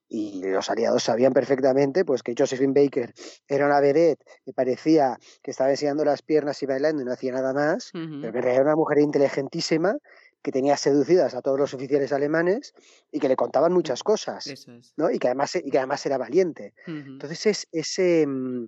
y 0.08 0.42
los 0.42 0.70
aliados 0.70 1.02
sabían 1.02 1.32
perfectamente 1.32 2.04
pues 2.04 2.22
que 2.22 2.34
Josephine 2.36 2.72
Baker 2.72 3.12
era 3.46 3.66
una 3.66 3.80
vedette 3.80 4.24
que 4.44 4.52
parecía 4.52 5.18
que 5.42 5.50
estaba 5.50 5.70
enseñando 5.70 6.04
las 6.04 6.22
piernas 6.22 6.62
y 6.62 6.66
bailando 6.66 7.02
y 7.02 7.04
no 7.04 7.12
hacía 7.12 7.32
nada 7.32 7.52
más, 7.52 7.90
pero 7.92 8.32
que 8.32 8.38
era 8.38 8.62
una 8.62 8.76
mujer 8.76 8.98
inteligentísima 8.98 9.96
que 10.42 10.52
tenía 10.52 10.76
seducidas 10.76 11.34
a 11.34 11.42
todos 11.42 11.58
los 11.58 11.74
oficiales 11.74 12.12
alemanes 12.12 12.72
y 13.10 13.18
que 13.18 13.28
le 13.28 13.36
contaban 13.36 13.72
muchas 13.72 14.02
cosas, 14.02 14.66
¿no? 14.96 15.10
Y 15.10 15.18
que 15.18 15.26
además 15.28 15.56
y 15.56 15.70
que 15.70 15.78
además 15.78 16.06
era 16.06 16.16
valiente. 16.16 16.74
Entonces 16.86 17.46
es 17.46 17.68
ese 17.72 18.26
mm, 18.26 18.66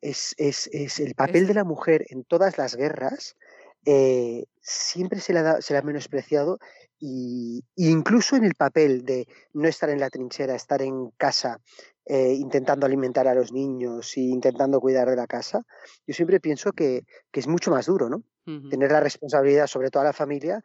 es, 0.00 0.34
es, 0.36 0.68
es, 0.72 1.00
el 1.00 1.14
papel 1.14 1.46
de 1.46 1.54
la 1.54 1.64
mujer 1.64 2.04
en 2.10 2.24
todas 2.24 2.58
las 2.58 2.76
guerras 2.76 3.36
eh, 3.84 4.44
siempre 4.60 5.20
se 5.20 5.32
le, 5.32 5.40
ha, 5.40 5.60
se 5.60 5.74
le 5.74 5.78
ha 5.78 5.82
menospreciado 5.82 6.58
y, 6.98 7.64
incluso 7.76 8.36
en 8.36 8.44
el 8.44 8.54
papel 8.54 9.04
de 9.04 9.26
no 9.52 9.68
estar 9.68 9.90
en 9.90 10.00
la 10.00 10.10
trinchera, 10.10 10.54
estar 10.54 10.80
en 10.82 11.10
casa 11.16 11.60
eh, 12.06 12.32
intentando 12.34 12.86
alimentar 12.86 13.28
a 13.28 13.34
los 13.34 13.52
niños 13.52 14.16
y 14.16 14.30
intentando 14.30 14.80
cuidar 14.80 15.08
de 15.10 15.16
la 15.16 15.26
casa, 15.26 15.62
yo 16.06 16.14
siempre 16.14 16.40
pienso 16.40 16.72
que, 16.72 17.04
que 17.30 17.40
es 17.40 17.46
mucho 17.46 17.70
más 17.70 17.86
duro, 17.86 18.08
¿no? 18.08 18.22
Tener 18.68 18.92
la 18.92 19.00
responsabilidad 19.00 19.66
sobre 19.66 19.88
toda 19.88 20.04
la 20.04 20.12
familia 20.12 20.62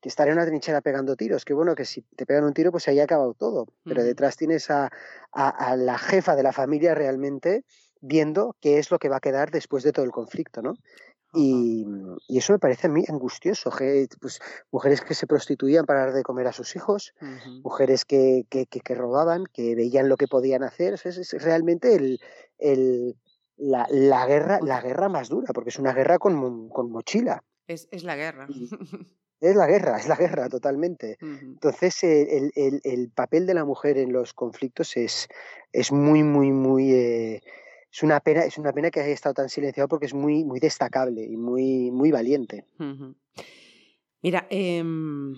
que 0.00 0.08
estar 0.08 0.26
en 0.28 0.34
una 0.34 0.46
trinchera 0.46 0.80
pegando 0.80 1.16
tiros. 1.16 1.44
Que 1.44 1.52
bueno, 1.52 1.74
que 1.74 1.84
si 1.84 2.02
te 2.16 2.24
pegan 2.24 2.44
un 2.44 2.54
tiro, 2.54 2.70
pues 2.70 2.88
ahí 2.88 3.00
ha 3.00 3.04
acabado 3.04 3.34
todo. 3.34 3.66
Pero 3.84 4.02
detrás 4.02 4.36
tienes 4.36 4.70
a, 4.70 4.90
a, 5.32 5.76
la 5.76 5.98
jefa 5.98 6.36
de 6.36 6.42
la 6.42 6.52
familia 6.52 6.94
realmente 6.94 7.64
viendo 8.00 8.56
qué 8.60 8.78
es 8.78 8.90
lo 8.90 8.98
que 8.98 9.08
va 9.08 9.16
a 9.16 9.20
quedar 9.20 9.50
después 9.50 9.82
de 9.82 9.92
todo 9.92 10.04
el 10.04 10.10
conflicto, 10.10 10.62
¿no? 10.62 10.74
Y, 11.34 11.86
eso 12.28 12.52
me 12.54 12.58
parece 12.58 12.86
a 12.86 12.90
mí 12.90 13.04
angustioso. 13.08 13.70
pues, 14.20 14.40
mujeres 14.70 15.00
que 15.02 15.14
se 15.14 15.26
prostituían 15.26 15.84
para 15.84 16.00
dar 16.06 16.12
de 16.12 16.22
comer 16.22 16.46
a 16.46 16.52
sus 16.52 16.74
hijos, 16.76 17.14
mujeres 17.62 18.04
que, 18.04 18.46
que, 18.48 18.66
que, 18.66 18.94
robaban, 18.94 19.44
que 19.52 19.74
veían 19.74 20.08
lo 20.08 20.16
que 20.16 20.26
podían 20.26 20.62
hacer. 20.62 20.94
Es, 20.94 21.32
realmente 21.42 21.94
el, 21.94 22.20
el, 22.58 23.16
la, 23.56 23.86
la, 23.90 24.26
guerra, 24.26 24.58
la 24.62 24.80
guerra 24.80 25.08
más 25.08 25.28
dura, 25.28 25.52
porque 25.52 25.70
es 25.70 25.78
una 25.78 25.92
guerra 25.92 26.18
con, 26.18 26.68
con 26.68 26.90
mochila. 26.90 27.42
Es, 27.66 27.88
es 27.90 28.04
la 28.04 28.16
guerra. 28.16 28.46
Es 29.40 29.54
la 29.54 29.68
guerra, 29.68 29.98
es 29.98 30.08
la 30.08 30.16
guerra 30.16 30.48
totalmente. 30.48 31.16
Entonces, 31.20 32.02
el, 32.02 32.50
el, 32.56 32.80
el, 32.82 33.10
papel 33.10 33.46
de 33.46 33.54
la 33.54 33.64
mujer 33.64 33.96
en 33.96 34.12
los 34.12 34.34
conflictos 34.34 34.96
es, 34.96 35.28
es 35.72 35.92
muy, 35.92 36.24
muy, 36.24 36.50
muy... 36.50 36.92
Eh, 36.92 37.42
es 37.90 38.02
una 38.02 38.20
pena, 38.20 38.44
es 38.44 38.58
una 38.58 38.72
pena 38.72 38.90
que 38.90 39.00
haya 39.00 39.12
estado 39.12 39.34
tan 39.34 39.48
silenciado 39.48 39.88
porque 39.88 40.06
es 40.06 40.14
muy, 40.14 40.44
muy 40.44 40.60
destacable 40.60 41.24
y 41.24 41.36
muy, 41.36 41.90
muy 41.90 42.10
valiente. 42.10 42.66
Mira, 44.22 44.46
em, 44.50 45.34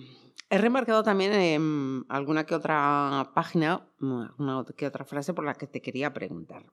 he 0.49 0.57
remarcado 0.57 1.03
también 1.03 1.33
en 1.33 2.05
alguna 2.09 2.45
que 2.45 2.55
otra 2.55 3.31
página, 3.33 3.87
una 3.99 4.65
que 4.75 4.87
otra 4.87 5.05
frase 5.05 5.33
por 5.33 5.45
la 5.45 5.53
que 5.53 5.67
te 5.67 5.81
quería 5.81 6.13
preguntar. 6.13 6.65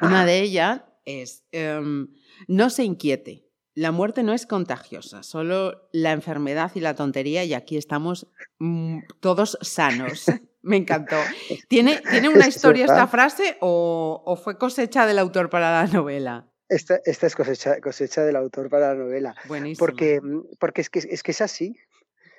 Una 0.00 0.22
ah. 0.22 0.26
de 0.26 0.40
ellas 0.40 0.82
es, 1.04 1.44
em, 1.52 2.08
no 2.48 2.70
se 2.70 2.84
inquiete, 2.84 3.44
la 3.74 3.90
muerte 3.90 4.22
no 4.22 4.32
es 4.32 4.46
contagiosa, 4.46 5.22
solo 5.22 5.88
la 5.92 6.12
enfermedad 6.12 6.70
y 6.74 6.80
la 6.80 6.94
tontería 6.94 7.44
y 7.44 7.54
aquí 7.54 7.76
estamos 7.76 8.28
mm, 8.58 9.00
todos 9.20 9.58
sanos. 9.62 10.26
Me 10.64 10.76
encantó. 10.76 11.16
¿Tiene, 11.68 12.00
¿tiene 12.10 12.28
una 12.28 12.48
historia 12.48 12.86
esta 12.86 13.06
frase 13.06 13.56
o, 13.60 14.38
fue 14.42 14.58
cosecha 14.58 15.06
del 15.06 15.18
autor 15.18 15.50
para 15.50 15.82
la 15.82 15.86
novela? 15.86 16.48
Esta, 16.68 16.98
esta 17.04 17.26
es 17.26 17.36
cosecha, 17.36 17.80
cosecha, 17.80 18.24
del 18.24 18.36
autor 18.36 18.70
para 18.70 18.94
la 18.94 18.94
novela. 18.94 19.34
Buenísimo. 19.46 19.78
Porque, 19.78 20.20
porque 20.58 20.80
es, 20.80 20.88
que, 20.88 21.00
es 21.00 21.22
que 21.22 21.32
es 21.32 21.40
así. 21.42 21.76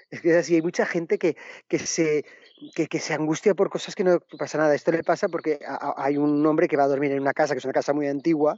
Es 0.09 0.21
que 0.21 0.31
es 0.31 0.37
así. 0.37 0.55
Hay 0.55 0.63
mucha 0.63 0.85
gente 0.85 1.19
que, 1.19 1.37
que 1.67 1.77
se, 1.77 2.25
que, 2.73 2.87
que, 2.87 2.99
se 2.99 3.13
angustia 3.13 3.53
por 3.53 3.69
cosas 3.69 3.93
que 3.93 4.03
no 4.03 4.19
pasa 4.39 4.57
nada. 4.57 4.73
Esto 4.73 4.91
le 4.91 5.03
pasa 5.03 5.29
porque 5.29 5.59
hay 5.97 6.17
un 6.17 6.43
hombre 6.47 6.67
que 6.67 6.77
va 6.77 6.83
a 6.83 6.87
dormir 6.87 7.11
en 7.11 7.21
una 7.21 7.33
casa, 7.33 7.53
que 7.53 7.59
es 7.59 7.65
una 7.65 7.73
casa 7.73 7.93
muy 7.93 8.07
antigua, 8.07 8.57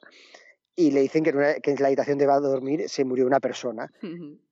y 0.80 0.92
le 0.92 1.02
dicen 1.02 1.24
que 1.24 1.32
en, 1.32 1.62
que 1.62 1.72
en 1.72 1.78
la 1.80 1.88
habitación 1.88 2.20
de 2.20 2.28
va 2.28 2.36
a 2.36 2.40
dormir 2.40 2.88
se 2.88 3.04
murió 3.04 3.26
una 3.26 3.40
persona. 3.40 3.92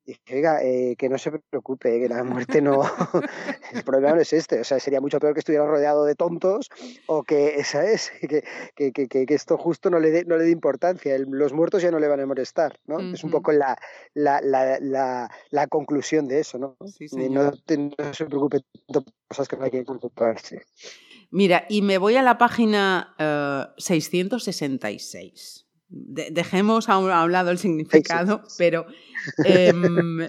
Y 0.08 0.16
oiga, 0.34 0.64
eh, 0.64 0.96
que 0.98 1.08
no 1.08 1.20
se 1.20 1.32
preocupe, 1.32 2.00
que 2.00 2.10
la 2.10 2.24
muerte 2.24 2.62
no. 2.62 2.82
el 3.74 3.84
problema 3.84 4.16
no 4.16 4.22
es 4.22 4.34
este. 4.34 4.60
O 4.60 4.64
sea, 4.64 4.80
sería 4.80 5.02
mucho 5.02 5.20
peor 5.20 5.34
que 5.34 5.40
estuviera 5.40 5.66
rodeado 5.66 6.04
de 6.04 6.16
tontos 6.16 6.70
o 7.06 7.22
que, 7.24 7.64
¿sabes? 7.64 8.12
Que, 8.20 8.44
que, 8.76 8.92
que, 8.92 9.08
que 9.08 9.34
esto 9.34 9.56
justo 9.58 9.92
no 9.92 10.00
le 10.00 10.10
dé 10.10 10.26
no 10.26 10.38
le 10.38 10.46
dé 10.46 10.52
importancia. 10.52 11.16
los 11.28 11.54
muertos 11.54 11.84
ya 11.84 11.92
no 11.92 12.00
le 12.00 12.08
van 12.08 12.20
a 12.20 12.26
molestar, 12.26 12.80
¿no? 12.88 13.00
Es 13.00 13.24
un 13.24 13.30
poco 13.30 13.52
la, 13.52 13.78
la, 14.16 14.42
la, 14.42 15.30
la, 15.52 15.68
conclusión 15.68 16.28
de 16.28 16.40
eso, 16.40 16.58
¿no? 16.58 16.76
no, 17.30 17.52
no, 17.52 18.14
se 18.14 18.26
preocupe 18.26 18.62
por 18.88 19.04
cosas 19.28 19.48
que 19.48 19.58
no 19.58 19.66
hay 19.66 19.72
que 19.72 19.84
preocuparse. 19.84 20.64
Mira, 21.30 21.66
y 21.70 21.84
me 21.84 22.00
voy 22.00 22.16
a 22.16 22.24
la 22.24 22.38
página 22.40 23.16
666. 23.78 25.65
Dejemos 25.88 26.90
a 26.90 26.98
un, 26.98 27.32
lado 27.32 27.52
el 27.52 27.58
significado, 27.60 28.44
pero 28.58 28.86
em, 29.46 30.22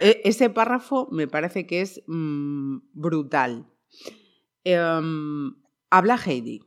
e, 0.00 0.20
ese 0.24 0.50
párrafo 0.50 1.08
me 1.10 1.26
parece 1.26 1.66
que 1.66 1.80
es 1.80 2.02
mm, 2.06 2.78
brutal. 2.92 3.66
Em, 4.64 5.54
habla 5.90 6.16
Heidi. 6.16 6.60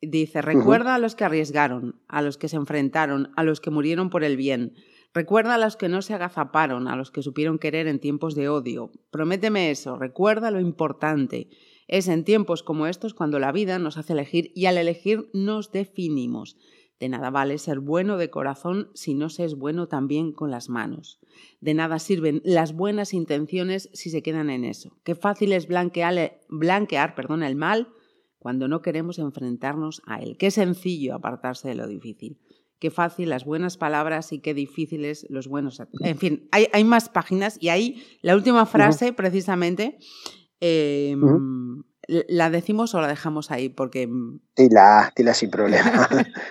Dice, 0.00 0.42
recuerda 0.42 0.94
a 0.94 0.98
los 0.98 1.16
que 1.16 1.24
arriesgaron, 1.24 2.00
a 2.06 2.22
los 2.22 2.38
que 2.38 2.48
se 2.48 2.56
enfrentaron, 2.56 3.32
a 3.36 3.42
los 3.42 3.60
que 3.60 3.70
murieron 3.70 4.10
por 4.10 4.22
el 4.22 4.36
bien. 4.36 4.74
Recuerda 5.12 5.56
a 5.56 5.58
los 5.58 5.76
que 5.76 5.88
no 5.88 6.02
se 6.02 6.14
agazaparon, 6.14 6.86
a 6.86 6.94
los 6.94 7.10
que 7.10 7.22
supieron 7.22 7.58
querer 7.58 7.88
en 7.88 7.98
tiempos 7.98 8.34
de 8.36 8.48
odio. 8.48 8.92
Prométeme 9.10 9.70
eso, 9.70 9.96
recuerda 9.96 10.52
lo 10.52 10.60
importante. 10.60 11.48
Es 11.88 12.06
en 12.06 12.24
tiempos 12.24 12.62
como 12.62 12.86
estos 12.86 13.14
cuando 13.14 13.38
la 13.40 13.50
vida 13.50 13.78
nos 13.78 13.96
hace 13.96 14.12
elegir 14.12 14.52
y 14.54 14.66
al 14.66 14.78
elegir 14.78 15.30
nos 15.32 15.72
definimos. 15.72 16.56
De 17.00 17.08
nada 17.08 17.30
vale 17.30 17.58
ser 17.58 17.78
bueno 17.78 18.16
de 18.16 18.30
corazón 18.30 18.90
si 18.94 19.14
no 19.14 19.28
se 19.28 19.44
es 19.44 19.54
bueno 19.54 19.86
también 19.86 20.32
con 20.32 20.50
las 20.50 20.68
manos. 20.68 21.20
De 21.60 21.74
nada 21.74 21.98
sirven 21.98 22.42
las 22.44 22.72
buenas 22.72 23.14
intenciones 23.14 23.88
si 23.92 24.10
se 24.10 24.22
quedan 24.22 24.50
en 24.50 24.64
eso. 24.64 24.98
Qué 25.04 25.14
fácil 25.14 25.52
es 25.52 25.68
blanquear, 25.68 26.40
blanquear 26.48 27.14
perdón, 27.14 27.42
el 27.42 27.54
mal 27.54 27.88
cuando 28.38 28.68
no 28.68 28.82
queremos 28.82 29.18
enfrentarnos 29.18 30.02
a 30.06 30.20
él. 30.20 30.36
Qué 30.38 30.50
sencillo 30.50 31.14
apartarse 31.14 31.68
de 31.68 31.74
lo 31.74 31.86
difícil. 31.86 32.38
Qué 32.78 32.90
fácil 32.90 33.28
las 33.28 33.44
buenas 33.44 33.76
palabras 33.76 34.32
y 34.32 34.38
qué 34.38 34.54
difíciles 34.54 35.26
los 35.30 35.48
buenos. 35.48 35.82
En 36.00 36.16
fin, 36.16 36.48
hay, 36.52 36.68
hay 36.72 36.84
más 36.84 37.08
páginas 37.08 37.58
y 37.60 37.70
ahí 37.70 38.04
la 38.22 38.36
última 38.36 38.66
frase, 38.66 39.12
precisamente, 39.12 39.98
em, 40.60 41.82
¿La 42.08 42.48
decimos 42.48 42.94
o 42.94 43.02
la 43.02 43.06
dejamos 43.06 43.50
ahí? 43.50 43.68
Porque... 43.68 44.06
Mm, 44.06 44.40
dila, 44.56 45.12
dila 45.14 45.34
sin 45.34 45.50
problema. 45.50 46.08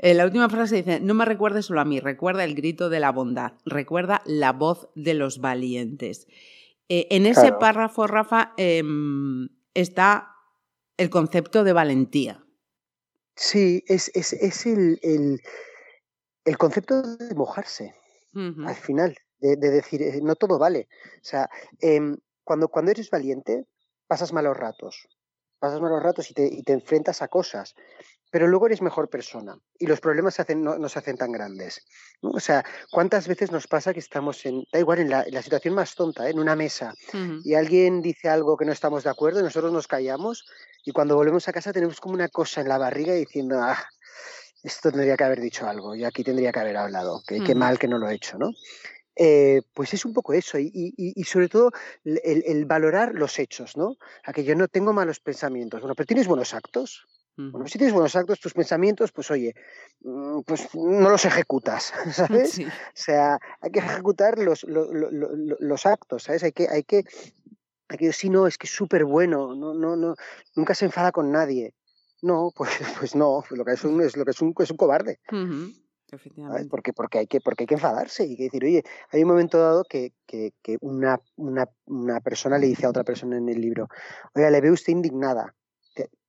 Eh, 0.00 0.14
la 0.14 0.26
última 0.26 0.48
frase 0.48 0.76
dice, 0.76 1.00
no 1.00 1.14
me 1.14 1.24
recuerdes 1.24 1.66
solo 1.66 1.80
a 1.80 1.84
mí, 1.84 1.98
recuerda 1.98 2.44
el 2.44 2.54
grito 2.54 2.88
de 2.88 3.00
la 3.00 3.10
bondad, 3.10 3.54
recuerda 3.64 4.22
la 4.26 4.52
voz 4.52 4.90
de 4.94 5.14
los 5.14 5.40
valientes. 5.40 6.28
Eh, 6.88 7.08
en 7.10 7.26
ese 7.26 7.52
párrafo, 7.52 8.06
Rafa, 8.06 8.52
em, 8.58 9.48
está 9.74 10.36
el 10.98 11.10
concepto 11.10 11.64
de 11.64 11.72
valentía. 11.72 12.44
Sí, 13.34 13.82
es, 13.86 14.10
el, 14.66 15.00
el, 16.44 16.58
concepto 16.58 17.02
de 17.02 17.34
mojarse, 17.34 17.94
al 18.34 18.76
final, 18.76 19.16
de, 19.40 19.56
decir, 19.56 20.02
eh, 20.02 20.20
no 20.22 20.36
todo 20.36 20.58
vale. 20.58 20.88
O 21.16 21.24
sea, 21.24 21.48
em, 21.80 22.18
cuando, 22.44 22.68
cuando 22.68 22.90
eres 22.90 23.10
valiente, 23.10 23.66
pasas 24.08 24.32
malos 24.32 24.56
ratos. 24.56 25.06
Pasas 25.60 25.80
malos 25.80 26.02
ratos 26.02 26.30
y 26.30 26.34
te, 26.34 26.46
y 26.46 26.62
te 26.62 26.72
enfrentas 26.72 27.22
a 27.22 27.28
cosas 27.28 27.74
pero 28.30 28.46
luego 28.46 28.66
eres 28.66 28.82
mejor 28.82 29.08
persona 29.08 29.58
y 29.78 29.86
los 29.86 30.00
problemas 30.00 30.34
se 30.34 30.42
hacen, 30.42 30.62
no, 30.62 30.88
se 30.88 30.98
hacen 30.98 31.16
tan 31.16 31.32
grandes. 31.32 31.84
O 32.20 32.40
sea, 32.40 32.64
¿cuántas 32.90 33.26
veces 33.26 33.50
nos 33.50 33.66
pasa 33.66 33.92
que 33.92 34.00
estamos 34.00 34.44
en, 34.44 34.64
da 34.72 34.78
igual, 34.78 34.98
en 35.00 35.10
la, 35.10 35.42
situación 35.42 35.74
más 35.74 35.94
tonta, 35.94 36.26
¿eh? 36.26 36.30
en 36.30 36.38
una 36.38 36.56
mesa, 36.56 36.94
y 37.44 37.54
alguien 37.54 38.02
dice 38.02 38.28
algo 38.28 38.56
que 38.56 38.64
no 38.64 38.72
estamos 38.72 39.04
de 39.04 39.10
acuerdo 39.10 39.40
y 39.40 39.44
nosotros 39.44 39.72
nos 39.72 39.86
callamos 39.86 40.44
y 40.84 40.92
cuando 40.92 41.16
volvemos 41.16 41.48
a 41.48 41.52
casa 41.52 41.72
tenemos 41.72 42.00
como 42.00 42.14
una 42.14 42.28
cosa 42.28 42.60
en 42.60 42.68
la 42.68 42.78
barriga 42.78 43.14
diciendo, 43.14 43.58
ah, 43.60 43.78
esto 44.62 44.90
tendría 44.90 45.16
que 45.16 45.24
haber 45.24 45.40
dicho 45.40 45.66
algo 45.66 45.94
y 45.94 46.04
aquí 46.04 46.24
tendría 46.24 46.52
que 46.52 46.60
haber 46.60 46.76
hablado, 46.76 47.22
qué 47.26 47.54
mal 47.54 47.78
que 47.78 47.88
no 47.88 47.98
lo 47.98 48.08
he 48.08 48.14
hecho, 48.14 48.36
¿no? 48.38 48.50
Eh, 49.20 49.62
pues 49.74 49.92
es 49.94 50.04
un 50.04 50.14
poco 50.14 50.32
eso 50.32 50.58
y, 50.60 51.24
sobre 51.24 51.48
todo 51.48 51.72
el, 52.04 52.64
valorar 52.66 53.16
los 53.16 53.40
hechos, 53.40 53.76
¿no? 53.76 53.96
A 54.22 54.32
que 54.32 54.44
yo 54.44 54.54
no 54.54 54.68
tengo 54.68 54.92
malos 54.92 55.18
pensamientos, 55.18 55.80
bueno, 55.80 55.96
pero 55.96 56.06
tienes 56.06 56.28
buenos 56.28 56.54
actos. 56.54 57.04
Bueno, 57.36 57.68
si 57.68 57.78
tienes 57.78 57.94
buenos 57.94 58.16
actos, 58.16 58.40
tus 58.40 58.52
pensamientos, 58.52 59.12
pues 59.12 59.30
oye, 59.30 59.54
mm, 60.00 60.40
pues 60.40 60.68
no 60.74 61.08
los 61.08 61.24
ejecutas, 61.24 61.92
¿sabes? 62.12 62.58
O 62.60 62.70
sea, 62.94 63.38
hay 63.60 63.70
que 63.70 63.78
ejecutar 63.80 64.38
los, 64.38 64.64
los, 64.64 65.86
actos, 65.86 66.24
¿sabes? 66.24 66.42
Hay 66.44 66.52
que, 66.52 66.68
hay 66.68 66.82
que, 66.84 67.04
hay 67.88 67.98
que 67.98 68.12
si 68.12 68.28
no, 68.28 68.46
es 68.46 68.58
que 68.58 68.66
es 68.66 68.72
súper 68.72 69.04
bueno, 69.04 69.54
no, 69.54 69.74
no, 69.74 69.96
no, 69.96 70.14
nunca 70.54 70.74
se 70.74 70.84
enfada 70.84 71.10
con 71.10 71.32
nadie. 71.32 71.74
No, 72.22 72.52
pues, 72.56 72.70
pues 72.98 73.14
no, 73.16 73.42
lo 73.50 73.64
que 73.64 73.72
es 73.72 73.84
un, 73.84 74.00
es 74.00 74.16
lo 74.16 74.24
que 74.24 74.30
es 74.32 74.40
un, 74.40 74.54
es 74.58 74.70
un 74.70 74.76
cobarde. 74.76 75.20
Porque, 76.70 76.92
porque, 76.92 77.18
hay 77.18 77.26
que, 77.26 77.40
porque 77.40 77.64
hay 77.64 77.66
que 77.66 77.74
enfadarse 77.74 78.24
y 78.24 78.36
que 78.36 78.44
decir, 78.44 78.64
oye, 78.64 78.82
hay 79.12 79.22
un 79.22 79.28
momento 79.28 79.58
dado 79.58 79.84
que, 79.84 80.12
que, 80.26 80.52
que 80.62 80.78
una, 80.80 81.20
una, 81.36 81.68
una, 81.86 82.20
persona 82.20 82.58
le 82.58 82.66
dice 82.66 82.86
a 82.86 82.90
otra 82.90 83.04
persona 83.04 83.36
en 83.36 83.48
el 83.48 83.60
libro, 83.60 83.88
oye, 84.34 84.50
le 84.50 84.60
ve 84.60 84.70
usted 84.70 84.92
indignada, 84.92 85.54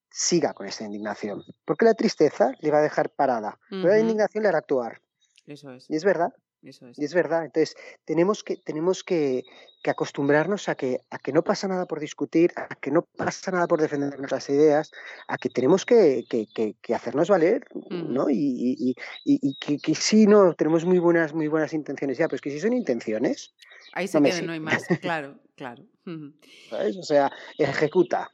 siga 0.09 0.53
con 0.53 0.67
esta 0.67 0.83
indignación, 0.83 1.43
porque 1.65 1.85
la 1.85 1.93
tristeza 1.93 2.51
le 2.59 2.71
va 2.71 2.79
a 2.79 2.81
dejar 2.81 3.09
parada, 3.09 3.59
pero 3.69 3.87
la 3.87 3.99
indignación 3.99 4.43
le 4.43 4.49
hará 4.49 4.57
actuar. 4.57 5.01
Eso 5.45 5.71
es. 5.71 5.89
Y 5.89 5.95
es 5.95 6.03
verdad. 6.03 6.33
Eso 6.61 6.87
es. 6.87 6.99
Y 6.99 7.05
es 7.05 7.13
verdad. 7.13 7.45
Entonces, 7.45 7.75
tenemos 8.05 8.43
que, 8.43 8.57
tenemos 8.57 9.03
que, 9.03 9.43
que, 9.81 9.89
acostumbrarnos 9.89 10.67
a 10.67 10.75
que, 10.75 11.01
a 11.09 11.17
que 11.19 11.31
no 11.31 11.43
pasa 11.43 11.67
nada 11.67 11.85
por 11.85 11.99
discutir, 11.99 12.51
a 12.55 12.75
que 12.75 12.91
no 12.91 13.03
pasa 13.03 13.51
nada 13.51 13.67
por 13.67 13.81
defender 13.81 14.17
nuestras 14.17 14.49
ideas, 14.49 14.91
a 15.27 15.37
que 15.37 15.49
tenemos 15.49 15.85
que, 15.85 16.25
que 16.29 16.95
hacernos 16.95 17.29
valer, 17.29 17.65
¿no? 17.89 18.29
Y, 18.29 18.75
y, 18.77 18.95
y, 19.25 19.55
que, 19.79 19.95
sí, 19.95 20.27
no, 20.27 20.53
tenemos 20.53 20.85
muy 20.85 20.99
buenas, 20.99 21.33
muy 21.33 21.47
buenas 21.47 21.73
intenciones 21.73 22.17
ya, 22.17 22.27
pero 22.27 22.41
que 22.41 22.51
si 22.51 22.59
son 22.59 22.73
intenciones. 22.73 23.53
Ahí 23.93 24.07
se 24.07 24.19
no 24.19 24.29
no 24.43 24.51
hay 24.53 24.59
más, 24.59 24.83
claro, 25.01 25.39
claro. 25.55 25.85
¿Sabes? 26.69 26.97
O 26.97 27.03
sea, 27.03 27.31
ejecuta. 27.57 28.29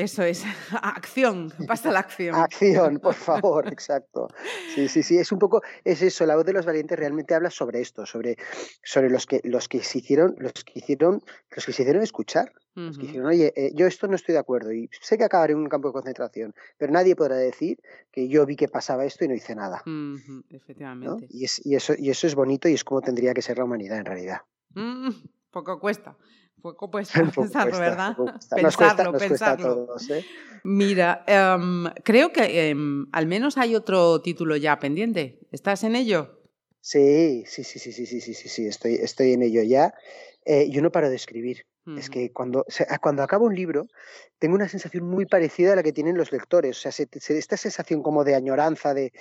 Eso 0.00 0.22
es, 0.22 0.44
acción, 0.82 1.52
pasa 1.66 1.92
la 1.92 1.98
acción. 1.98 2.34
Acción, 2.34 3.00
por 3.00 3.14
favor, 3.28 3.68
exacto. 3.68 4.28
Sí, 4.74 4.88
sí, 4.88 5.02
sí, 5.02 5.18
es 5.18 5.30
un 5.30 5.38
poco, 5.38 5.60
es 5.84 6.00
eso, 6.00 6.24
la 6.24 6.36
voz 6.36 6.46
de 6.46 6.54
los 6.54 6.64
valientes 6.64 6.98
realmente 6.98 7.34
habla 7.34 7.50
sobre 7.50 7.82
esto, 7.82 8.06
sobre, 8.06 8.36
sobre 8.82 9.10
los 9.10 9.26
que 9.26 9.42
los 9.44 9.68
que 9.68 9.82
se 9.82 9.98
hicieron, 9.98 10.36
los 10.38 10.52
que 10.64 10.78
hicieron, 10.78 11.22
los 11.50 11.66
que 11.66 11.72
se 11.72 11.82
hicieron 11.82 12.02
escuchar. 12.02 12.52
Los 12.74 12.96
que 12.96 13.08
dijeron, 13.08 13.26
oye, 13.26 13.52
eh, 13.56 13.72
yo 13.74 13.86
esto 13.86 14.06
no 14.06 14.14
estoy 14.14 14.32
de 14.32 14.38
acuerdo 14.38 14.72
y 14.72 14.88
sé 15.02 15.18
que 15.18 15.24
acabaré 15.24 15.52
en 15.52 15.58
un 15.58 15.68
campo 15.68 15.88
de 15.88 15.92
concentración, 15.92 16.54
pero 16.78 16.90
nadie 16.90 17.14
podrá 17.14 17.36
decir 17.36 17.78
que 18.10 18.28
yo 18.28 18.46
vi 18.46 18.56
que 18.56 18.68
pasaba 18.68 19.04
esto 19.04 19.24
y 19.24 19.28
no 19.28 19.34
hice 19.34 19.54
nada. 19.54 19.82
Efectivamente. 20.48 21.26
Y, 21.28 21.44
es, 21.44 21.60
y, 21.66 21.74
eso, 21.74 21.94
y 21.98 22.08
eso 22.08 22.26
es 22.26 22.34
bonito 22.34 22.68
y 22.68 22.74
es 22.74 22.84
como 22.84 23.02
tendría 23.02 23.34
que 23.34 23.42
ser 23.42 23.58
la 23.58 23.64
humanidad 23.64 23.98
en 23.98 24.04
realidad. 24.06 24.42
Mm, 24.74 25.10
poco 25.50 25.78
cuesta. 25.78 26.16
Poco 26.60 26.90
pues 26.90 27.10
pensarlo, 27.10 27.78
¿verdad? 27.78 28.16
Pensarlo, 28.50 29.12
pensarlo. 29.12 29.96
¿eh? 30.10 30.24
Mira, 30.64 31.24
em, 31.26 31.86
creo 32.04 32.32
que 32.32 32.68
em, 32.68 33.06
al 33.12 33.26
menos 33.26 33.56
hay 33.56 33.74
otro 33.74 34.20
título 34.20 34.56
ya 34.56 34.78
pendiente. 34.78 35.40
¿Estás 35.52 35.84
en 35.84 35.96
ello? 35.96 36.38
Sí, 36.80 37.44
sí, 37.46 37.64
sí, 37.64 37.78
sí, 37.78 37.92
sí, 37.92 38.06
sí, 38.06 38.20
sí, 38.20 38.34
sí, 38.34 38.66
estoy, 38.66 38.94
estoy 38.94 39.32
en 39.32 39.42
ello 39.42 39.62
ya. 39.62 39.94
Eh, 40.44 40.70
yo 40.70 40.82
no 40.82 40.90
paro 40.90 41.10
de 41.10 41.16
escribir. 41.16 41.66
Es 41.96 42.08
que 42.08 42.30
cuando, 42.30 42.64
cuando 43.02 43.22
acabo 43.22 43.46
un 43.46 43.54
libro, 43.54 43.86
tengo 44.38 44.54
una 44.54 44.68
sensación 44.68 45.08
muy 45.08 45.26
parecida 45.26 45.72
a 45.72 45.76
la 45.76 45.82
que 45.82 45.92
tienen 45.92 46.16
los 46.16 46.30
lectores. 46.30 46.78
O 46.78 46.90
sea, 46.90 47.06
esta 47.36 47.56
sensación 47.56 48.02
como 48.02 48.22
de 48.22 48.36
añoraña, 48.36 48.94
de. 48.94 49.12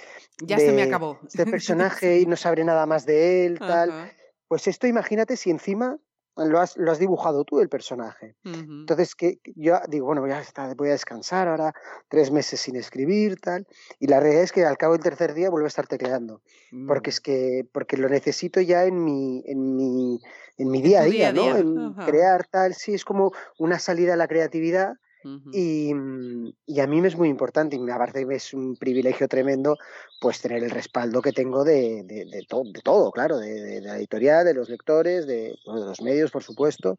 Ya 0.42 0.60
se 0.60 0.72
me 0.72 0.84
acabó. 0.84 1.20
Este 1.26 1.46
personaje 1.48 2.20
y 2.20 2.26
no 2.26 2.36
sabré 2.36 2.64
nada 2.64 2.86
más 2.86 3.06
de 3.06 3.46
él, 3.46 3.60
tal. 3.60 4.12
Pues 4.48 4.68
esto, 4.68 4.86
imagínate 4.86 5.36
si 5.36 5.50
encima 5.50 5.98
lo 6.46 6.60
has, 6.60 6.78
lo 6.78 6.92
has 6.92 7.00
dibujado 7.00 7.44
tú 7.44 7.60
el 7.60 7.70
personaje. 7.70 8.36
Entonces, 8.44 9.16
que 9.16 9.40
yo 9.56 9.80
digo, 9.88 10.06
bueno, 10.06 10.26
ya 10.28 10.40
está, 10.42 10.74
voy 10.76 10.90
a 10.90 10.94
descansar 10.94 11.48
ahora, 11.48 11.74
tres 12.08 12.32
meses 12.32 12.60
sin 12.60 12.76
escribir, 12.76 13.40
tal. 13.40 13.68
Y 14.00 14.08
la 14.08 14.20
realidad 14.20 14.44
es 14.44 14.52
que 14.52 14.66
al 14.66 14.78
cabo 14.78 14.94
del 14.94 15.04
tercer 15.04 15.34
día 15.34 15.50
vuelvo 15.50 15.66
a 15.66 15.68
estar 15.68 15.88
tecleando. 15.88 16.42
Porque 16.88 17.10
mm. 17.10 17.12
es 17.12 17.22
que, 17.22 17.68
porque 17.72 17.98
lo 17.98 18.10
necesito 18.10 18.62
ya 18.62 18.86
en 18.86 19.04
mi, 19.04 19.44
en 19.46 19.76
mi, 19.76 20.20
en 20.58 20.70
mi 20.70 20.82
día 20.82 21.02
a 21.02 21.06
día, 21.06 21.34
¿no? 21.34 21.56
En 21.56 21.94
crear 22.06 22.46
tal, 22.48 22.74
sí, 22.74 22.94
es 22.94 23.06
como 23.06 23.32
una 23.58 23.80
salida 23.80 24.14
a 24.14 24.18
la 24.18 24.28
creatividad 24.28 24.94
y, 25.24 25.93
mm, 25.93 26.53
y, 26.65 26.80
a 26.80 26.88
mí 26.88 27.01
me 27.01 27.07
es 27.07 27.17
muy 27.17 27.30
importante 27.30 27.76
y 27.76 27.80
me 27.80 27.93
parece 27.93 28.26
que 28.26 28.36
es 28.36 28.53
un 28.53 28.76
privilegio 28.76 29.28
tremendo 29.28 29.78
pues 30.22 30.41
tener 30.41 30.63
el 30.63 30.70
respaldo 30.70 31.22
que 31.22 31.34
tengo 31.34 31.63
de, 31.63 32.03
de, 32.03 32.26
de, 32.26 32.45
de 32.47 32.82
todo, 32.84 33.11
claro, 33.11 33.38
de, 33.38 33.82
la 33.82 33.97
editorial, 33.97 34.45
de 34.45 34.53
los 34.53 34.70
lectores, 34.70 35.28
de, 35.28 35.55
los 35.65 36.01
medios, 36.01 36.32
por 36.32 36.43
supuesto. 36.43 36.97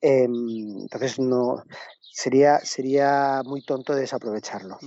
Em, 0.00 0.82
entonces 0.82 1.18
no 1.18 1.62
sería, 2.12 2.58
sería 2.60 3.42
muy 3.44 3.62
tonto 3.62 3.94
desaprovecharlo. 3.94 4.78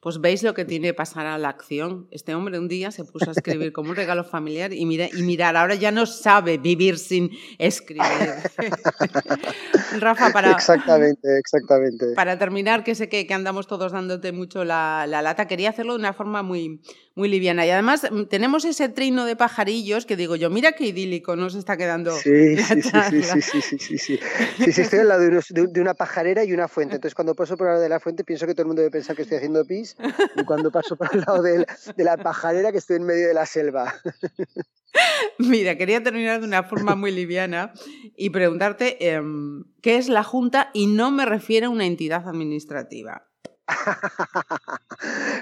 Pues 0.00 0.20
veis 0.20 0.44
lo 0.44 0.54
que 0.54 0.64
tiene 0.64 0.88
que 0.88 0.94
pasar 0.94 1.26
a 1.26 1.38
la 1.38 1.48
acción. 1.48 2.06
Este 2.12 2.32
hombre 2.32 2.56
un 2.58 2.68
día 2.68 2.92
se 2.92 3.04
puso 3.04 3.30
a 3.30 3.32
escribir 3.32 3.72
como 3.72 3.90
un 3.90 3.96
regalo 3.96 4.22
familiar 4.22 4.72
y, 4.72 4.86
mira, 4.86 5.08
y 5.12 5.22
mirar, 5.22 5.56
ahora 5.56 5.74
ya 5.74 5.90
no 5.90 6.06
sabe 6.06 6.56
vivir 6.56 6.98
sin 6.98 7.30
escribir. 7.58 8.04
Rafa, 9.98 10.30
para... 10.32 10.52
Exactamente, 10.52 11.38
exactamente. 11.38 12.14
Para 12.14 12.38
terminar, 12.38 12.84
que 12.84 12.94
sé 12.94 13.08
que, 13.08 13.26
que 13.26 13.34
andamos 13.34 13.66
todos 13.66 13.90
dándote 13.90 14.30
mucho 14.30 14.64
la, 14.64 15.06
la, 15.08 15.20
lata, 15.20 15.48
quería 15.48 15.70
hacerlo 15.70 15.94
de 15.94 15.98
una 15.98 16.12
forma 16.12 16.44
muy, 16.44 16.80
muy 17.16 17.28
liviana. 17.28 17.66
Y 17.66 17.70
además 17.70 18.06
mm, 18.08 18.26
tenemos 18.26 18.64
ese 18.64 18.88
trino 18.88 19.24
de 19.24 19.34
pajarillos 19.34 20.06
que 20.06 20.16
digo 20.16 20.36
yo, 20.36 20.48
mira 20.48 20.72
qué 20.72 20.86
idílico 20.86 21.34
nos 21.34 21.56
está 21.56 21.76
quedando. 21.76 22.12
Sí, 22.12 22.56
sí, 22.56 22.82
sí, 22.82 22.90
sí, 23.10 23.22
sí, 23.22 23.60
sí, 23.60 23.78
sí, 23.78 23.98
sí, 23.98 24.72
sí, 24.72 24.80
estoy 24.80 25.00
al 25.00 25.08
lado 25.08 25.22
de, 25.22 25.80
una 25.80 25.94
pajarera 25.94 26.44
y 26.44 26.52
una 26.52 26.68
fuente. 26.68 26.94
Entonces 26.94 27.16
cuando 27.16 27.34
paso 27.34 27.56
por 27.56 27.66
el 27.66 27.72
lado 27.72 27.82
de 27.82 27.88
la 27.88 27.98
fuente 27.98 28.22
pienso 28.22 28.46
que 28.46 28.54
todo 28.54 28.62
el 28.62 28.68
mundo 28.68 28.82
debe 28.82 28.92
pensar 28.92 29.16
que 29.16 29.22
estoy 29.22 29.38
haciendo 29.38 29.64
pis 29.64 29.87
y 30.36 30.44
cuando 30.44 30.70
paso 30.70 30.96
por 30.96 31.08
el 31.12 31.20
lado 31.20 31.42
de, 31.42 31.66
la 31.96 32.16
pajarera 32.16 32.72
que 32.72 32.78
estoy 32.78 32.96
en 32.96 33.04
medio 33.04 33.28
de 33.28 33.34
la 33.34 33.46
selva. 33.46 33.94
Mira, 35.38 35.76
quería 35.76 36.02
terminar 36.02 36.40
de 36.40 36.46
una 36.46 36.62
forma 36.64 36.94
muy 36.94 37.10
liviana 37.10 37.72
y 38.16 38.30
preguntarte 38.30 39.12
em, 39.12 39.64
qué 39.82 39.96
es 39.96 40.08
la 40.08 40.24
Junta 40.24 40.70
y 40.72 40.86
no 40.86 41.10
me 41.10 41.26
refiero 41.26 41.68
a 41.68 41.70
una 41.70 41.86
entidad 41.86 42.28
administrativa. 42.28 43.28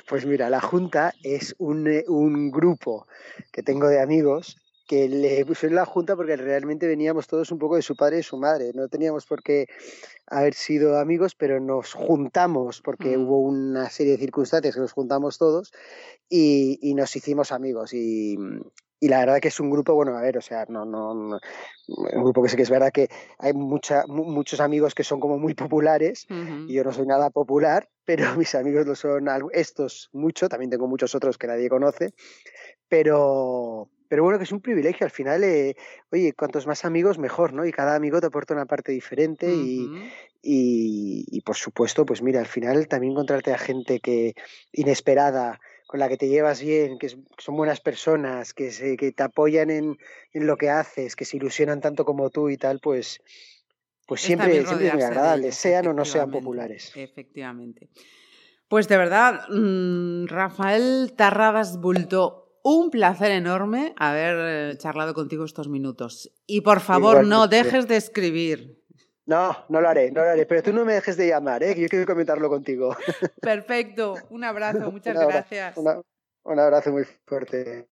Pues 0.09 0.26
mira, 0.26 0.51
la 0.51 0.61
Junta 0.61 1.14
es 1.22 1.55
un, 1.59 1.88
eh, 1.88 2.05
un 2.07 2.51
grupo 2.51 3.07
que 3.51 3.62
tengo 3.62 3.88
de 3.88 4.01
amigos 4.01 4.57
que 4.87 5.09
le 5.09 5.45
puse 5.45 5.66
en 5.66 5.74
la 5.74 5.84
junta 5.84 6.16
porque 6.16 6.37
realmente 6.37 6.87
veníamos 6.87 7.26
todos 7.26 7.51
un 7.51 7.59
poco 7.59 7.76
de 7.76 7.82
su 7.82 7.97
padre 7.97 8.20
y 8.20 8.22
su 8.22 8.37
madre. 8.37 8.72
No 8.74 8.89
teníamos 8.89 9.26
por 9.26 9.43
qué 9.43 9.66
haber 10.26 10.55
sido 10.55 10.99
amigos, 10.99 11.34
pero 11.34 11.61
nos 11.61 11.93
juntamos 11.93 12.80
porque 12.82 13.16
mm. 13.16 13.22
hubo 13.22 13.41
una 13.41 13.91
serie 13.91 14.12
de 14.12 14.18
circunstancias 14.18 14.74
que 14.74 14.80
nos 14.80 14.93
juntamos 14.93 15.39
todos 15.39 15.72
y, 16.28 16.78
y 16.82 16.95
nos 16.95 17.14
hicimos 17.16 17.53
amigos. 17.53 17.93
Y, 17.93 18.37
y 18.99 19.09
la 19.09 19.18
verdad 19.20 19.41
que 19.41 19.49
es 19.49 19.61
un 19.61 19.70
grupo, 19.70 19.95
bueno, 19.95 20.16
a 20.16 20.22
ver, 20.22 20.39
o 20.39 20.41
sea, 20.41 20.64
no, 20.68 20.84
no, 20.87 21.12
un 21.12 22.22
grupo 22.22 22.43
que 22.43 22.49
sí 22.49 22.57
que 22.57 22.62
es 22.62 22.70
verdad 22.70 22.91
que 22.91 23.09
hay 23.39 23.53
mucha, 23.53 24.05
muchos 24.07 24.61
amigos 24.61 24.95
que 24.95 25.05
son 25.05 25.20
como 25.20 25.39
muy 25.39 25.55
populares 25.55 26.26
y 26.66 26.72
yo 26.72 26.82
no 26.82 26.93
soy 26.93 27.07
nada 27.07 27.30
popular, 27.30 27.89
pero 28.05 28.24
mis 28.37 28.55
amigos 28.55 28.87
lo 28.87 28.95
son 28.95 29.28
estos 29.53 30.09
mucho, 30.12 30.49
también 30.49 30.70
tengo 30.70 30.89
muchos 30.89 31.14
otros 31.14 31.37
que 31.37 31.47
nadie 31.47 31.68
conoce, 31.68 32.14
pero, 32.89 33.91
pero 34.09 34.22
bueno, 34.22 34.38
que 34.38 34.44
es 34.44 34.52
un 34.52 34.61
privilegio. 34.61 35.04
Al 35.04 35.11
final, 35.11 35.44
eh, 35.44 35.76
oye, 36.11 36.32
cuantos 36.32 36.66
más 36.66 36.84
amigos, 36.84 37.18
mejor, 37.18 37.52
¿no? 37.52 37.66
Y 37.66 37.72
cada 37.72 37.94
amigo 37.94 38.20
te 38.20 38.26
aporta 38.26 38.54
una 38.54 38.66
parte 38.66 38.92
diferente 38.92 39.52
y, 39.52 39.88
y, 40.42 41.24
y, 41.28 41.40
por 41.42 41.57
supuesto, 41.57 42.07
pues 42.07 42.22
mira, 42.22 42.40
al 42.40 42.46
final 42.46 42.88
también 42.88 43.12
encontrarte 43.12 43.52
a 43.52 43.59
gente 43.59 44.00
que 44.00 44.34
inesperada, 44.72 45.61
con 45.86 46.00
la 46.00 46.09
que 46.09 46.16
te 46.16 46.28
llevas 46.28 46.61
bien, 46.61 46.98
que, 46.98 47.09
son 47.09 47.57
buenas 47.57 47.80
personas, 47.80 48.52
que, 48.52 48.70
se, 48.70 48.96
que 48.96 49.12
te 49.12 49.22
apoyan 49.22 49.70
en, 49.70 49.96
en, 50.32 50.46
lo 50.46 50.57
que 50.57 50.70
haces, 50.70 51.14
que 51.14 51.24
se 51.24 51.36
ilusionan 51.36 51.80
tanto 51.80 52.04
como 52.04 52.30
tú 52.30 52.50
y 52.50 52.57
tal, 52.57 52.80
pues, 52.80 53.20
pues 54.07 54.20
siempre, 54.20 54.64
siempre 54.64 54.88
es 54.88 54.94
muy 54.94 55.04
agradable, 55.04 55.52
sean 55.52 55.86
o 55.86 55.92
no 55.92 56.04
sean 56.04 56.30
populares. 56.30 56.92
Efectivamente. 56.96 57.88
Pues 58.68 58.88
de 58.88 58.96
verdad, 58.96 59.48
mm, 59.48 60.26
Rafael 60.26 61.12
Tarradas 61.16 61.80
Bulto, 61.80 62.45
un 62.69 62.91
placer 62.91 63.31
enorme 63.31 63.95
haber 63.97 64.37
eh, 64.41 64.77
charlado 64.77 65.14
contigo 65.14 65.45
estos 65.45 65.69
minutos. 65.69 66.33
Y 66.47 66.62
por 66.62 66.81
favor, 66.81 67.25
no 67.25 67.47
dejes 67.47 67.87
de 67.87 67.97
escribir. 67.97 68.83
No, 69.25 69.57
no 69.69 69.81
lo 69.81 69.89
haré, 69.89 70.11
no 70.11 70.23
lo 70.23 70.31
haré, 70.31 70.47
pero 70.47 70.64
tú 70.64 70.73
no 70.73 70.85
me 70.85 70.95
dejes 70.95 71.17
de 71.17 71.29
llamar, 71.29 71.62
¿eh? 71.62 71.77
que 71.77 71.83
yo 71.83 71.89
quiero 71.89 72.07
comentarlo 72.07 72.49
contigo. 72.49 72.97
Perfecto, 73.41 74.17
un 74.31 74.43
abrazo, 74.43 74.91
muchas 74.93 75.14
gracias. 75.14 75.77
un 75.77 76.59
abrazo 76.59 76.91
muy 76.91 77.05
fuerte. 77.25 77.87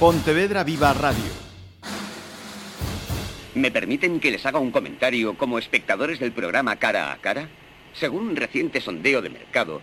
Pontevedra 0.00 0.64
Viva 0.64 0.92
Radio. 0.92 1.30
¿Me 3.54 3.70
permiten 3.70 4.18
que 4.18 4.32
les 4.32 4.44
haga 4.44 4.58
un 4.58 4.72
comentario 4.72 5.38
como 5.38 5.56
espectadores 5.58 6.18
del 6.18 6.32
programa 6.32 6.80
Cara 6.80 7.12
a 7.12 7.18
Cara? 7.18 7.48
Según 7.92 8.26
un 8.26 8.36
reciente 8.36 8.80
sondeo 8.80 9.22
de 9.22 9.30
mercado, 9.30 9.82